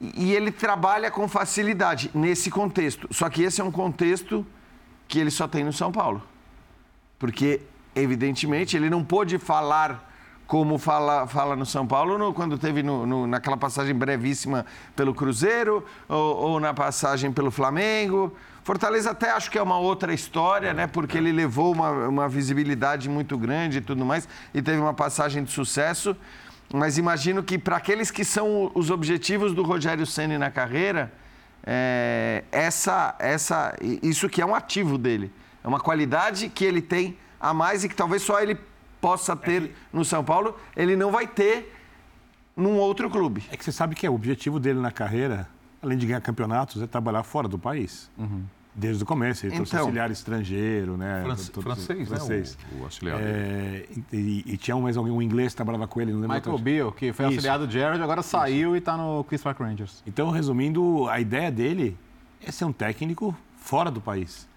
[0.00, 3.06] e ele trabalha com facilidade nesse contexto.
[3.12, 4.44] Só que esse é um contexto
[5.06, 6.20] que ele só tem no São Paulo.
[7.18, 7.60] Porque,
[7.94, 10.08] evidentemente, ele não pôde falar
[10.48, 14.64] como fala, fala no São Paulo, no, quando teve no, no, naquela passagem brevíssima
[14.96, 18.34] pelo Cruzeiro ou, ou, na passagem pelo Flamengo.
[18.64, 20.86] Fortaleza até acho que é uma outra história, né?
[20.86, 25.44] Porque ele levou uma, uma visibilidade muito grande e tudo mais e teve uma passagem
[25.44, 26.16] de sucesso.
[26.72, 31.12] Mas imagino que para aqueles que são os objetivos do Rogério Ceni na carreira,
[31.62, 35.30] é, essa, essa, isso que é um ativo dele,
[35.68, 38.58] é uma qualidade que ele tem a mais e que talvez só ele
[39.00, 39.74] possa ter é que...
[39.92, 41.74] no São Paulo, ele não vai ter
[42.56, 43.44] num outro clube.
[43.52, 45.46] É que você sabe que é o objetivo dele na carreira,
[45.82, 48.10] além de ganhar campeonatos, é trabalhar fora do país.
[48.16, 48.44] Uhum.
[48.74, 51.20] Desde o começo, ele então, trouxe auxiliar estrangeiro, né?
[51.24, 52.78] France, francês, francês, né?
[52.78, 56.00] O, o auxiliar é, e, e, tinha um, mais alguém, um inglês que trabalhava com
[56.00, 56.36] ele, não lembro.
[56.36, 57.34] Michael Beal, que foi Isso.
[57.34, 58.76] auxiliar do Jared, agora saiu Isso.
[58.76, 60.02] e está no Chris Park Rangers.
[60.06, 61.98] Então, resumindo, a ideia dele
[62.40, 64.48] é ser um técnico fora do país.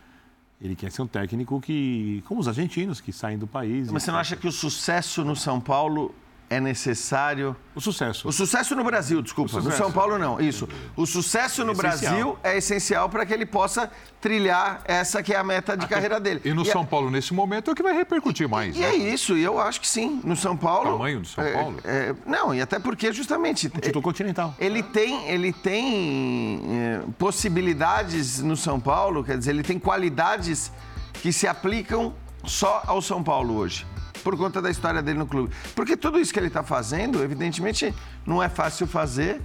[0.61, 3.89] Ele quer ser um técnico que, como os argentinos que saem do país.
[3.91, 6.13] Mas você não acha que o sucesso no São Paulo
[6.51, 7.55] é necessário.
[7.73, 8.27] O sucesso.
[8.27, 9.61] O sucesso no Brasil, desculpa.
[9.61, 10.37] No São Paulo, não.
[10.37, 10.67] Isso.
[10.97, 15.37] O sucesso no é Brasil é essencial para que ele possa trilhar essa que é
[15.37, 16.41] a meta de Até, carreira dele.
[16.43, 16.85] E no e São é...
[16.85, 18.75] Paulo, nesse momento, é o que vai repercutir mais.
[18.75, 18.89] E, né?
[18.89, 20.19] é isso, e eu acho que sim.
[20.25, 20.89] No São Paulo.
[20.89, 21.77] O tamanho do São é, Paulo?
[21.85, 23.67] É, não, e até porque, justamente.
[23.67, 24.53] O título continental.
[24.59, 30.69] Ele tem, ele tem é, possibilidades no São Paulo, quer dizer, ele tem qualidades
[31.13, 32.13] que se aplicam
[32.43, 33.85] só ao São Paulo hoje
[34.21, 35.53] por conta da história dele no clube.
[35.75, 37.93] Porque tudo isso que ele está fazendo, evidentemente,
[38.25, 39.41] não é fácil fazer.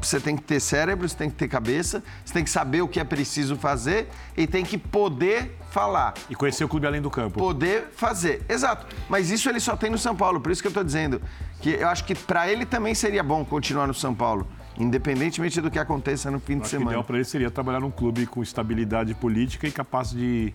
[0.00, 2.88] Você tem que ter cérebro, você tem que ter cabeça, você tem que saber o
[2.88, 6.14] que é preciso fazer e tem que poder falar.
[6.30, 7.38] E conhecer o clube além do campo.
[7.38, 8.86] Poder fazer, exato.
[9.08, 11.20] Mas isso ele só tem no São Paulo, por isso que eu estou dizendo
[11.60, 14.46] que eu acho que para ele também seria bom continuar no São Paulo
[14.78, 16.90] independentemente do que aconteça no fim de semana.
[16.90, 20.52] O ideal para ele seria trabalhar num clube com estabilidade política e capaz de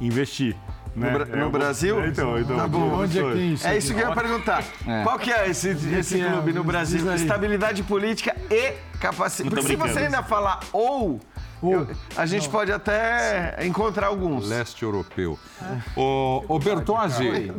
[0.00, 0.56] investir.
[0.94, 1.10] Né?
[1.10, 2.00] No, no é, Brasil?
[2.00, 3.00] É, então, então, tá bom.
[3.00, 3.66] Onde é que é isso?
[3.66, 4.64] É isso que eu ia perguntar.
[4.86, 5.02] É.
[5.02, 6.30] Qual que é esse, esse é?
[6.30, 7.12] clube no Brasil?
[7.14, 9.54] Estabilidade política e capacidade.
[9.54, 11.20] Porque se você ainda falar ou
[11.62, 12.52] eu, a gente não.
[12.52, 14.48] pode até encontrar alguns.
[14.48, 15.38] Leste europeu.
[15.60, 16.00] É.
[16.00, 17.54] O, o Bertozzi né?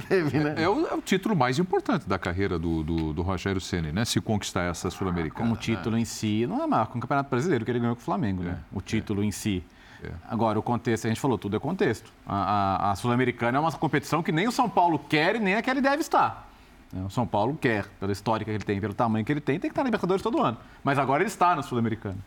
[0.56, 4.06] é, o, é, o, título mais importante da carreira do, do, do Rogério Ceni, né?
[4.06, 5.46] Se conquistar essa Sul-Americana.
[5.46, 8.02] Como título em si, não é maior com o Campeonato Brasileiro que ele ganhou com
[8.02, 8.58] o Flamengo, né?
[8.72, 9.64] O título em si.
[10.04, 10.12] É.
[10.30, 12.12] Agora, o contexto, a gente falou, tudo é contexto.
[12.26, 15.56] A, a, a Sul-Americana é uma competição que nem o São Paulo quer e nem
[15.56, 16.50] é que ele deve estar.
[16.96, 19.60] É, o São Paulo quer, pela história que ele tem, pelo tamanho que ele tem,
[19.60, 20.58] tem que estar na Libertadores todo ano.
[20.84, 22.18] Mas agora ele está na Sul-Americana.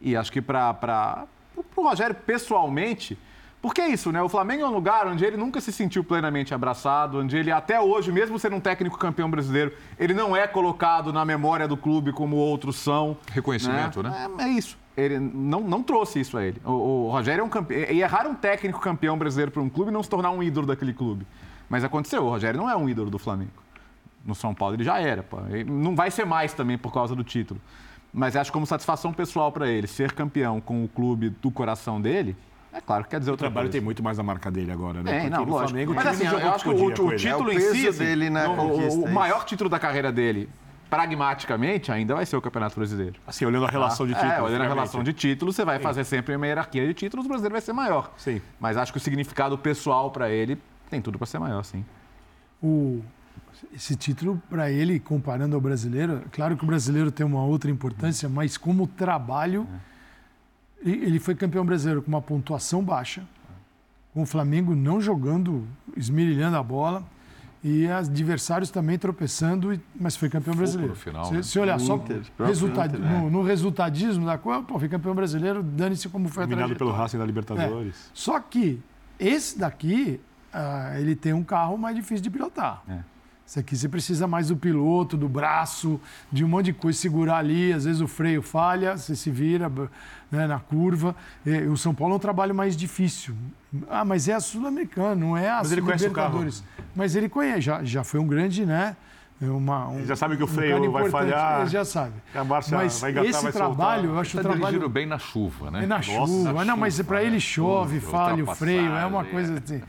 [0.00, 1.26] E acho que para
[1.56, 3.18] o Rogério, pessoalmente,
[3.62, 4.20] porque é isso, né?
[4.20, 7.80] O Flamengo é um lugar onde ele nunca se sentiu plenamente abraçado, onde ele, até
[7.80, 12.12] hoje, mesmo sendo um técnico campeão brasileiro, ele não é colocado na memória do clube
[12.12, 13.16] como outros são.
[13.32, 14.10] Reconhecimento, né?
[14.10, 14.44] né?
[14.44, 16.60] É, é isso ele não, não trouxe isso a ele.
[16.64, 17.90] O, o Rogério é um campeão.
[17.90, 20.66] E é raro um técnico campeão brasileiro para um clube não se tornar um ídolo
[20.66, 21.26] daquele clube.
[21.68, 23.50] Mas aconteceu, o Rogério não é um ídolo do Flamengo.
[24.24, 25.22] No São Paulo ele já era.
[25.22, 25.38] Pô.
[25.50, 27.60] Ele não vai ser mais também por causa do título.
[28.12, 32.36] Mas acho como satisfação pessoal para ele ser campeão com o clube do coração dele.
[32.72, 33.72] É claro que quer dizer o trabalho coisa.
[33.72, 35.26] tem muito mais a marca dele agora, né?
[35.26, 35.68] É, não, lógico.
[35.68, 38.48] Flamengo, Mas assim, eu acho que o, o, título é o em si, dele, né,
[38.48, 40.48] o, o maior título da carreira dele
[40.94, 43.20] pragmaticamente, ainda vai ser o Campeonato Brasileiro.
[43.26, 44.32] Assim, olhando a relação de títulos.
[44.32, 45.82] É, olhando a relação de títulos, você vai Sim.
[45.82, 48.12] fazer sempre uma hierarquia de títulos, o brasileiro vai ser maior.
[48.16, 48.40] Sim.
[48.60, 50.56] Mas acho que o significado pessoal para ele
[50.88, 51.84] tem tudo para ser maior, sim.
[52.62, 53.02] O,
[53.74, 58.28] esse título, para ele, comparando ao brasileiro, claro que o brasileiro tem uma outra importância,
[58.28, 59.66] mas como trabalho,
[60.84, 60.90] é.
[60.90, 63.24] ele foi campeão brasileiro com uma pontuação baixa,
[64.12, 65.66] com o Flamengo não jogando,
[65.96, 67.04] esmirilhando a bola
[67.64, 70.92] e adversários também tropeçando, mas foi campeão brasileiro.
[70.92, 71.42] No final, se, né?
[71.42, 71.96] se olhar só
[72.44, 76.76] resultado, Inter, no, no, resultadismo da pô, foi campeão brasileiro, dane-se como foi Eliminado a
[76.76, 77.94] pelo Racing da Libertadores.
[77.94, 78.10] É.
[78.12, 78.82] Só que
[79.18, 80.20] esse daqui,
[80.52, 82.82] uh, ele tem um carro mais difícil de pilotar.
[82.86, 82.98] É.
[83.46, 86.00] Isso aqui você precisa mais do piloto, do braço,
[86.32, 87.72] de um monte de coisa, segurar ali.
[87.72, 89.70] Às vezes o freio falha, você se vira
[90.30, 91.14] né, na curva.
[91.44, 93.34] E, o São Paulo é um trabalho mais difícil.
[93.88, 96.46] Ah, mas é a Sul-Americana, não é a mas ele conhece o carro.
[96.96, 98.96] Mas ele conhece, já, já foi um grande, né?
[99.42, 101.60] é uma, um, já sabe que o freio um vai falhar.
[101.60, 102.14] Ele já sabe.
[102.34, 104.04] A marcha mas vai engatar, esse vai trabalho, soltar.
[104.04, 105.82] eu acho Está o trabalho bem na chuva, né?
[105.82, 106.52] É na Nossa, chuva.
[106.52, 107.40] na não, mas para ele né?
[107.40, 109.58] chove, Chuva, falha o freio, é uma coisa é.
[109.58, 109.82] assim.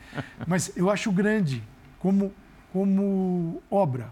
[0.46, 1.62] Mas eu acho grande,
[1.98, 2.32] como,
[2.72, 4.10] como obra.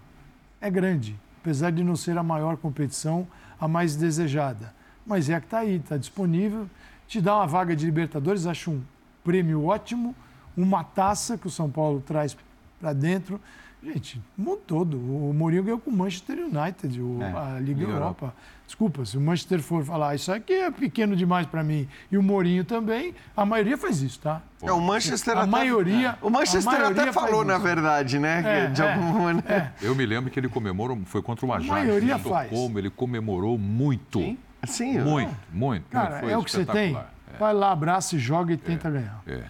[0.61, 3.27] É grande, apesar de não ser a maior competição,
[3.61, 4.73] a mais desejada.
[5.07, 6.69] Mas é a que está aí, está disponível.
[7.07, 8.83] Te dá uma vaga de Libertadores, acho um
[9.23, 10.15] prêmio ótimo,
[10.57, 12.37] uma taça que o São Paulo traz
[12.81, 13.41] para dentro.
[13.83, 14.97] Gente, o mundo todo.
[14.97, 18.35] O Mourinho ganhou com o Manchester United, o, É, a Liga Liga Europa.
[18.67, 22.17] Desculpa, se o Manchester for falar, "Ah, isso aqui é pequeno demais para mim, e
[22.17, 24.41] o Mourinho também, a maioria faz isso, tá?
[24.63, 28.43] É, o Manchester A até, maioria- O Manchester a maioria até falou, na verdade, né?
[28.45, 29.75] É, de é, alguma maneira.
[29.83, 31.69] Eu me lembro que ele comemorou, foi contra o Ajax.
[31.71, 32.47] maioria em faz.
[32.51, 34.19] Estocolmo, ele comemorou muito.
[34.67, 35.85] Sim, eu- Muito, muito.
[35.91, 36.87] Cara, Foi é o que você tem.
[36.93, 37.13] espetacular.
[37.39, 39.21] Vai lá, abraça e joga e tenta ganhar.
[39.27, 39.43] É.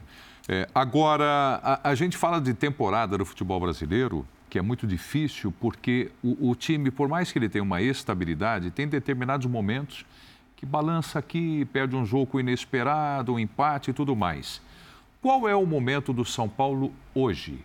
[0.48, 5.52] É, agora, a, a gente fala de temporada do futebol brasileiro, que é muito difícil,
[5.58, 10.06] porque o, o time, por mais que ele tenha uma estabilidade, tem determinados momentos
[10.54, 14.62] que balança aqui, perde um jogo inesperado, um empate e tudo mais.
[15.20, 17.64] Qual é o momento do São Paulo hoje?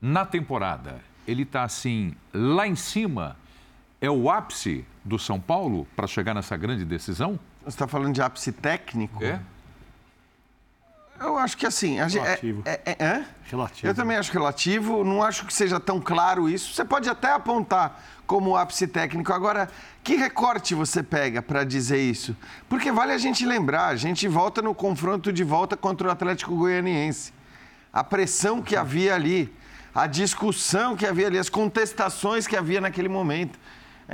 [0.00, 3.36] Na temporada, ele está assim, lá em cima,
[4.00, 7.38] é o ápice do São Paulo para chegar nessa grande decisão?
[7.60, 9.22] Você está falando de ápice técnico?
[9.22, 9.40] É?
[11.22, 11.98] Eu acho que assim.
[11.98, 12.62] É, Relativo.
[12.64, 13.24] é, é, hã?
[13.44, 13.86] Relativo.
[13.86, 16.74] Eu também acho relativo, não acho que seja tão claro isso.
[16.74, 19.32] Você pode até apontar como ápice técnico.
[19.32, 19.68] Agora,
[20.02, 22.36] que recorte você pega para dizer isso?
[22.68, 26.56] Porque vale a gente lembrar, a gente volta no confronto de volta contra o Atlético
[26.56, 27.32] Goianiense.
[27.92, 29.54] A pressão que havia ali,
[29.94, 33.58] a discussão que havia ali, as contestações que havia naquele momento.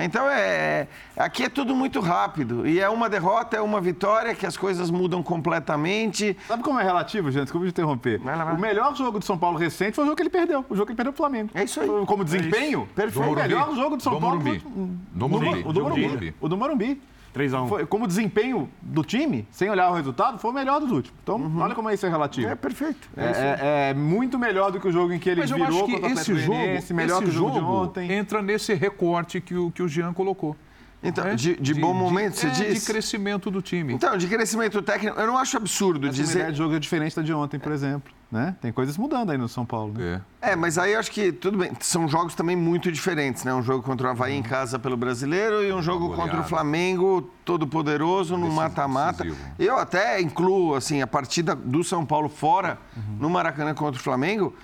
[0.00, 2.66] Então, é, aqui é tudo muito rápido.
[2.66, 6.36] E é uma derrota, é uma vitória, que as coisas mudam completamente.
[6.46, 7.42] Sabe como é relativo, gente?
[7.44, 8.18] Desculpa te interromper.
[8.20, 8.54] Vai lá, vai.
[8.54, 10.64] O melhor jogo do São Paulo recente foi o jogo que ele perdeu.
[10.68, 11.50] O jogo que ele perdeu pro Flamengo.
[11.54, 11.88] É isso aí.
[12.06, 13.24] Como desempenho, Perfeito.
[13.24, 14.36] foi o melhor jogo do São Do Paulo.
[14.38, 14.60] Morumbi.
[14.60, 14.72] foi-
[15.12, 15.60] Do Morumbi.
[15.66, 16.02] O do Morumbi.
[16.02, 16.34] Morumbi.
[16.40, 17.02] O do Morumbi.
[17.34, 17.68] 3x1.
[17.68, 21.18] Foi, como desempenho do time, sem olhar o resultado, foi o melhor dos últimos.
[21.22, 22.48] Então, olha como é isso é relativo.
[22.48, 23.08] É perfeito.
[23.16, 25.84] É, é- é muito melhor do que o jogo em que ele Mas eu virou
[25.84, 28.12] acho que esse jogo, Goianiense, melhor esse que o jogo, de jogo ontem.
[28.12, 30.56] entra nesse recorte que o, que o Jean colocou.
[31.02, 31.34] Então, né?
[31.34, 32.80] de, de bom momento, você é, diz?
[32.80, 33.94] De crescimento do time.
[33.94, 36.52] Então, de crescimento técnico, eu não acho absurdo Essa dizer.
[36.52, 38.12] de jogo é diferente da de ontem, por exemplo.
[38.30, 38.54] Né?
[38.60, 39.94] Tem coisas mudando aí no São Paulo.
[39.96, 40.20] Né?
[40.42, 40.50] É.
[40.50, 43.54] É, mas aí eu acho que, tudo bem, são jogos também muito diferentes, né?
[43.54, 47.30] Um jogo contra o Havaí em casa pelo brasileiro e um jogo contra o Flamengo,
[47.42, 49.26] todo poderoso, no mata-mata.
[49.58, 52.78] Eu até incluo, assim, a partida do São Paulo fora,
[53.18, 54.54] no Maracanã contra o Flamengo,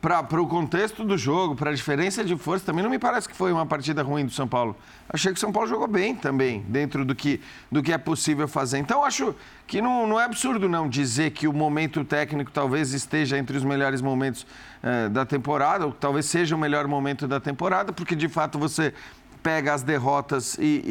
[0.00, 3.36] para o contexto do jogo, para a diferença de força, também não me parece que
[3.36, 4.74] foi uma partida ruim do São Paulo.
[5.06, 7.38] Achei que o São Paulo jogou bem também, dentro do que,
[7.70, 8.78] do que é possível fazer.
[8.78, 9.34] Então, acho
[9.66, 13.62] que não, não é absurdo, não, dizer que o momento técnico talvez esteja entre os
[13.62, 14.46] melhores momentos
[14.82, 18.94] eh, da temporada, ou talvez seja o melhor momento da temporada, porque de fato você
[19.42, 20.82] pega as derrotas e,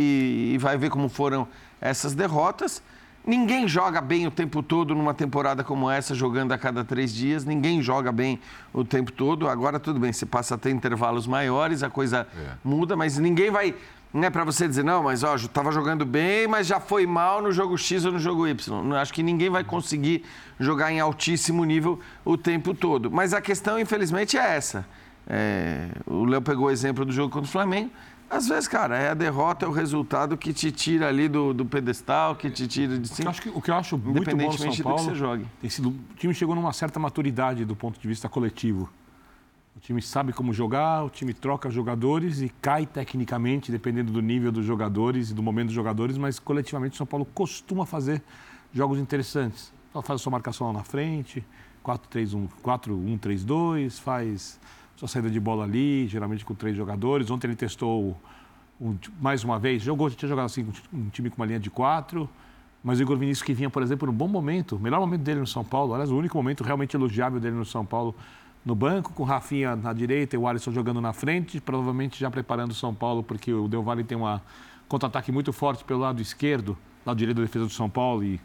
[0.51, 1.47] e- e vai ver como foram
[1.81, 2.81] essas derrotas.
[3.29, 7.45] Ninguém joga bem o tempo todo numa temporada como essa, jogando a cada três dias.
[7.45, 8.39] Ninguém joga bem
[8.73, 9.47] o tempo todo.
[9.47, 12.27] Agora, tudo bem, você passa a ter intervalos maiores, a coisa
[12.63, 13.75] muda, mas ninguém vai.
[14.11, 17.39] Não é para você dizer, não, mas ó, estava jogando bem, mas já foi mal
[17.39, 18.93] no jogo X ou no jogo Y.
[18.95, 20.25] Acho que ninguém vai conseguir
[20.59, 23.11] jogar em altíssimo nível o tempo todo.
[23.11, 24.83] Mas a questão, infelizmente, é essa.
[25.27, 27.91] É, o Léo pegou o exemplo do jogo contra o Flamengo.
[28.29, 31.65] Às vezes, cara, é a derrota, é o resultado que te tira ali do, do
[31.65, 33.31] pedestal, que te tira de cima.
[33.31, 35.45] acho que, o que eu acho muito bom no São do que Paulo você jogue.
[35.59, 38.87] tem sido, o time chegou numa certa maturidade do ponto de vista coletivo.
[39.75, 44.51] O time sabe como jogar, o time troca jogadores e cai tecnicamente, dependendo do nível
[44.51, 48.21] dos jogadores e do momento dos jogadores, mas coletivamente o São Paulo costuma fazer
[48.71, 49.73] jogos interessantes.
[50.03, 51.43] Faz a sua marcação lá na frente,
[51.83, 54.59] 4-3-1, 4-1-3-2, faz
[54.99, 57.31] sua saída de bola ali, geralmente com três jogadores.
[57.31, 58.17] Ontem ele testou
[58.81, 62.29] um- mais uma vez, jogou, tinha jogado assim, um time com uma linha de quatro,
[62.83, 65.39] mas o Igor Vinícius que vinha, por exemplo, num bom momento, o melhor momento dele
[65.39, 68.13] no São Paulo, aliás, o único momento realmente elogiável dele no São Paulo,
[68.65, 72.29] no banco, com o Rafinha na direita e o Alisson jogando na frente, provavelmente já
[72.29, 74.41] preparando o São Paulo, porque o Del Valle tem uma
[74.89, 78.37] contra-ataque muito forte pelo lado esquerdo, lado direito da defesa do São Paulo, e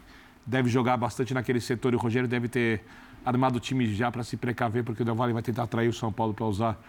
[0.45, 2.85] deve jogar bastante naquele setor, e o Rogério deve ter
[3.25, 5.93] armado o time já para se precaver, porque o Del Valle vai tentar atrair o
[5.93, 6.79] São Paulo para usar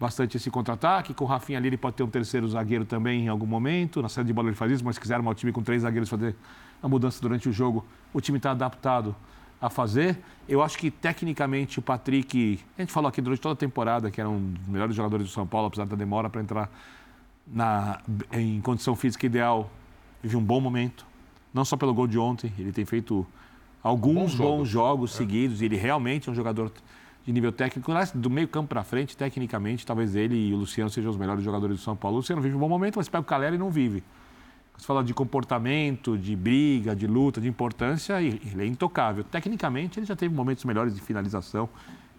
[0.00, 1.14] bastante esse contra-ataque.
[1.14, 4.02] Com o Rafinha ali, ele pode ter um terceiro zagueiro também em algum momento.
[4.02, 5.82] Na saída de bola ele faz isso, mas se quiser armar o time com três
[5.82, 6.34] zagueiros fazer
[6.82, 9.14] a mudança durante o jogo, o time está adaptado
[9.60, 10.18] a fazer.
[10.48, 14.20] Eu acho que tecnicamente o Patrick, a gente falou aqui durante toda a temporada que
[14.20, 16.68] era um dos melhores jogadores do São Paulo, apesar da demora para entrar
[17.46, 18.00] na,
[18.32, 19.70] em condição física ideal,
[20.20, 21.06] vive um bom momento.
[21.54, 23.24] Não só pelo gol de ontem, ele tem feito
[23.82, 24.58] alguns Bons jogos.
[24.58, 26.72] bons jogos seguidos e ele realmente é um jogador
[27.24, 27.92] de nível técnico.
[28.14, 31.76] Do meio campo para frente, tecnicamente, talvez ele e o Luciano sejam os melhores jogadores
[31.76, 32.16] do São Paulo.
[32.16, 34.02] O Luciano vive um bom momento, mas pega o Calera e não vive.
[34.76, 39.22] Você fala de comportamento, de briga, de luta, de importância, ele é intocável.
[39.22, 41.68] Tecnicamente, ele já teve momentos melhores de finalização,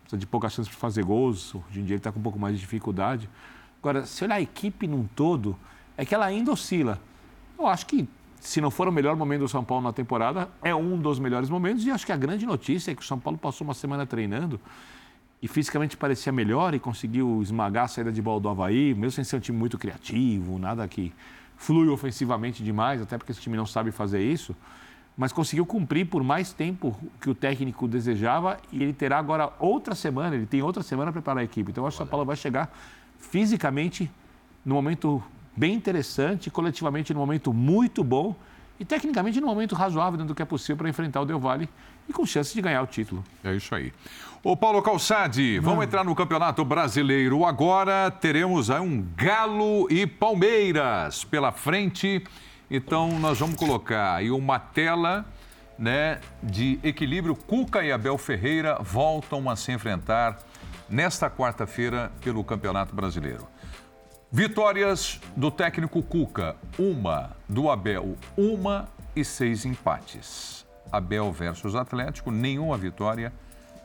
[0.01, 1.55] precisa de poucas chances para fazer gols.
[1.55, 3.29] Hoje em dia ele está com um pouco mais de dificuldade.
[3.81, 5.57] Agora, se olhar a equipe num todo,
[5.97, 7.01] é que ela ainda oscila.
[7.57, 8.07] Eu acho que,
[8.43, 11.49] se não for o melhor momento do São Paulo na temporada, é um dos melhores
[11.49, 11.85] momentos.
[11.85, 14.59] E acho que a grande notícia é que o São Paulo passou uma semana treinando
[15.41, 19.23] e fisicamente parecia melhor e conseguiu esmagar a saída de bola do Havaí, mesmo sem
[19.23, 21.13] ser um time muito criativo, nada que
[21.55, 24.53] flui ofensivamente demais, até porque esse time não sabe fazer isso,
[25.17, 29.95] mas conseguiu cumprir por mais tempo que o técnico desejava e ele terá agora outra
[29.95, 31.71] semana, ele tem outra semana para preparar a equipe.
[31.71, 32.75] Então, eu acho que o São Paulo vai chegar
[33.17, 34.11] fisicamente
[34.65, 35.23] no momento
[35.55, 38.35] bem interessante, coletivamente no momento muito bom
[38.79, 41.69] e tecnicamente no momento razoável dentro do que é possível para enfrentar o Del Valle
[42.09, 43.23] e com chance de ganhar o título.
[43.43, 43.93] É isso aí.
[44.43, 48.11] Ô Paulo Calçade, vamos entrar no Campeonato Brasileiro agora.
[48.11, 52.23] Teremos aí um Galo e Palmeiras pela frente.
[52.69, 55.25] Então nós vamos colocar aí uma tela
[55.77, 57.35] né, de equilíbrio.
[57.35, 60.39] Cuca e Abel Ferreira voltam a se enfrentar
[60.89, 63.47] nesta quarta-feira pelo Campeonato Brasileiro.
[64.35, 67.29] Vitórias do técnico Cuca, uma.
[67.47, 70.65] Do Abel, uma e seis empates.
[70.91, 73.31] Abel versus Atlético, nenhuma vitória,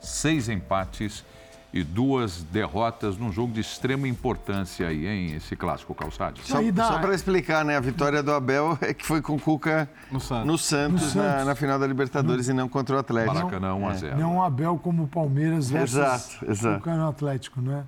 [0.01, 1.23] seis empates
[1.71, 6.39] e duas derrotas num jogo de extrema importância aí, hein, esse clássico calçado.
[6.39, 9.87] Só, só para explicar, né, a vitória do Abel é que foi com o Cuca
[10.11, 11.15] no Santos, no Santos, no Santos.
[11.15, 12.55] Na, na, final da Libertadores no...
[12.55, 13.35] e não contra o Atlético.
[13.35, 14.17] Maracanã 1 a 0.
[14.17, 16.79] Não o Abel como o Palmeiras versus exato, exato.
[16.79, 17.83] Cuca no Atlético, né?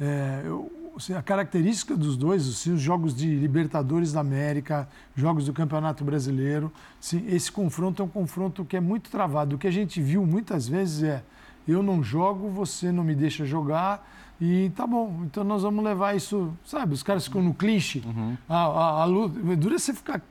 [0.00, 5.46] É, eu, assim, a característica dos dois, assim, os jogos de Libertadores da América, jogos
[5.46, 9.56] do Campeonato Brasileiro, assim, esse confronto é um confronto que é muito travado.
[9.56, 11.22] O que a gente viu muitas vezes é
[11.66, 14.06] eu não jogo, você não me deixa jogar
[14.40, 15.22] e tá bom.
[15.24, 16.94] Então nós vamos levar isso, sabe?
[16.94, 18.02] Os caras ficam no clinch.
[18.04, 18.36] Uhum.
[18.48, 20.22] A, a, a luta, dura você ficar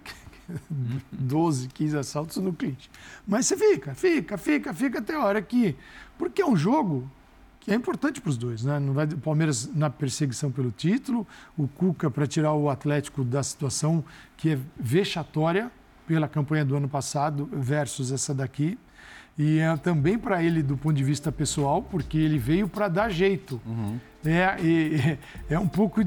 [1.11, 2.89] 12, 15 assaltos no clinch.
[3.27, 5.75] Mas você fica, fica, fica, fica até a hora que...
[6.17, 7.09] Porque é um jogo
[7.69, 8.79] que é importante para os dois, né?
[8.79, 13.43] Não vai, o Palmeiras na perseguição pelo título, o Cuca para tirar o Atlético da
[13.43, 14.03] situação
[14.35, 15.71] que é vexatória
[16.07, 18.75] pela campanha do ano passado versus essa daqui.
[19.37, 23.11] E é também para ele do ponto de vista pessoal, porque ele veio para dar
[23.11, 23.61] jeito.
[23.63, 23.99] Uhum.
[24.25, 25.17] É, é,
[25.53, 26.01] é um pouco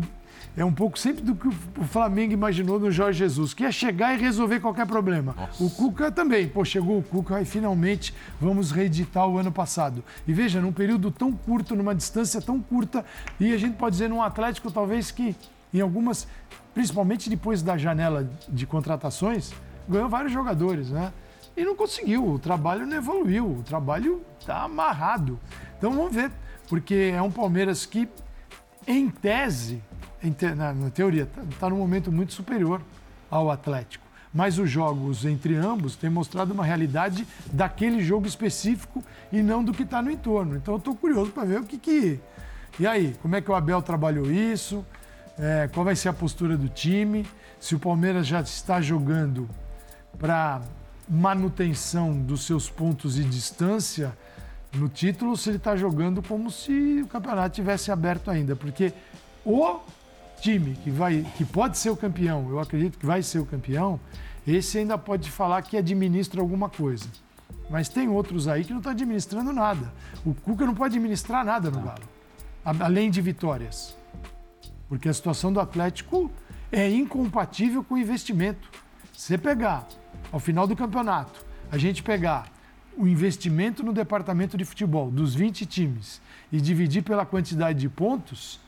[0.57, 4.15] é um pouco sempre do que o Flamengo imaginou no Jorge Jesus, que é chegar
[4.15, 5.35] e resolver qualquer problema.
[5.37, 5.65] Nossa.
[5.65, 6.49] O Cuca também.
[6.49, 10.05] Pô, chegou o Cuca e finalmente vamos reeditar o ano passado.
[10.27, 13.05] E veja, num período tão curto, numa distância tão curta,
[13.41, 15.35] e a gente pode dizer num Atlético talvez que
[15.73, 16.27] em algumas,
[16.75, 19.53] principalmente depois da janela de contratações,
[19.89, 21.13] ganhou vários jogadores, né?
[21.57, 22.27] e não conseguiu.
[22.27, 25.39] O trabalho não evoluiu, o trabalho está amarrado.
[25.79, 26.31] Então vamos ver,
[26.69, 28.09] porque é um Palmeiras que,
[28.87, 29.83] em tese,
[30.57, 32.81] na, na, teoria, está tá num momento muito superior
[33.31, 34.05] ao Atlético.
[34.33, 39.73] Mas os jogos entre ambos têm mostrado uma realidade daquele jogo específico e não do
[39.73, 40.57] que está no entorno.
[40.57, 42.21] Então eu estou curioso para ver o que, que.
[42.81, 44.85] E aí, como é que o Abel trabalhou isso?
[45.39, 47.27] É, qual vai ser a postura do time?
[47.61, 49.49] Se o Palmeiras já está jogando
[50.19, 50.63] para
[51.09, 54.17] manutenção dos seus pontos de distância
[54.75, 58.93] no título se ele está jogando como se o campeonato tivesse aberto ainda, porque
[59.45, 59.79] o
[60.43, 64.01] time que vai, que pode ser o campeão, eu acredito que vai ser o campeão,
[64.47, 67.07] esse ainda pode falar que administra alguma coisa.
[67.71, 69.93] Mas tem outros aí que não estão tá administrando nada.
[70.27, 72.03] O Cuca não pode administrar nada no Galo,
[72.65, 73.97] além de vitórias.
[74.89, 76.31] Porque a situação do Atlético
[76.73, 78.69] é incompatível com o investimento.
[79.13, 79.87] Você pegar
[80.33, 82.51] ao final do campeonato, a gente pegar
[82.97, 86.21] o investimento no departamento de futebol dos 20 times
[86.51, 88.61] e dividir pela quantidade de pontos,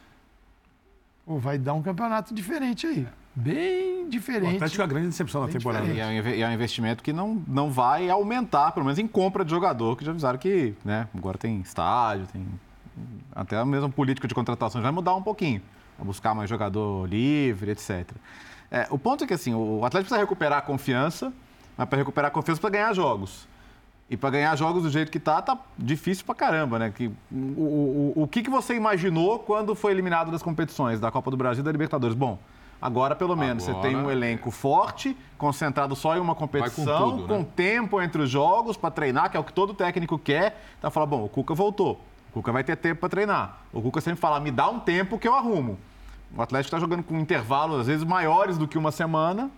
[1.25, 3.07] pô, vai dar um campeonato diferente aí.
[3.35, 4.53] Bem diferente.
[4.53, 5.87] O Atlético é a grande decepção da temporada.
[5.87, 5.99] E
[6.41, 10.05] é, um investimento que não, não vai aumentar, pelo menos em compra de jogador, que
[10.05, 12.47] já avisaram que né, agora tem estádio, tem
[13.35, 15.61] até a mesma política de contratação vai mudar um pouquinho.
[15.99, 18.09] Vai buscar mais jogador livre, etc.
[18.71, 21.33] É, o ponto é que assim, o Atlético precisa recuperar a confiança
[21.77, 23.49] mas para recuperar a confiança para ganhar jogos.
[24.15, 26.93] E para ganhar jogos do jeito que tá, tá difícil para caramba, né?
[26.95, 31.33] Que, o, o, o que, que você imaginou quando foi eliminado das competições da Copa
[31.33, 32.17] do Brasil e da Libertadores?
[32.17, 32.39] Bom,
[32.81, 37.17] agora pelo menos agora, você tem um elenco forte, concentrado só em uma competição, com,
[37.17, 37.47] tudo, com né?
[37.57, 40.63] tempo entre os jogos para treinar, que é o que todo técnico quer.
[40.79, 42.01] Então fala, bom, o Cuca voltou.
[42.31, 43.63] O Cuca vai ter tempo para treinar.
[43.73, 45.77] O Cuca sempre fala, me dá um tempo que eu arrumo.
[46.37, 49.51] O Atlético está jogando com intervalos, às vezes, maiores do que uma semana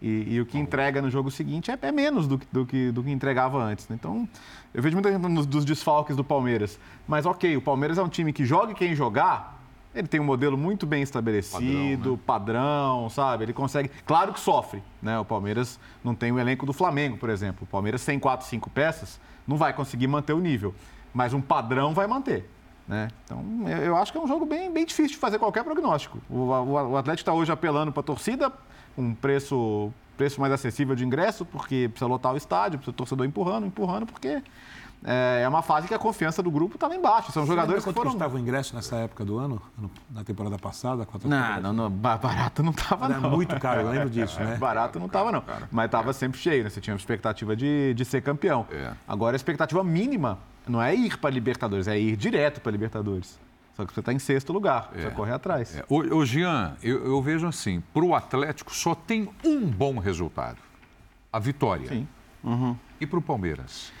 [0.00, 3.02] E, e, o que entrega no jogo seguinte é, é menos do, do, que, do
[3.02, 3.88] que entregava antes.
[3.88, 3.96] Né?
[3.98, 4.28] Então,
[4.72, 6.78] eu vejo muita gente nos, dos desfalques do Palmeiras.
[7.06, 9.62] Mas, ok, o Palmeiras é um time que joga e quem jogar,
[9.94, 12.98] ele tem um modelo muito bem estabelecido, padrão, né?
[13.04, 13.44] padrão, sabe?
[13.44, 13.90] Ele consegue.
[14.04, 15.18] Claro que sofre, né?
[15.18, 17.62] O Palmeiras não tem o elenco do Flamengo, por exemplo.
[17.62, 20.74] O Palmeiras sem quatro, cinco peças, não vai conseguir manter o nível.
[21.12, 22.50] Mas um padrão vai manter.
[22.86, 23.08] Né?
[23.24, 23.42] Então,
[23.82, 26.18] eu acho que é um jogo bem, bem difícil de fazer qualquer prognóstico.
[26.28, 28.52] O, o, o Atlético está hoje apelando para a torcida,
[28.96, 33.26] um preço, preço mais acessível de ingresso, porque precisa lotar o estádio, precisa o torcedor
[33.26, 34.42] empurrando, empurrando, porque
[35.04, 37.30] é, é uma fase que a confiança do grupo está lá embaixo.
[37.30, 38.10] São Você jogadores que foram...
[38.10, 39.60] custava o ingresso nessa época do ano,
[40.10, 41.06] na temporada passada?
[41.24, 43.16] Não, não, não, barato não estava não.
[43.18, 44.56] Era muito caro, eu lembro disso, né?
[44.64, 46.70] Barato não estava não, mas estava sempre cheio, né?
[46.70, 48.66] Você tinha a expectativa de, de ser campeão.
[48.70, 48.92] É.
[49.06, 52.72] Agora a expectativa mínima não é ir para a Libertadores, é ir direto para a
[52.72, 53.38] Libertadores.
[53.76, 55.02] Só que você está em sexto lugar, é.
[55.02, 55.76] você correr atrás.
[55.76, 55.84] É.
[55.88, 60.58] O, o Jean, eu, eu vejo assim, para o Atlético só tem um bom resultado,
[61.32, 61.88] a vitória.
[61.88, 62.08] Sim.
[62.42, 62.76] Uhum.
[63.00, 63.92] E para o Palmeiras?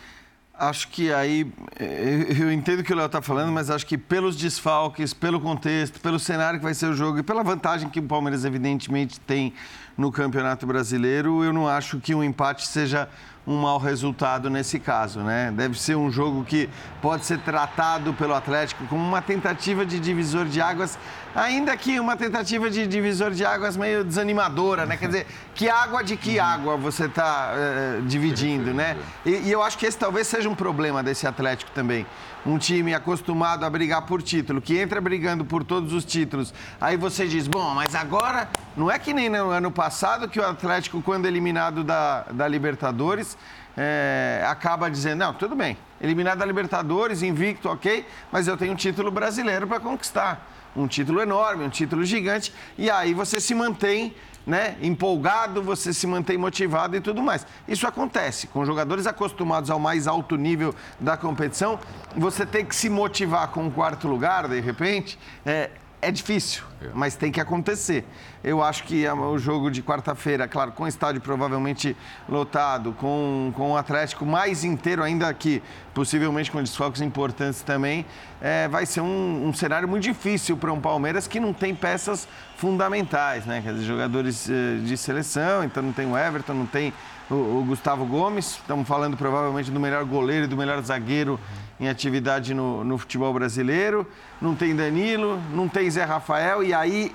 [0.56, 3.98] Acho que aí, eh, eu entendo o que o Léo está falando, mas acho que
[3.98, 7.98] pelos desfalques, pelo contexto, pelo cenário que vai ser o jogo e pela vantagem que
[7.98, 9.52] o Palmeiras evidentemente tem
[9.98, 13.08] no Campeonato Brasileiro, eu não acho que um empate seja
[13.46, 15.52] um mau resultado nesse caso, né?
[15.54, 16.68] Deve ser um jogo que
[17.02, 20.98] pode ser tratado pelo Atlético como uma tentativa de divisor de águas,
[21.34, 24.96] ainda que uma tentativa de divisor de águas meio desanimadora, né?
[24.96, 28.96] Quer dizer, que água de que água você está uh, dividindo, né?
[29.26, 32.06] E, e eu acho que esse talvez seja um problema desse Atlético também
[32.46, 36.96] um time acostumado a brigar por título, que entra brigando por todos os títulos, aí
[36.96, 41.00] você diz, bom, mas agora não é que nem no ano passado que o Atlético,
[41.00, 43.33] quando eliminado da, da Libertadores,
[43.76, 48.76] é, acaba dizendo, não, tudo bem, eliminado da Libertadores, invicto, ok, mas eu tenho um
[48.76, 50.50] título brasileiro para conquistar.
[50.76, 54.12] Um título enorme, um título gigante, e aí você se mantém
[54.46, 57.46] né, empolgado, você se mantém motivado e tudo mais.
[57.66, 58.46] Isso acontece.
[58.48, 61.78] Com jogadores acostumados ao mais alto nível da competição,
[62.16, 65.70] você tem que se motivar com o quarto lugar, de repente, é,
[66.04, 66.88] é difícil, é.
[66.92, 68.04] mas tem que acontecer.
[68.42, 71.96] Eu acho que o jogo de quarta-feira, claro, com o estádio provavelmente
[72.28, 75.62] lotado, com, com o Atlético mais inteiro, ainda que
[75.94, 78.04] possivelmente com desfalques importantes também,
[78.40, 82.28] é, vai ser um, um cenário muito difícil para um Palmeiras que não tem peças
[82.56, 83.62] fundamentais, né?
[83.62, 86.92] Quer dizer, jogadores eh, de seleção, então não tem o Everton, não tem
[87.30, 91.38] o, o Gustavo Gomes, estamos falando provavelmente do melhor goleiro e do melhor zagueiro
[91.80, 94.06] em atividade no, no futebol brasileiro,
[94.40, 97.14] não tem Danilo, não tem Zé Rafael, e aí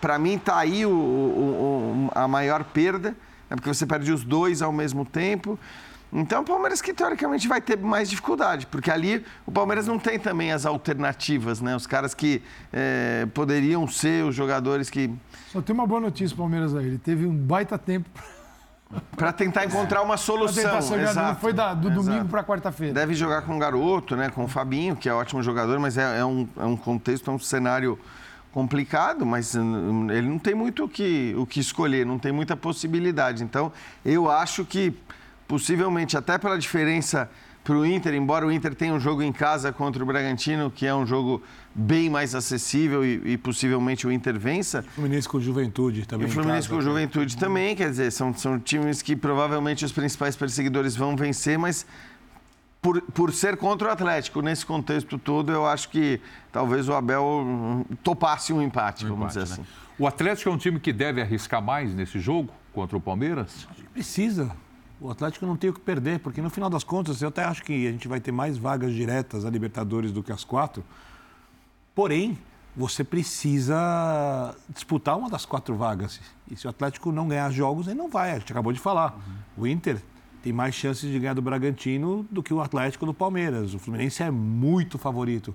[0.00, 3.10] para mim está aí o, o, a maior perda,
[3.48, 3.56] né?
[3.56, 5.58] porque você perde os dois ao mesmo tempo.
[6.14, 10.18] Então, o Palmeiras que teoricamente vai ter mais dificuldade, porque ali o Palmeiras não tem
[10.18, 11.74] também as alternativas, né?
[11.74, 15.10] Os caras que é, poderiam ser os jogadores que.
[15.50, 16.84] Só tem uma boa notícia, Palmeiras aí.
[16.84, 18.10] Ele teve um baita tempo
[19.16, 20.78] para tentar encontrar uma solução.
[21.00, 21.40] Exato.
[21.40, 22.04] Foi da, do Exato.
[22.04, 22.94] domingo para quarta-feira.
[22.94, 24.30] Deve jogar com um garoto, né?
[24.30, 27.34] Com o Fabinho, que é ótimo jogador, mas é, é, um, é um contexto, é
[27.34, 27.98] um cenário
[28.52, 32.54] complicado, mas hum, ele não tem muito o que, o que escolher, não tem muita
[32.54, 33.42] possibilidade.
[33.42, 33.72] Então,
[34.04, 34.94] eu acho que
[35.48, 37.30] possivelmente, até pela diferença
[37.64, 40.86] para o Inter, embora o Inter tenha um jogo em casa contra o Bragantino, que
[40.86, 41.42] é um jogo
[41.74, 44.80] bem mais acessível e, e possivelmente o Inter vença.
[44.80, 46.26] O Fluminense com Juventude também.
[46.26, 50.36] E o Fluminense com Juventude também, quer dizer, são, são times que provavelmente os principais
[50.36, 51.86] perseguidores vão vencer, mas
[52.82, 56.20] por, por ser contra o Atlético, nesse contexto todo, eu acho que
[56.50, 59.62] talvez o Abel topasse um empate, um vamos empate, dizer né?
[59.62, 59.92] assim.
[59.98, 63.68] O Atlético é um time que deve arriscar mais nesse jogo contra o Palmeiras?
[63.92, 64.50] Precisa.
[65.00, 67.62] O Atlético não tem o que perder, porque no final das contas, eu até acho
[67.62, 70.84] que a gente vai ter mais vagas diretas a Libertadores do que as quatro.
[71.94, 72.38] Porém,
[72.74, 76.20] você precisa disputar uma das quatro vagas.
[76.50, 78.30] E se o Atlético não ganhar jogos, ele não vai.
[78.32, 79.14] A gente acabou de falar.
[79.14, 79.64] Uhum.
[79.64, 80.02] O Inter
[80.42, 83.74] tem mais chances de ganhar do Bragantino do que o Atlético do Palmeiras.
[83.74, 85.54] O Fluminense é muito favorito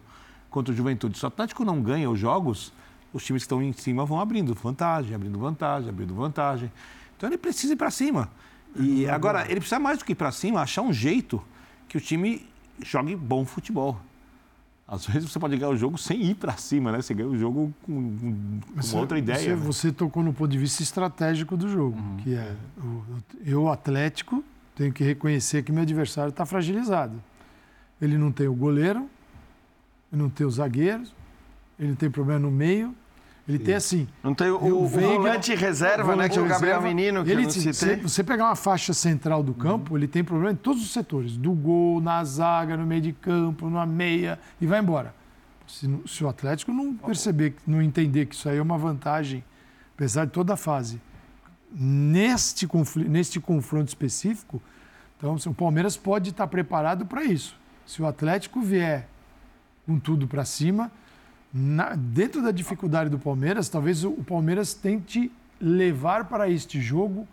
[0.50, 1.18] contra o Juventude.
[1.18, 2.72] Se o Atlético não ganha os jogos,
[3.12, 6.72] os times que estão em cima vão abrindo vantagem, abrindo vantagem, abrindo vantagem.
[7.18, 8.30] Então ele precisa ir para cima.
[8.76, 9.14] E uhum.
[9.14, 11.44] agora, ele precisa mais do que ir para cima, achar um jeito
[11.88, 12.46] que o time
[12.84, 14.00] jogue bom futebol.
[14.88, 17.02] Às vezes você pode ganhar o jogo sem ir para cima, né?
[17.02, 18.60] Você ganha o jogo com,
[18.90, 19.38] com outra ideia.
[19.38, 19.56] Você, né?
[19.56, 22.18] você, tocou no ponto de vista estratégico do jogo, uhum.
[22.18, 22.56] que é
[23.46, 24.42] eu, Atlético,
[24.76, 27.22] tenho que reconhecer que meu adversário está fragilizado.
[28.02, 29.10] Ele não tem o goleiro,
[30.14, 31.14] ele não tem os zagueiros,
[31.78, 32.96] ele tem problema no meio.
[33.48, 34.08] Ele tem assim.
[34.22, 36.28] Não tem o, o, o volante reserva, né?
[36.28, 37.96] Que é o Gabriel Menino, que ele, eu não citei.
[37.96, 39.98] você pegar uma faixa central do campo, uhum.
[39.98, 41.38] ele tem problema em todos os setores.
[41.38, 45.16] Do gol, na zaga, no meio de campo, na meia, e vai embora.
[45.66, 49.44] Se, se o Atlético não perceber, não entender que isso aí é uma vantagem,
[49.96, 51.02] apesar de toda a fase,
[51.72, 52.68] neste,
[53.08, 54.62] neste confronto específico,
[55.18, 57.58] então o Palmeiras pode estar preparado para isso.
[57.86, 59.08] Se o Atlético vier
[59.86, 60.92] com tudo para cima,
[61.54, 67.28] na, dentro da dificuldade do Palmeiras, talvez o, o Palmeiras tente levar para este jogo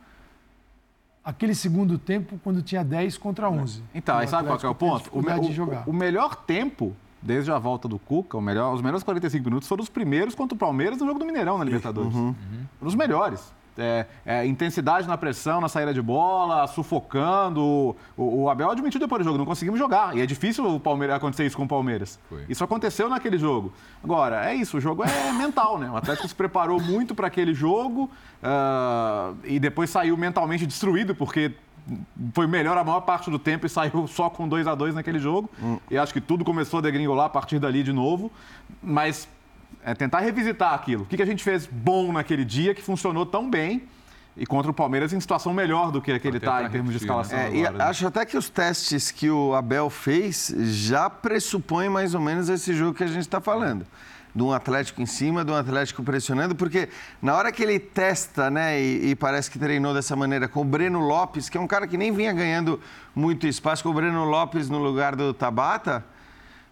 [1.24, 3.82] aquele segundo tempo quando tinha 10 contra 11.
[3.94, 5.10] Então, aí sabe qual é o ponto?
[5.12, 9.68] O, o, o, melhor tempo, desde a volta do Cuca, melhor, os melhores 45 minutos
[9.68, 12.14] foram os primeiros contra o Palmeiras no jogo do Mineirão, na Libertadores.
[12.14, 12.28] Uhum.
[12.28, 12.34] Uhum.
[12.82, 17.96] Os melhores é, é, intensidade na pressão, na saída de bola, sufocando.
[18.16, 20.16] O, o, Abel admitiu depois do jogo, não conseguimos jogar.
[20.16, 22.18] E é difícil o Palmeiras acontecer isso com o Palmeiras.
[22.28, 22.44] Foi.
[22.48, 23.72] Isso aconteceu naquele jogo.
[24.02, 25.90] Agora, é isso, o jogo é mental, né?
[25.90, 28.10] O Atlético se preparou muito para aquele jogo
[28.42, 31.52] uh, e depois saiu mentalmente destruído, porque
[32.32, 35.18] foi melhor a maior parte do tempo e saiu só com 2 a 2 naquele
[35.18, 35.50] jogo.
[35.62, 35.78] Hum.
[35.90, 38.30] E acho que tudo começou a degringolar a partir dali de novo.
[38.82, 39.28] Mas
[39.84, 41.02] é tentar revisitar aquilo.
[41.02, 43.86] O que a gente fez bom naquele dia que funcionou tão bem
[44.36, 47.38] e contra o Palmeiras em situação melhor do que aquele está em termos de escalação.
[47.38, 47.44] Né?
[47.44, 47.84] É, agora, né?
[47.84, 52.72] Acho até que os testes que o Abel fez já pressupõem mais ou menos esse
[52.74, 53.86] jogo que a gente está falando.
[54.34, 56.88] De um Atlético em cima, de um Atlético pressionando, porque
[57.22, 60.64] na hora que ele testa, né, e, e, parece que treinou dessa maneira com o
[60.64, 62.80] Breno Lopes, que é um cara que nem vinha ganhando
[63.14, 66.04] muito espaço, com o Breno Lopes no lugar do Tabata,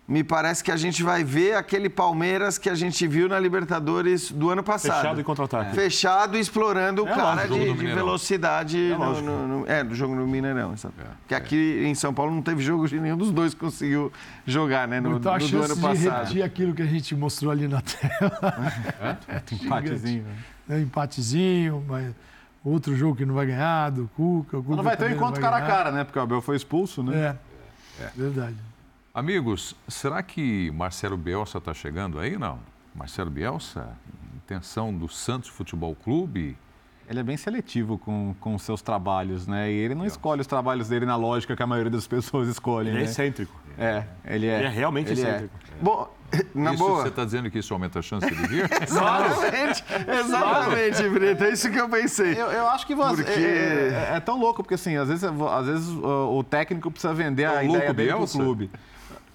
[0.06, 4.32] me parece que a gente vai ver aquele Palmeiras que a gente viu na Libertadores
[4.32, 4.96] do ano passado.
[4.96, 5.70] Fechado e contra-ataque.
[5.70, 5.74] É.
[5.74, 8.92] Fechado explorando é o cara de, de velocidade.
[8.92, 10.76] É, no, no, no, é, do jogo no Mineirão.
[10.76, 10.94] Sabe?
[10.98, 14.12] É, Porque aqui em São Paulo não teve jogo de nenhum dos dois conseguiu
[14.44, 15.00] jogar, né?
[15.00, 15.96] No, então, a chance do ano passado.
[15.96, 19.16] de repetir aquilo que a gente mostrou ali na tela.
[19.28, 19.54] É?
[19.54, 20.26] Empatezinho.
[20.68, 22.12] É, empatezinho, mas
[22.64, 24.58] outro jogo que não vai ganhar, do Cuca.
[24.58, 26.04] O Cuca não vai ter um encontro cara a cara, né?
[26.04, 27.36] Porque o Abel foi expulso, né?
[28.00, 28.10] É, é.
[28.16, 28.56] verdade.
[29.14, 32.38] Amigos, será que Marcelo Bielsa está chegando aí?
[32.38, 32.58] Não.
[32.94, 33.90] Marcelo Bielsa,
[34.34, 36.56] intenção do Santos Futebol Clube?
[37.06, 39.70] Ele é bem seletivo com, com os seus trabalhos, né?
[39.70, 42.88] E ele não escolhe os trabalhos dele na lógica que a maioria das pessoas escolhem.
[42.88, 43.04] Ele né?
[43.04, 43.60] é excêntriko.
[43.76, 44.58] É, ele é.
[44.60, 45.24] Ele é realmente ele é.
[45.24, 45.54] excêntrico.
[45.56, 45.84] É.
[45.84, 46.10] Bom,
[46.54, 47.02] na isso, boa.
[47.02, 48.64] Você está dizendo que isso aumenta a chance de vir?
[48.82, 51.44] exatamente, exatamente, Brito.
[51.44, 52.32] É isso que eu pensei.
[52.32, 53.22] Eu, eu acho que você.
[53.24, 53.40] Porque...
[53.40, 57.44] É, é, é, tão louco, porque assim, às vezes, às vezes o, técnico precisa vender
[57.44, 58.70] a ideia dele pro clube.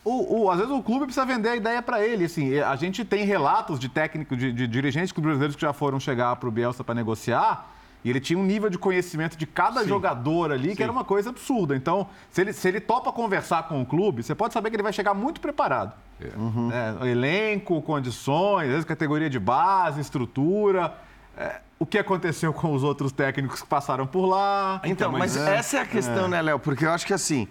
[0.07, 2.23] O, o, às vezes o clube precisa vender a ideia para ele.
[2.23, 6.33] Assim, a gente tem relatos de técnicos, de, de dirigentes brasileiros que já foram chegar
[6.37, 7.73] para o Bielsa para negociar.
[8.05, 9.89] E ele tinha um nível de conhecimento de cada Sim.
[9.89, 10.75] jogador ali Sim.
[10.77, 11.75] que era uma coisa absurda.
[11.75, 14.83] Então, se ele, se ele topa conversar com o clube, você pode saber que ele
[14.83, 15.91] vai chegar muito preparado.
[16.21, 16.37] É.
[16.37, 16.69] Uhum.
[16.71, 20.93] É, elenco, condições, às vezes categoria de base, estrutura.
[21.37, 24.79] É, o que aconteceu com os outros técnicos que passaram por lá.
[24.85, 26.29] Então, mas, mas é, essa é a questão, é.
[26.29, 26.59] né, Léo?
[26.59, 27.47] Porque eu acho que assim,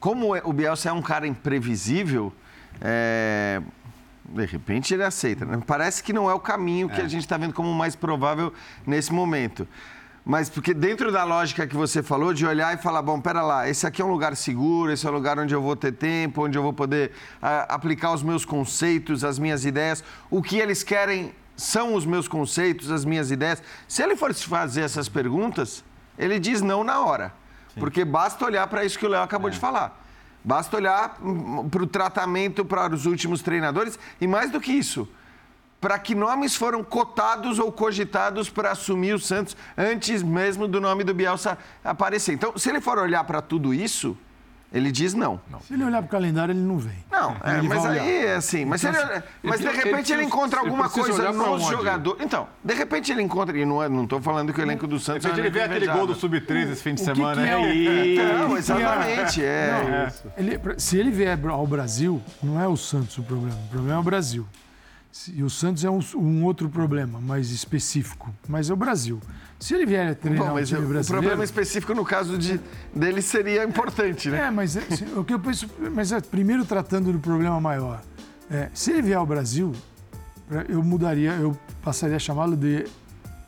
[0.00, 2.32] como o Bielsa é um cara imprevisível,
[2.80, 3.60] é,
[4.24, 5.44] de repente ele aceita.
[5.44, 5.62] Né?
[5.66, 7.04] Parece que não é o caminho que é.
[7.04, 8.52] a gente está vendo como mais provável
[8.86, 9.68] nesse momento.
[10.24, 13.68] Mas porque dentro da lógica que você falou, de olhar e falar, bom, pera lá,
[13.68, 16.44] esse aqui é um lugar seguro, esse é um lugar onde eu vou ter tempo,
[16.44, 20.04] onde eu vou poder a, aplicar os meus conceitos, as minhas ideias.
[20.30, 23.62] O que eles querem são os meus conceitos, as minhas ideias.
[23.86, 25.84] Se ele for fazer essas perguntas,
[26.18, 27.32] ele diz não na hora.
[27.78, 29.52] Porque basta olhar para isso que o Léo acabou é.
[29.52, 30.00] de falar.
[30.42, 31.18] Basta olhar
[31.70, 35.06] para o tratamento para os últimos treinadores e mais do que isso,
[35.80, 41.04] para que nomes foram cotados ou cogitados para assumir o Santos antes mesmo do nome
[41.04, 42.32] do Bielsa aparecer.
[42.32, 44.16] Então, se ele for olhar para tudo isso,
[44.72, 45.40] ele diz não.
[45.50, 45.60] não.
[45.60, 47.04] Se ele olhar para o calendário, ele não vem.
[47.10, 48.64] Não, é, mas aí é assim.
[48.64, 48.96] Mas, ele,
[49.42, 52.24] mas de repente ele, ele encontra alguma coisa nos jogadores.
[52.24, 53.56] Então, de repente ele encontra.
[53.58, 55.22] E não estou falando que o elenco do Santos.
[55.22, 57.42] De repente ele vê aquele gol do Sub-13 esse fim de semana.
[57.42, 58.38] Que que é o...
[58.38, 59.44] Não, exatamente.
[59.44, 60.08] É.
[60.24, 63.56] Não, ele, se ele vier ao Brasil, não é o Santos o problema.
[63.66, 64.46] O problema é o Brasil.
[65.34, 69.20] E o Santos é um, um, outro problema mais específico, mas é o Brasil.
[69.58, 71.18] Se ele vier a treinar Bom, mas o time brasileiro...
[71.18, 72.60] O problema específico no caso de,
[72.94, 74.46] dele seria importante, né?
[74.46, 74.82] É, mas é,
[75.16, 75.68] o que eu penso...
[75.92, 78.00] Mas é, primeiro tratando do problema maior.
[78.48, 79.72] É, se ele vier ao Brasil,
[80.68, 82.86] eu mudaria, eu passaria a chamá-lo de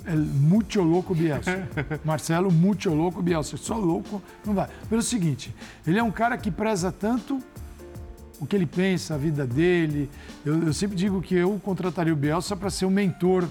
[0.04, 1.68] El Mucho Louco Bielsa.
[2.04, 3.56] Marcelo Mucho Louco Bielsa.
[3.56, 4.68] Só louco não vai.
[4.88, 5.54] Pelo seguinte,
[5.86, 7.38] ele é um cara que preza tanto
[8.42, 10.10] o que ele pensa, a vida dele.
[10.44, 13.46] Eu, eu sempre digo que eu contrataria o Bielsa para ser o mentor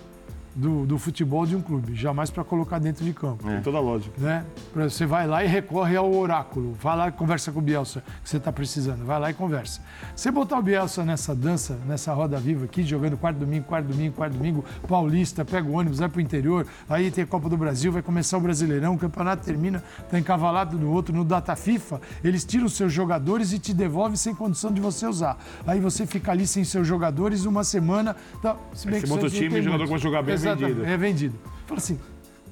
[0.55, 3.47] do, do, futebol de um clube, jamais para colocar dentro de campo.
[3.47, 3.53] É.
[3.53, 4.13] Tem toda a lógica.
[4.17, 4.45] Né?
[4.75, 6.73] Você vai lá e recorre ao oráculo.
[6.81, 9.05] Vai lá e conversa com o Bielsa, que você está precisando.
[9.05, 9.81] Vai lá e conversa.
[10.15, 14.15] Você botar o Bielsa nessa dança, nessa roda viva aqui, jogando quarto domingo, quarto domingo,
[14.15, 17.57] quarto domingo, paulista, pega o ônibus, vai para o interior, aí tem a Copa do
[17.57, 22.01] Brasil, vai começar o Brasileirão, o campeonato termina, está encavalado no outro, no Data FIFA,
[22.23, 25.37] eles tiram os seus jogadores e te devolvem sem condição de você usar.
[25.65, 28.15] Aí você fica ali sem seus jogadores uma semana.
[28.41, 30.40] Tá, se bem Esse que monta o time e o jogador começa a jogar bem
[30.41, 30.85] vendido.
[30.85, 31.39] É vendido.
[31.65, 31.99] Fala assim,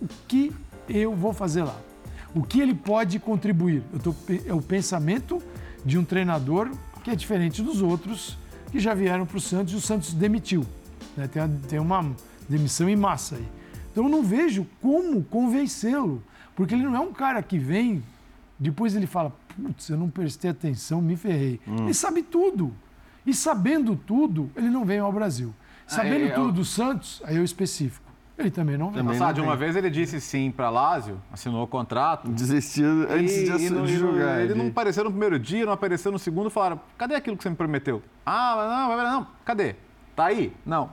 [0.01, 0.51] o que
[0.87, 1.79] eu vou fazer lá.
[2.33, 3.83] O que ele pode contribuir?
[4.03, 4.13] Tô,
[4.45, 5.41] é o pensamento
[5.83, 6.71] de um treinador
[7.03, 8.37] que é diferente dos outros
[8.71, 10.65] que já vieram para o Santos e o Santos demitiu.
[11.17, 11.27] Né?
[11.27, 12.05] Tem, tem uma
[12.47, 13.47] demissão em massa aí.
[13.91, 16.23] Então eu não vejo como convencê-lo,
[16.55, 18.03] porque ele não é um cara que vem,
[18.57, 21.59] depois ele fala, putz, eu não prestei atenção, me ferrei.
[21.67, 21.85] Hum.
[21.85, 22.73] Ele sabe tudo.
[23.25, 25.53] E sabendo tudo, ele não vem ao Brasil.
[25.89, 28.07] Sabendo ah, é, tudo é, do Santos, aí é o específico.
[28.37, 29.03] Ele também não vem.
[29.03, 32.29] Também de uma vez ele disse sim para Lázio, assinou o contrato.
[32.29, 34.39] Desistiu antes e, de, e jogar.
[34.39, 36.49] Ele, ele não apareceu no primeiro dia, não apareceu no segundo.
[36.49, 38.01] Falaram, cadê aquilo que você me prometeu?
[38.25, 39.27] Ah, não, não, não.
[39.43, 39.75] Cadê?
[40.15, 40.53] Tá aí?
[40.65, 40.91] Não.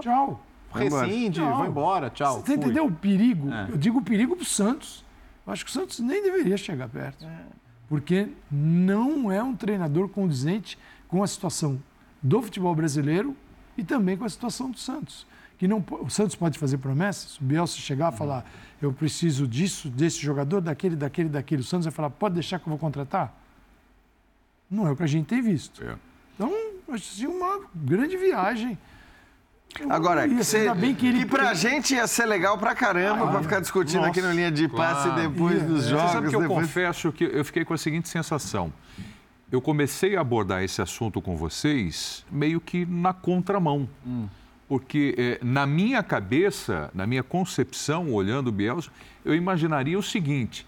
[0.00, 0.40] Tchau.
[0.72, 2.40] Rescinde, vai embora, tchau.
[2.40, 3.52] Você entendeu o perigo?
[3.52, 3.68] É.
[3.70, 5.04] Eu digo o perigo para o Santos.
[5.46, 7.24] Eu acho que o Santos nem deveria chegar perto.
[7.24, 7.46] É.
[7.88, 10.78] Porque não é um treinador condizente
[11.08, 11.82] com a situação
[12.22, 13.34] do futebol brasileiro
[13.78, 15.26] e também com a situação do Santos
[15.58, 18.48] que não, o Santos pode fazer promessas, o Bielsa chegar a falar,
[18.80, 21.62] eu preciso disso, desse jogador, daquele, daquele, daquele.
[21.62, 23.34] O Santos vai falar, pode deixar que eu vou contratar?
[24.70, 25.82] Não é o que a gente tem visto.
[25.82, 25.96] É.
[26.34, 26.52] Então,
[26.92, 28.78] acho que uma grande viagem.
[29.90, 31.18] Agora, que, ser, bem que, ele...
[31.20, 34.32] que pra gente ia ser legal pra caramba, ah, pra ficar discutindo nossa, aqui no
[34.32, 35.28] linha de passe claro.
[35.28, 35.90] depois dos é.
[35.90, 36.06] jogos.
[36.06, 36.66] Você sabe que eu depois...
[36.66, 38.72] confesso que eu fiquei com a seguinte sensação.
[39.50, 43.88] Eu comecei a abordar esse assunto com vocês meio que na contramão.
[44.06, 44.28] Hum
[44.68, 48.90] porque é, na minha cabeça, na minha concepção, olhando o Bielsa,
[49.24, 50.66] eu imaginaria o seguinte: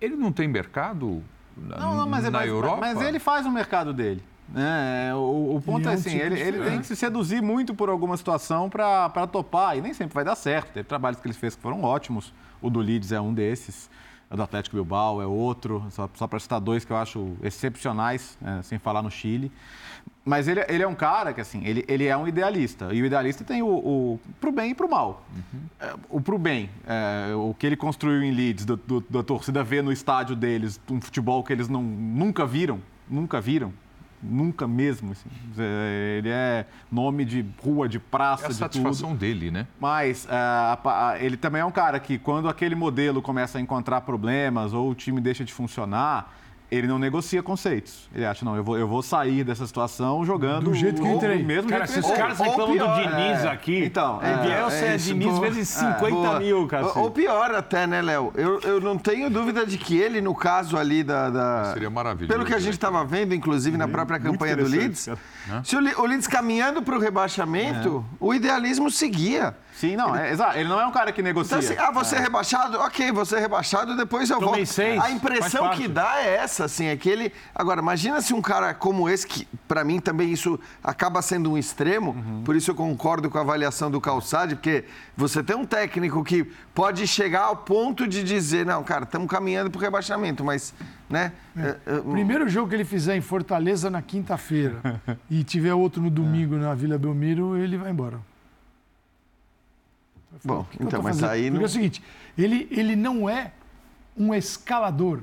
[0.00, 1.22] ele não tem mercado
[1.56, 2.78] na, não, não, mas, é na mas, Europa?
[2.80, 4.22] Mas ele faz o mercado dele.
[4.48, 5.14] Né?
[5.14, 8.16] O, o ponto é, é assim, ele, ele tem que se seduzir muito por alguma
[8.16, 10.72] situação para topar, e nem sempre vai dar certo.
[10.72, 13.88] Teve trabalhos que ele fez que foram ótimos, o do Leeds é um desses,
[14.30, 18.60] do Atlético Bilbao é outro, só, só para citar dois que eu acho excepcionais, né?
[18.62, 19.52] sem falar no Chile.
[20.24, 22.92] Mas ele, ele é um cara que, assim, ele, ele é um idealista.
[22.92, 25.24] E o idealista tem o, o pro bem e pro mal.
[25.32, 25.60] Uhum.
[25.78, 29.62] É, o pro bem, é, o que ele construiu em Leeds, do, do, da torcida
[29.62, 33.72] ver no estádio deles, um futebol que eles não, nunca viram, nunca viram,
[34.22, 35.12] nunca mesmo.
[35.12, 35.28] Assim.
[35.58, 39.18] É, ele é nome de rua, de praça, é a de satisfação tudo.
[39.18, 39.66] dele, né?
[39.80, 44.72] Mas é, ele também é um cara que, quando aquele modelo começa a encontrar problemas
[44.72, 46.32] ou o time deixa de funcionar
[46.70, 48.08] ele não negocia conceitos.
[48.14, 51.14] Ele acha, não, eu vou, eu vou sair dessa situação jogando do jeito que eu
[51.14, 51.42] entrei.
[51.42, 53.48] Mesmo cara, se os caras reclamam do Diniz é.
[53.48, 56.86] aqui, então, é, Bielsa é, é Diniz boa, vezes 50 é, mil, cara.
[56.98, 58.32] Ou pior até, né, Léo?
[58.34, 61.30] Eu, eu não tenho dúvida de que ele, no caso ali da...
[61.30, 61.72] da...
[61.72, 62.32] Seria maravilhoso.
[62.32, 65.08] Pelo que a gente estava vendo, inclusive, na própria campanha do Leeds,
[65.62, 68.16] se o, o Leeds caminhando para o rebaixamento, é.
[68.18, 69.54] o idealismo seguia.
[69.76, 70.26] Sim, não, ele...
[70.26, 70.56] É, exato.
[70.56, 71.58] Ele não é um cara que negocia.
[71.58, 72.18] Então, assim, ah, você é.
[72.18, 72.78] é rebaixado?
[72.78, 74.66] Ok, você é rebaixado, depois eu Tomei volto.
[74.66, 77.30] Seis, a impressão que dá é essa, assim, é que ele...
[77.54, 81.58] Agora, imagina se um cara como esse, que para mim também isso acaba sendo um
[81.58, 82.42] extremo, uhum.
[82.42, 84.84] por isso eu concordo com a avaliação do Calçade, porque
[85.14, 86.44] você tem um técnico que
[86.74, 90.72] pode chegar ao ponto de dizer, não, cara, estamos caminhando para o rebaixamento, mas...
[91.08, 91.32] Né?
[91.56, 91.76] É.
[91.86, 95.00] É, Primeiro jogo que ele fizer em Fortaleza na quinta-feira
[95.30, 98.18] e tiver outro no domingo na Vila Belmiro, ele vai embora.
[100.44, 101.42] Bom, que então, que mas aí.
[101.42, 101.62] Porque não...
[101.62, 102.02] é o seguinte:
[102.36, 103.52] ele, ele não é
[104.16, 105.22] um escalador.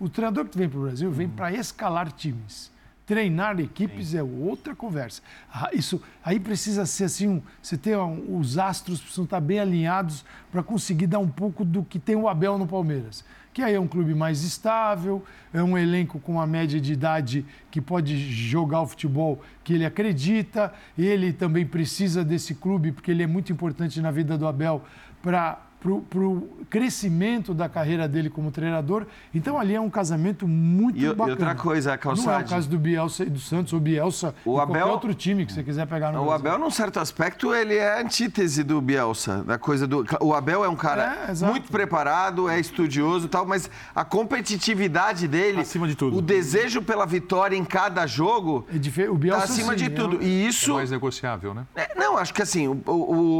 [0.00, 1.32] O treinador que vem para o Brasil vem uhum.
[1.32, 2.70] para escalar times.
[3.06, 4.18] Treinar equipes Sim.
[4.18, 5.22] é outra conversa.
[5.52, 9.58] Ah, isso aí precisa ser assim, um, você tem um, os astros precisam estar bem
[9.58, 13.74] alinhados para conseguir dar um pouco do que tem o Abel no Palmeiras que aí
[13.74, 15.22] é um clube mais estável,
[15.52, 19.84] é um elenco com uma média de idade que pode jogar o futebol que ele
[19.84, 20.72] acredita.
[20.96, 24.82] Ele também precisa desse clube, porque ele é muito importante na vida do Abel
[25.22, 29.06] para para o crescimento da carreira dele como treinador.
[29.34, 31.28] Então ali é um casamento muito e, bacana.
[31.28, 32.26] E outra coisa, Calçade...
[32.26, 35.14] Não é o caso do Bielsa e do Santos, ou Bielsa o Abel, qualquer outro
[35.14, 36.46] time que você quiser pegar no O Brasil.
[36.46, 40.06] Abel, num certo aspecto, ele é a antítese do Bielsa, da coisa do...
[40.20, 45.26] O Abel é um cara é, muito preparado, é estudioso e tal, mas a competitividade
[45.26, 45.60] dele...
[45.60, 46.16] Acima de tudo.
[46.16, 48.66] O desejo pela vitória em cada jogo...
[48.72, 49.02] É dif...
[49.08, 50.20] O Bielsa, tá acima sim, de tudo.
[50.20, 50.24] É...
[50.24, 50.70] E isso...
[50.70, 51.66] É mais negociável, né?
[51.74, 52.82] É, não, acho que assim, o,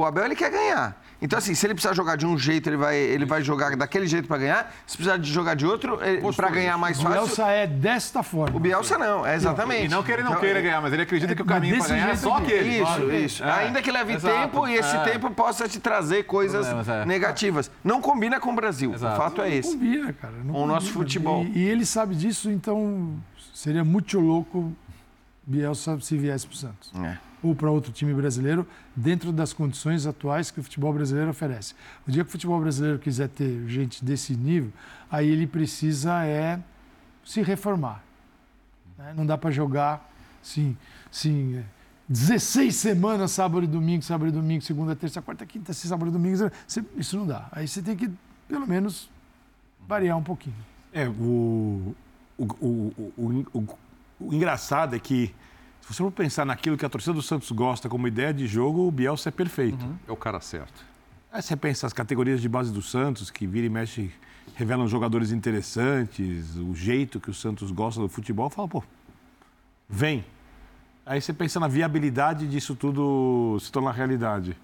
[0.00, 1.00] o Abel, ele quer ganhar.
[1.22, 4.08] Então, assim, se ele precisar jogar de um jeito, ele vai, ele vai jogar daquele
[4.08, 4.74] jeito para ganhar.
[4.84, 6.00] Se precisar de jogar de outro,
[6.34, 7.22] para ganhar mais fácil.
[7.22, 8.56] O Bielsa é desta forma.
[8.56, 9.84] O Bielsa não, é exatamente.
[9.84, 11.78] E não que ele não então, queira ganhar, mas ele acredita é, que o caminho
[11.78, 12.70] para ganhar é só aquele.
[12.70, 13.14] Isso, claro.
[13.14, 13.44] isso.
[13.44, 13.52] É.
[13.52, 14.34] Ainda que leve Exato.
[14.34, 15.00] tempo e esse é.
[15.04, 17.04] tempo possa te trazer coisas é.
[17.06, 17.70] negativas.
[17.84, 18.92] Não combina com o Brasil.
[18.92, 19.14] Exato.
[19.14, 19.76] O fato é esse.
[19.76, 20.34] Não combina, cara.
[20.44, 21.44] Não com o nosso futebol.
[21.44, 23.14] E, e, ele sabe disso, então
[23.54, 24.72] seria muito louco
[25.46, 26.92] Bielsa se viesse para o Santos.
[26.96, 31.74] É ou para outro time brasileiro, dentro das condições atuais que o futebol brasileiro oferece.
[32.06, 34.72] O dia que o futebol brasileiro quiser ter gente desse nível,
[35.10, 36.60] aí ele precisa é
[37.24, 38.02] se reformar.
[38.96, 39.12] Né?
[39.16, 40.10] Não dá para jogar
[40.42, 40.76] sim,
[41.10, 41.62] sim,
[42.08, 46.12] 16 semanas, sábado e domingo, sábado e domingo, segunda, terça, quarta, quinta, sexta, sábado e
[46.12, 46.50] domingo.
[46.96, 47.48] Isso não dá.
[47.52, 48.10] Aí você tem que,
[48.48, 49.10] pelo menos,
[49.88, 50.56] variar um pouquinho.
[50.92, 51.94] É, o,
[52.36, 52.44] o,
[53.16, 53.78] o,
[54.20, 55.34] o engraçado é que,
[55.82, 58.86] se você for pensar naquilo que a torcida do Santos gosta como ideia de jogo,
[58.86, 59.84] o Bielsa é perfeito.
[59.84, 59.96] Uhum.
[60.06, 60.84] É o cara certo.
[61.32, 64.12] Aí você pensa as categorias de base do Santos, que vira e mexe,
[64.54, 68.84] revelam jogadores interessantes, o jeito que o Santos gosta do futebol, fala, pô,
[69.88, 70.24] vem.
[71.04, 74.56] Aí você pensa na viabilidade disso tudo se tornar realidade.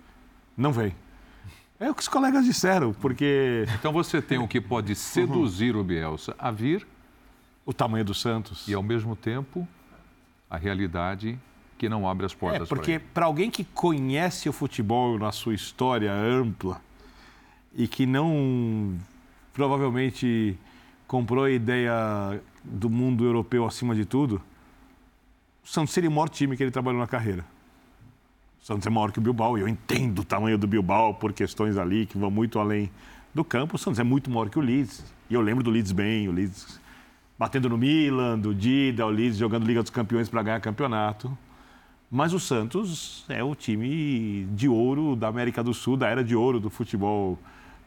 [0.56, 0.94] Não vem.
[1.80, 3.64] É o que os colegas disseram, porque.
[3.74, 5.80] Então você tem o que pode seduzir uhum.
[5.80, 6.86] o Bielsa a vir.
[7.66, 8.66] O tamanho do Santos.
[8.66, 9.68] E ao mesmo tempo,
[10.50, 11.38] a realidade
[11.76, 12.62] que não abre as portas.
[12.62, 16.80] É, porque para alguém que conhece o futebol na sua história ampla
[17.74, 18.98] e que não
[19.52, 20.58] provavelmente
[21.06, 24.42] comprou a ideia do mundo europeu acima de tudo,
[25.64, 27.44] o Santos seria o maior time que ele trabalhou na carreira.
[28.60, 31.32] O Santos é maior que o Bilbao, e eu entendo o tamanho do Bilbao por
[31.32, 32.90] questões ali que vão muito além
[33.34, 33.76] do campo.
[33.76, 35.04] O Santos é muito maior que o Leeds.
[35.30, 36.80] E eu lembro do Leeds bem, o Leeds
[37.38, 41.36] batendo no Milan, do Dida, o Leeds jogando Liga dos Campeões para ganhar campeonato.
[42.10, 46.34] Mas o Santos é o time de ouro da América do Sul, da era de
[46.34, 47.38] ouro do futebol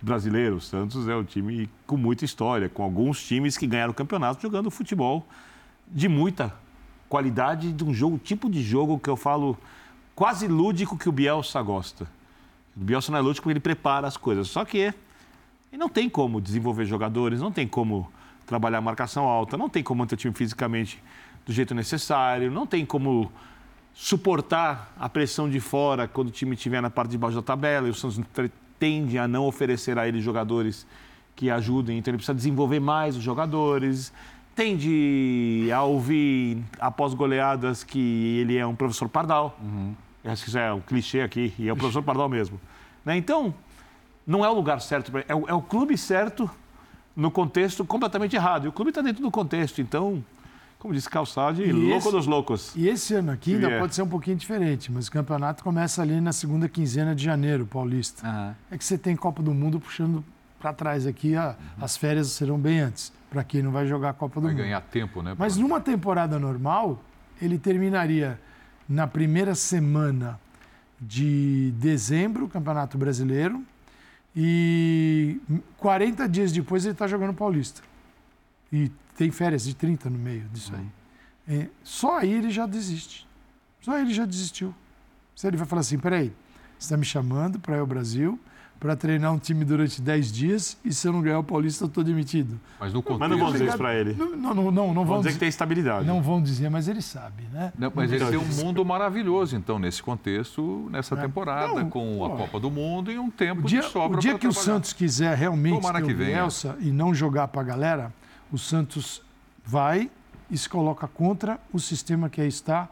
[0.02, 0.58] brasileiro.
[0.58, 4.72] O Santos é um time com muita história, com alguns times que ganharam campeonato jogando
[4.72, 5.26] futebol
[5.88, 6.54] de muita
[7.10, 9.58] qualidade de um jogo, tipo de jogo que eu falo
[10.16, 12.08] quase lúdico que o Bielsa gosta.
[12.78, 14.48] O Bielsa não é lúdico ele prepara as coisas.
[14.48, 14.94] Só que ele
[15.74, 18.10] não tem como desenvolver jogadores, não tem como
[18.52, 21.02] trabalhar marcação alta, não tem como manter o time fisicamente
[21.46, 23.32] do jeito necessário, não tem como
[23.94, 27.88] suportar a pressão de fora quando o time estiver na parte de baixo da tabela
[27.88, 28.20] e o Santos
[28.78, 30.86] tende a não oferecer a ele jogadores
[31.34, 34.12] que ajudem, então ele precisa desenvolver mais os jogadores
[34.54, 39.58] tende a ouvir após goleadas que ele é um professor pardal.
[39.62, 39.96] Uhum.
[40.26, 42.60] Acho que isso é um clichê aqui, e é o professor pardal mesmo.
[43.06, 43.16] Né?
[43.16, 43.54] Então,
[44.28, 46.52] não é o lugar certo, é o, é o clube certo
[47.16, 48.66] no contexto completamente errado.
[48.66, 50.24] E o clube está dentro do contexto, então,
[50.80, 52.76] como disse Calçade, e louco esse, dos loucos.
[52.76, 56.20] E esse ano aqui ainda pode ser um pouquinho diferente, mas o campeonato começa ali
[56.22, 58.28] na segunda quinzena de janeiro, paulista.
[58.28, 58.56] Uhum.
[58.72, 60.24] É que você tem Copa do Mundo puxando
[60.60, 61.84] para trás aqui, a, uhum.
[61.84, 64.60] as férias serão bem antes para quem não vai jogar a Copa do vai Mundo.
[64.60, 65.34] Vai ganhar tempo, né?
[65.38, 67.02] Mas numa temporada normal,
[67.42, 68.40] ele terminaria
[68.88, 70.40] na primeira semana
[71.00, 73.64] de dezembro, Campeonato Brasileiro,
[74.36, 75.40] e
[75.78, 77.82] 40 dias depois ele está jogando Paulista.
[78.72, 80.82] E tem férias de 30 no meio disso aí.
[80.82, 81.62] Uhum.
[81.64, 83.28] É, só aí ele já desiste.
[83.82, 84.74] Só aí ele já desistiu.
[85.36, 86.32] Se ele vai falar assim, peraí,
[86.78, 88.40] você está me chamando para ir ao Brasil,
[88.82, 91.88] para treinar um time durante 10 dias e se eu não ganhar o Paulista, eu
[91.88, 92.60] estou demitido.
[92.80, 93.20] Mas, no contexto...
[93.20, 94.14] mas não vão dizer isso para ele.
[94.16, 96.08] Não, não, não, não, não vão dizer que tem estabilidade.
[96.08, 97.72] Não vão dizer, mas ele sabe, né?
[97.78, 101.22] Não, mas ele tem um mundo maravilhoso, então, nesse contexto, nessa é.
[101.22, 104.34] temporada, não, com a Copa do Mundo e um tempo dia, de sobra O dia
[104.34, 104.60] que trabalhar.
[104.60, 108.12] o Santos quiser realmente Tomara ter o Bielsa e não jogar para a galera,
[108.52, 109.22] o Santos
[109.64, 110.10] vai
[110.50, 112.90] e se coloca contra o sistema que aí está,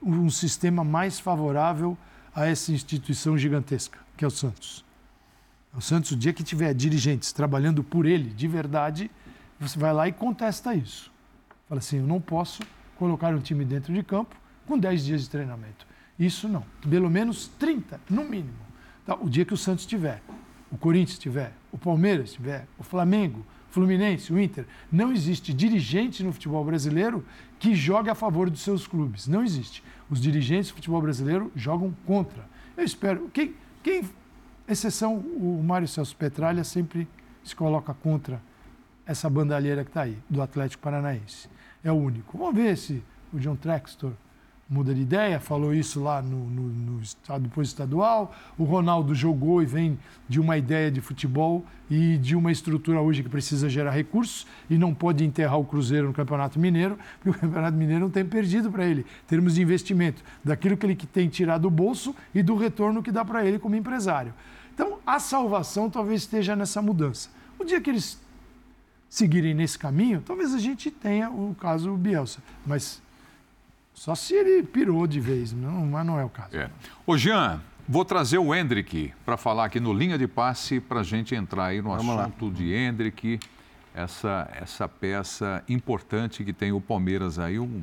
[0.00, 1.98] um sistema mais favorável
[2.32, 4.85] a essa instituição gigantesca, que é o Santos.
[5.76, 9.10] O Santos, o dia que tiver dirigentes trabalhando por ele de verdade,
[9.60, 11.12] você vai lá e contesta isso.
[11.68, 12.62] Fala assim: eu não posso
[12.96, 14.34] colocar um time dentro de campo
[14.66, 15.86] com 10 dias de treinamento.
[16.18, 16.64] Isso não.
[16.88, 18.56] Pelo menos 30, no mínimo.
[19.04, 19.16] Tá?
[19.16, 20.22] O dia que o Santos tiver,
[20.72, 24.64] o Corinthians tiver, o Palmeiras tiver, o Flamengo, o Fluminense, o Inter.
[24.90, 27.22] Não existe dirigente no futebol brasileiro
[27.58, 29.28] que jogue a favor dos seus clubes.
[29.28, 29.84] Não existe.
[30.08, 32.48] Os dirigentes do futebol brasileiro jogam contra.
[32.74, 33.28] Eu espero.
[33.30, 34.02] Quem, quem
[34.68, 37.08] exceção o Mário Celso Petralha sempre
[37.44, 38.40] se coloca contra
[39.06, 41.48] essa bandalheira que está aí, do Atlético Paranaense.
[41.84, 42.36] É o único.
[42.36, 43.02] Vamos ver se
[43.32, 44.12] o John Trextor
[44.68, 48.34] muda de ideia, falou isso lá no, no, no estado, depois estadual.
[48.58, 49.96] O Ronaldo jogou e vem
[50.28, 54.76] de uma ideia de futebol e de uma estrutura hoje que precisa gerar recursos e
[54.76, 58.70] não pode enterrar o Cruzeiro no Campeonato Mineiro, porque o Campeonato Mineiro não tem perdido
[58.70, 62.56] para ele, em termos de investimento, daquilo que ele tem tirado do bolso e do
[62.56, 64.34] retorno que dá para ele como empresário.
[64.76, 67.30] Então, a salvação talvez esteja nessa mudança.
[67.58, 68.20] O dia que eles
[69.08, 72.40] seguirem nesse caminho, talvez a gente tenha o caso Bielsa.
[72.66, 73.02] Mas
[73.94, 76.54] só se ele pirou de vez, não, mas não é o caso.
[76.54, 76.68] É.
[77.06, 81.02] Ô, Jean, vou trazer o Hendrick para falar aqui no Linha de Passe para a
[81.02, 82.52] gente entrar aí no Vamos assunto lá.
[82.52, 83.40] de Hendrick,
[83.94, 87.82] essa, essa peça importante que tem o Palmeiras aí, um,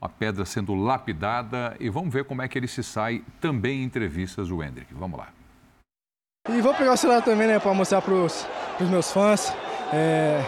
[0.00, 3.84] uma pedra sendo lapidada e vamos ver como é que ele se sai também em
[3.84, 4.94] entrevistas, o Hendrick.
[4.94, 5.28] Vamos lá.
[6.48, 8.46] E vou pegar o celular também, né, para mostrar para os
[8.80, 9.52] meus fãs.
[9.92, 10.42] É,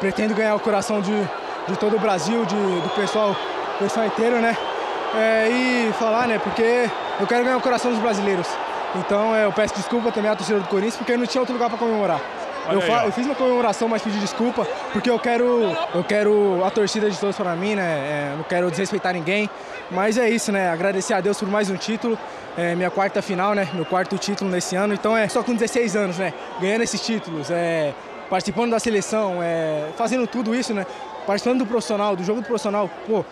[0.00, 1.12] pretendo ganhar o coração de,
[1.68, 3.36] de todo o Brasil, de, do pessoal,
[3.78, 4.56] pessoal inteiro, né?
[5.14, 6.38] é, e falar, né?
[6.38, 6.90] Porque
[7.20, 8.46] eu quero ganhar o coração dos brasileiros.
[8.94, 11.68] Então é, eu peço desculpa também à torcida do Corinthians, porque não tinha outro lugar
[11.68, 12.20] para comemorar.
[12.72, 17.10] Eu, eu, fiz uma comemoração, mas pedi desculpa, porque eu quero, eu quero a torcida
[17.10, 17.82] de todos para mim, né?
[17.82, 19.48] É, não quero desrespeitar ninguém.
[19.90, 20.68] Mas é isso, né?
[20.68, 22.18] Agradecer a Deus por mais um título.
[22.56, 23.68] É minha quarta final, né?
[23.72, 24.94] Meu quarto título nesse ano.
[24.94, 26.32] Então é só com 16 anos, né?
[26.60, 27.94] Ganhando esses títulos, é,
[28.28, 30.84] participando da seleção, é, fazendo tudo isso, né?
[31.26, 32.90] Participando do profissional, do jogo do profissional.
[33.06, 33.24] Pô,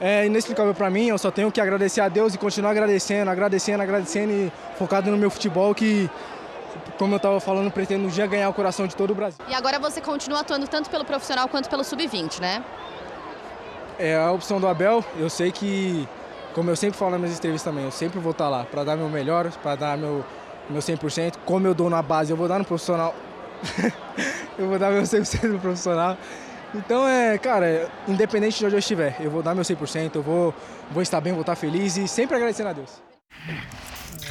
[0.00, 1.08] é inexplicável para mim.
[1.08, 5.16] Eu só tenho que agradecer a Deus e continuar agradecendo, agradecendo, agradecendo e focado no
[5.16, 6.08] meu futebol que
[6.98, 9.44] como eu estava falando, pretendo um dia ganhar o coração de todo o Brasil.
[9.48, 12.64] E agora você continua atuando tanto pelo profissional quanto pelo sub-20, né?
[13.98, 15.04] É a opção do Abel.
[15.16, 16.08] Eu sei que,
[16.54, 18.96] como eu sempre falo nas minhas entrevistas também, eu sempre vou estar lá para dar
[18.96, 20.24] meu melhor, para dar meu,
[20.68, 21.34] meu 100%.
[21.44, 23.14] Como eu dou na base, eu vou dar no profissional.
[24.58, 26.16] eu vou dar meu 100% no profissional.
[26.74, 30.54] Então, é, cara, independente de onde eu estiver, eu vou dar meu 100%, eu vou,
[30.90, 33.02] vou estar bem, vou estar feliz e sempre agradecendo a Deus.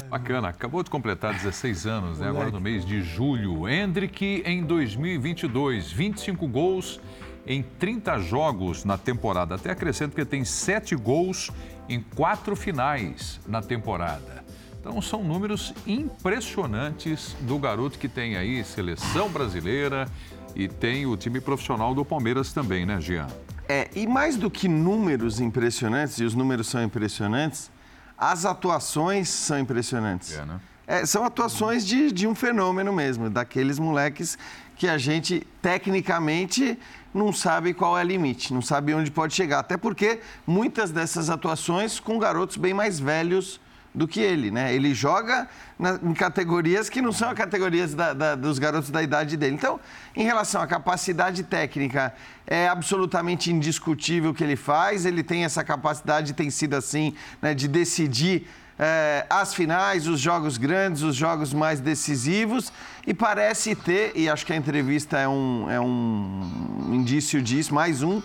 [0.09, 2.29] Bacana, acabou de completar 16 anos, né?
[2.29, 3.67] Agora no mês de julho.
[3.67, 7.01] Hendrick em 2022, 25 gols
[7.45, 9.55] em 30 jogos na temporada.
[9.55, 11.51] Até acrescento que tem 7 gols
[11.89, 14.45] em 4 finais na temporada.
[14.79, 20.07] Então são números impressionantes do garoto que tem aí seleção brasileira
[20.55, 23.27] e tem o time profissional do Palmeiras também, né, Jean?
[23.67, 27.69] É, e mais do que números impressionantes, e os números são impressionantes,
[28.17, 30.33] as atuações são impressionantes.
[30.33, 30.59] É, né?
[30.87, 34.37] É, são atuações de, de um fenômeno mesmo, daqueles moleques
[34.75, 36.79] que a gente, tecnicamente,
[37.13, 39.59] não sabe qual é o limite, não sabe onde pode chegar.
[39.59, 43.59] Até porque muitas dessas atuações com garotos bem mais velhos
[43.97, 44.75] do que ele, né?
[44.75, 45.47] Ele joga
[45.77, 49.55] na, em categorias que não são categorias da, da, dos garotos da idade dele.
[49.55, 49.79] Então,
[50.15, 52.13] em relação à capacidade técnica,
[52.45, 55.03] é absolutamente indiscutível o que ele faz.
[55.03, 58.47] Ele tem essa capacidade, tem sido assim, né, de decidir
[58.77, 62.71] é, as finais, os jogos grandes, os jogos mais decisivos.
[63.05, 68.03] E parece ter, e acho que a entrevista é um, é um indício disso, mais
[68.03, 68.21] um,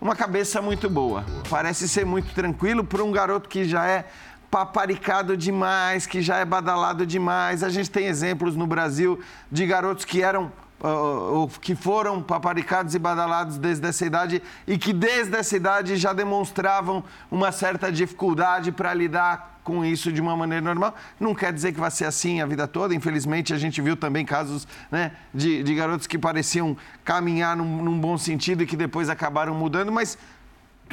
[0.00, 1.24] uma cabeça muito boa.
[1.50, 4.06] Parece ser muito tranquilo para um garoto que já é
[4.50, 7.62] paparicado demais, que já é badalado demais.
[7.62, 9.20] A gente tem exemplos no Brasil
[9.50, 14.92] de garotos que eram uh, que foram paparicados e badalados desde essa idade e que
[14.92, 20.64] desde essa idade já demonstravam uma certa dificuldade para lidar com isso de uma maneira
[20.64, 20.94] normal.
[21.18, 22.94] Não quer dizer que vai ser assim a vida toda.
[22.94, 27.98] Infelizmente, a gente viu também casos né, de, de garotos que pareciam caminhar num, num
[27.98, 30.16] bom sentido e que depois acabaram mudando, mas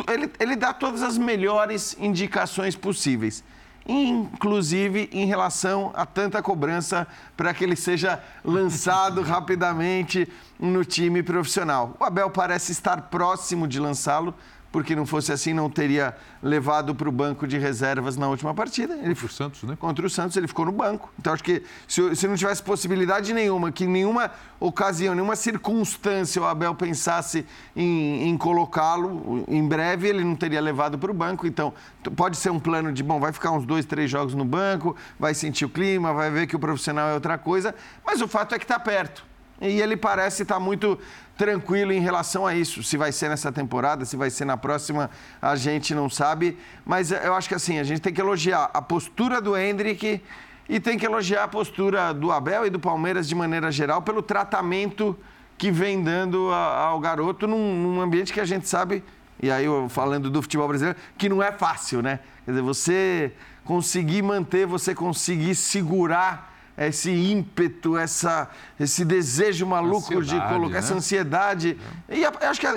[0.09, 3.43] ele, ele dá todas as melhores indicações possíveis
[3.85, 10.27] inclusive em relação a tanta cobrança para que ele seja lançado rapidamente
[10.59, 11.95] no time profissional.
[11.99, 14.33] O Abel parece estar próximo de lançá-lo,
[14.73, 18.95] porque não fosse assim, não teria levado para o banco de reservas na última partida.
[18.95, 19.77] Ele, contra o Santos, né?
[19.79, 21.13] Contra o Santos, ele ficou no banco.
[21.19, 26.45] Então, acho que se, se não tivesse possibilidade nenhuma, que nenhuma ocasião, nenhuma circunstância o
[26.45, 27.45] Abel pensasse
[27.75, 31.45] em, em colocá-lo, em breve ele não teria levado para o banco.
[31.45, 31.71] Então,
[32.15, 35.35] pode ser um plano de, bom, vai ficar uns dois, três jogos no banco, vai
[35.35, 38.57] sentir o clima, vai ver que o profissional é outra coisa, mas o fato é
[38.57, 39.23] que está perto.
[39.61, 40.99] E ele parece estar muito
[41.37, 42.83] tranquilo em relação a isso.
[42.83, 45.09] Se vai ser nessa temporada, se vai ser na próxima,
[45.41, 46.57] a gente não sabe.
[46.85, 50.21] Mas eu acho que assim, a gente tem que elogiar a postura do Hendrick
[50.69, 54.21] e tem que elogiar a postura do Abel e do Palmeiras de maneira geral pelo
[54.21, 55.17] tratamento
[55.57, 59.03] que vem dando ao garoto num, num ambiente que a gente sabe,
[59.41, 62.19] e aí eu falando do futebol brasileiro, que não é fácil, né?
[62.45, 63.33] Quer dizer, você
[63.63, 70.79] conseguir manter, você conseguir segurar esse ímpeto, essa, esse desejo maluco ansiedade, de colocar, né?
[70.79, 71.77] essa ansiedade.
[72.09, 72.17] É.
[72.17, 72.75] E acho que é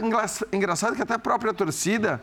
[0.52, 2.22] engraçado que até a própria torcida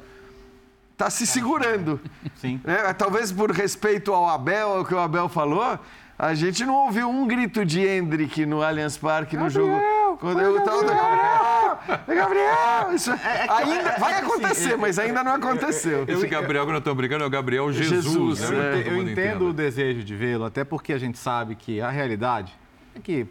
[0.91, 1.99] está se segurando.
[2.35, 2.61] Sim.
[2.63, 5.79] É, talvez por respeito ao Abel, ao que o Abel falou,
[6.23, 9.77] a gente não ouviu um grito de Hendrick no Allianz Parque no jogo.
[10.19, 10.83] Quando eu tava.
[10.85, 11.79] Gabriel!
[12.07, 12.95] Gabriel!
[12.95, 16.05] Isso, é, é, ainda é, vai acontecer, assim, mas ainda não aconteceu.
[16.07, 18.05] Esse Gabriel que nós estamos brincando é o Gabriel Jesus.
[18.05, 18.83] Jesus né?
[18.85, 22.53] Eu, eu entendo o desejo de vê-lo, até porque a gente sabe que a realidade
[22.95, 23.27] é que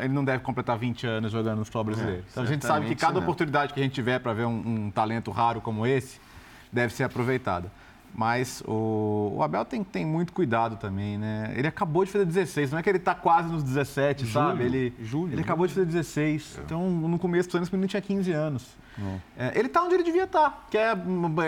[0.00, 2.22] ele não deve completar 20 anos jogando no futebol brasileiro.
[2.30, 4.90] então a gente sabe que cada oportunidade que a gente tiver para ver um, um
[4.90, 6.20] talento raro como esse
[6.70, 7.72] deve ser aproveitada.
[8.14, 11.52] Mas o, o, Abel tem, tem muito cuidado também, né?
[11.56, 14.64] Ele acabou de fazer 16, não é que ele está quase nos 17, Júlio, sabe?
[14.64, 16.58] Ele, Júlio, ele acabou de fazer 16.
[16.58, 16.60] É.
[16.62, 18.76] Então, no começo dos anos, ele tinha 15 anos.
[19.36, 20.96] É, ele está onde ele devia estar, tá, que é,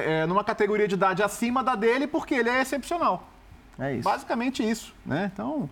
[0.05, 3.29] é, numa categoria de idade acima da dele, porque ele é excepcional.
[3.79, 4.05] É isso.
[4.05, 5.31] Basicamente isso, né?
[5.33, 5.69] Então,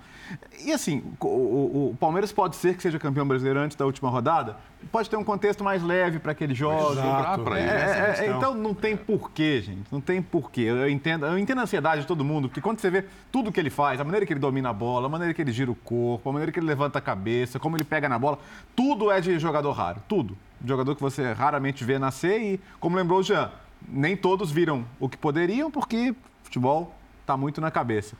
[0.65, 4.11] e assim, o, o, o, Palmeiras pode ser que seja campeão brasileiro antes da última
[4.11, 4.57] rodada,
[4.93, 6.93] pode ter um contexto mais leve para aquele jogo.
[6.93, 7.55] Exato.
[7.55, 9.87] É, é, é, então não tem porquê, gente.
[9.91, 10.63] Não tem porquê.
[10.63, 13.59] Eu entendo, eu entendo a ansiedade de todo mundo, porque quando você vê tudo que
[13.59, 15.75] ele faz, a maneira que ele domina a bola, a maneira que ele gira o
[15.75, 18.39] corpo, a maneira que ele levanta a cabeça, como ele pega na bola,
[18.77, 20.03] tudo é de jogador raro.
[20.09, 20.37] Tudo.
[20.65, 23.51] Jogador que você raramente vê nascer e, como lembrou o Jean,
[23.87, 28.17] nem todos viram o que poderiam, porque futebol está muito na cabeça.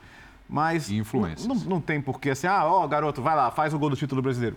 [0.49, 1.47] Mas influências.
[1.47, 4.23] Não, não, tem porquê assim, ah, ó, garoto, vai lá, faz o gol do título
[4.23, 4.57] brasileiro.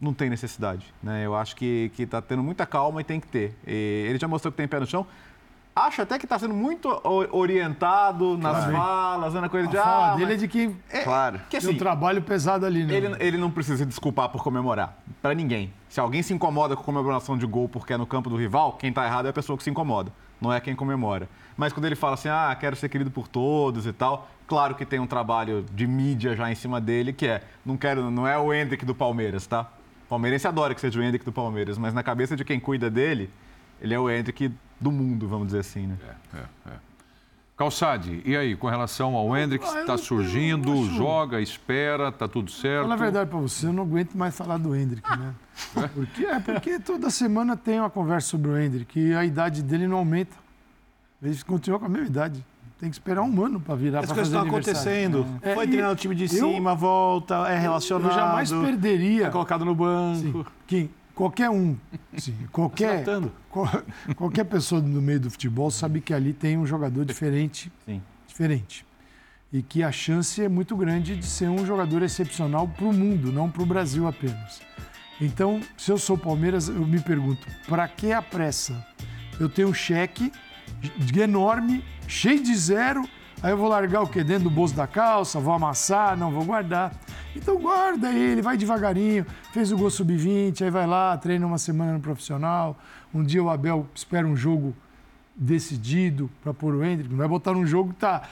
[0.00, 1.24] Não tem necessidade, né?
[1.24, 3.54] Eu acho que, que tá tendo muita calma e tem que ter.
[3.66, 5.06] E ele já mostrou que tem pé no chão.
[5.76, 6.88] Acho até que está sendo muito
[7.30, 8.72] orientado nas claro.
[8.72, 9.76] falas, na coisa a de.
[9.76, 10.34] Fala ah, dele mas...
[10.34, 10.76] é de que.
[10.90, 11.40] É, claro.
[11.48, 12.94] Que, assim, tem um trabalho pesado ali, né?
[12.94, 14.98] Ele, ele não precisa se desculpar por comemorar.
[15.22, 15.72] Para ninguém.
[15.88, 18.90] Se alguém se incomoda com comemoração de gol porque é no campo do rival, quem
[18.90, 21.28] está errado é a pessoa que se incomoda, não é quem comemora.
[21.60, 24.86] Mas quando ele fala assim, ah, quero ser querido por todos e tal, claro que
[24.86, 28.38] tem um trabalho de mídia já em cima dele, que é, não quero, não é
[28.38, 29.70] o Hendrick do Palmeiras, tá?
[30.06, 32.88] O palmeirense adora que seja o Hendrick do Palmeiras, mas na cabeça de quem cuida
[32.88, 33.28] dele,
[33.78, 34.50] ele é o Hendrick
[34.80, 35.98] do mundo, vamos dizer assim, né?
[36.32, 36.72] É, é, é.
[37.58, 40.94] Calçade, e aí, com relação ao Hendrick, está ah, surgindo, acho...
[40.94, 42.88] joga, espera, está tudo certo?
[42.88, 45.34] Na verdade, para você, eu não aguento mais falar do Hendrick, né?
[45.94, 49.86] Porque, é porque toda semana tem uma conversa sobre o Hendrick e a idade dele
[49.86, 50.34] não aumenta.
[51.22, 52.44] Ele continua com a mesma idade.
[52.78, 55.26] Tem que esperar um ano para virar para fazer estão acontecendo.
[55.42, 55.54] É.
[55.54, 58.08] Foi treinar o time de cima, eu, volta, é relacionado.
[58.08, 59.26] Eu jamais perderia.
[59.26, 60.46] É colocado no banco.
[60.66, 61.76] Sim, qualquer um,
[62.16, 63.04] sim, qualquer,
[64.16, 68.00] qualquer pessoa no meio do futebol sabe que ali tem um jogador diferente, sim.
[68.26, 68.86] diferente.
[69.52, 73.30] E que a chance é muito grande de ser um jogador excepcional para o mundo,
[73.30, 74.62] não para o Brasil apenas.
[75.20, 78.86] Então, se eu sou Palmeiras, eu me pergunto, para que a pressa?
[79.38, 80.32] Eu tenho um cheque
[81.20, 83.08] enorme, cheio de zero,
[83.42, 84.24] aí eu vou largar o quê?
[84.24, 86.92] Dentro do bolso da calça, vou amassar, não vou guardar.
[87.34, 91.92] Então guarda ele, vai devagarinho, fez o gol sub-20, aí vai lá, treina uma semana
[91.92, 92.78] no profissional.
[93.14, 94.74] Um dia o Abel espera um jogo
[95.34, 97.10] decidido para pôr o Hendrick.
[97.10, 98.22] Não vai botar num jogo que tá.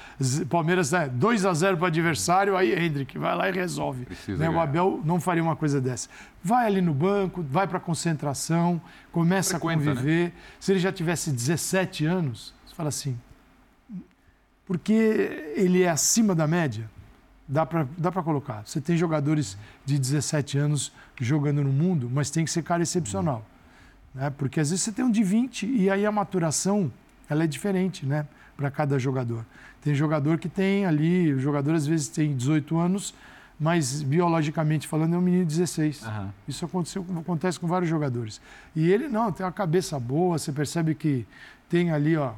[0.48, 4.06] Palmeiras é 2 a 0 para o adversário, aí Hendrick vai lá e resolve.
[4.28, 4.50] Né?
[4.50, 6.08] O Abel não faria uma coisa dessa.
[6.42, 8.80] Vai ali no banco, vai para concentração,
[9.10, 9.94] começa Frequenta, a né?
[9.94, 10.24] conviver.
[10.26, 10.32] Né?
[10.60, 13.18] Se ele já tivesse 17 anos, você fala assim.
[14.66, 16.90] Porque ele é acima da média,
[17.46, 18.62] dá para dá colocar.
[18.66, 23.38] Você tem jogadores de 17 anos jogando no mundo, mas tem que ser cara excepcional.
[23.38, 23.57] Hum.
[24.18, 24.30] Né?
[24.36, 26.92] Porque às vezes você tem um de 20 e aí a maturação
[27.30, 28.26] ela é diferente né?
[28.56, 29.46] para cada jogador.
[29.80, 33.14] Tem jogador que tem ali, o jogador às vezes tem 18 anos,
[33.60, 36.02] mas biologicamente falando é um menino de 16.
[36.02, 36.28] Uhum.
[36.48, 38.40] Isso aconteceu, acontece com vários jogadores.
[38.74, 41.24] E ele não, tem uma cabeça boa, você percebe que
[41.68, 42.32] tem ali, ó,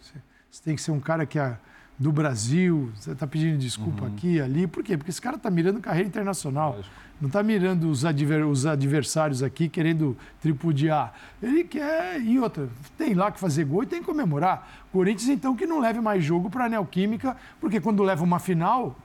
[0.00, 1.56] você tem que ser um cara que é
[1.98, 4.14] do Brasil, você está pedindo desculpa uhum.
[4.14, 4.96] aqui ali, por quê?
[4.96, 6.76] Porque esse cara está mirando carreira internacional.
[6.76, 6.94] Lógico.
[7.20, 11.14] Não está mirando os, adver, os, adversários aqui querendo tripudiar.
[11.42, 12.20] Ele quer.
[12.20, 12.68] E outra,
[12.98, 14.84] tem lá que fazer gol e tem que comemorar.
[14.92, 18.96] Corinthians, então, que não leve mais jogo para a Neoquímica, porque quando leva uma final,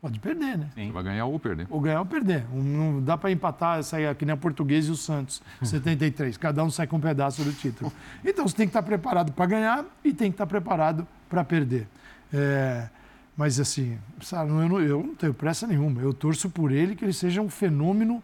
[0.00, 0.68] pode perder, né?
[0.74, 0.90] Sim.
[0.90, 1.66] Vai ganhar ou perder.
[1.70, 2.44] Ou ganhar ou perder.
[2.52, 6.36] Não dá para empatar, sair aqui nem a Português e o Santos, 73.
[6.38, 7.92] Cada um sai com um pedaço do título.
[8.24, 11.86] Então você tem que estar preparado para ganhar e tem que estar preparado para perder.
[12.32, 12.88] É.
[13.36, 16.00] Mas assim, sabe, eu, não, eu não tenho pressa nenhuma.
[16.00, 18.22] Eu torço por ele que ele seja um fenômeno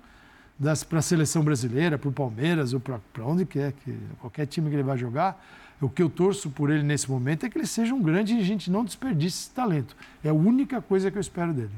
[0.89, 4.77] para a seleção brasileira, para o Palmeiras ou para onde quer, que qualquer time que
[4.77, 5.43] ele vai jogar.
[5.81, 8.41] O que eu torço por ele nesse momento é que ele seja um grande e
[8.41, 9.97] a gente não desperdice esse talento.
[10.25, 11.71] É a única coisa que eu espero dele.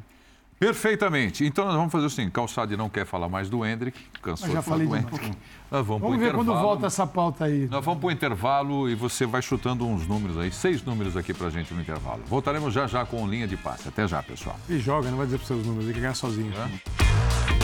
[0.60, 1.42] Perfeitamente.
[1.46, 4.64] Então nós vamos fazer assim, Calçade não quer falar mais do Hendrick, cansou já de
[4.64, 5.32] falar falei do Hendrick.
[5.70, 7.66] Nós vamos, vamos ver quando volta essa pauta aí.
[7.70, 11.32] Nós vamos para o intervalo e você vai chutando uns números aí, seis números aqui
[11.32, 12.20] para gente no intervalo.
[12.26, 13.88] Voltaremos já já com linha de passe.
[13.88, 14.60] Até já, pessoal.
[14.68, 16.52] E joga, não vai dizer para seus números, tem que ganhar sozinho.
[16.52, 17.59] É?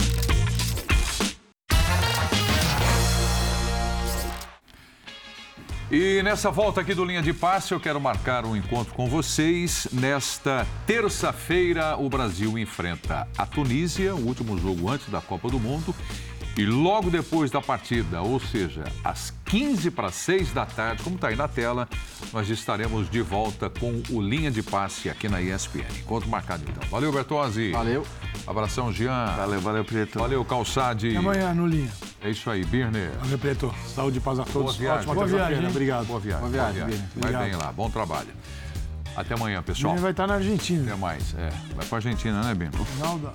[5.89, 9.87] E nessa volta aqui do Linha de Passe, eu quero marcar um encontro com vocês.
[9.93, 15.95] Nesta terça-feira, o Brasil enfrenta a Tunísia, o último jogo antes da Copa do Mundo.
[16.57, 21.27] E logo depois da partida, ou seja, às 15 para 6 da tarde, como está
[21.27, 21.87] aí na tela,
[22.33, 25.85] nós estaremos de volta com o Linha de Passe aqui na ESPN.
[25.99, 26.89] Encontro marcado então.
[26.89, 27.71] Valeu, Bertozzi.
[27.71, 28.03] Valeu.
[28.47, 29.35] Abração, Jean.
[29.35, 30.17] Valeu, valeu, Preto.
[30.17, 31.09] Valeu, Calçade.
[31.09, 31.91] Até amanhã no Linha.
[32.23, 33.11] É isso aí, Birner.
[33.19, 33.71] Valeu, Preto.
[33.93, 34.77] Saúde e paz a todos.
[34.77, 34.99] Boa viagem.
[34.99, 35.67] Ótima Boa viagem.
[35.67, 36.05] Obrigado.
[36.07, 36.41] Boa viagem.
[36.41, 36.79] Boa viagem.
[36.79, 37.09] Boa viagem.
[37.17, 37.71] Vai bem lá.
[37.71, 38.29] Bom trabalho.
[39.15, 39.93] Até amanhã, pessoal.
[39.93, 40.83] Ele vai estar na Argentina.
[40.83, 41.35] Até mais.
[41.37, 41.49] É.
[41.75, 42.81] Vai para a Argentina, né, Birner?
[42.99, 43.31] Não dá.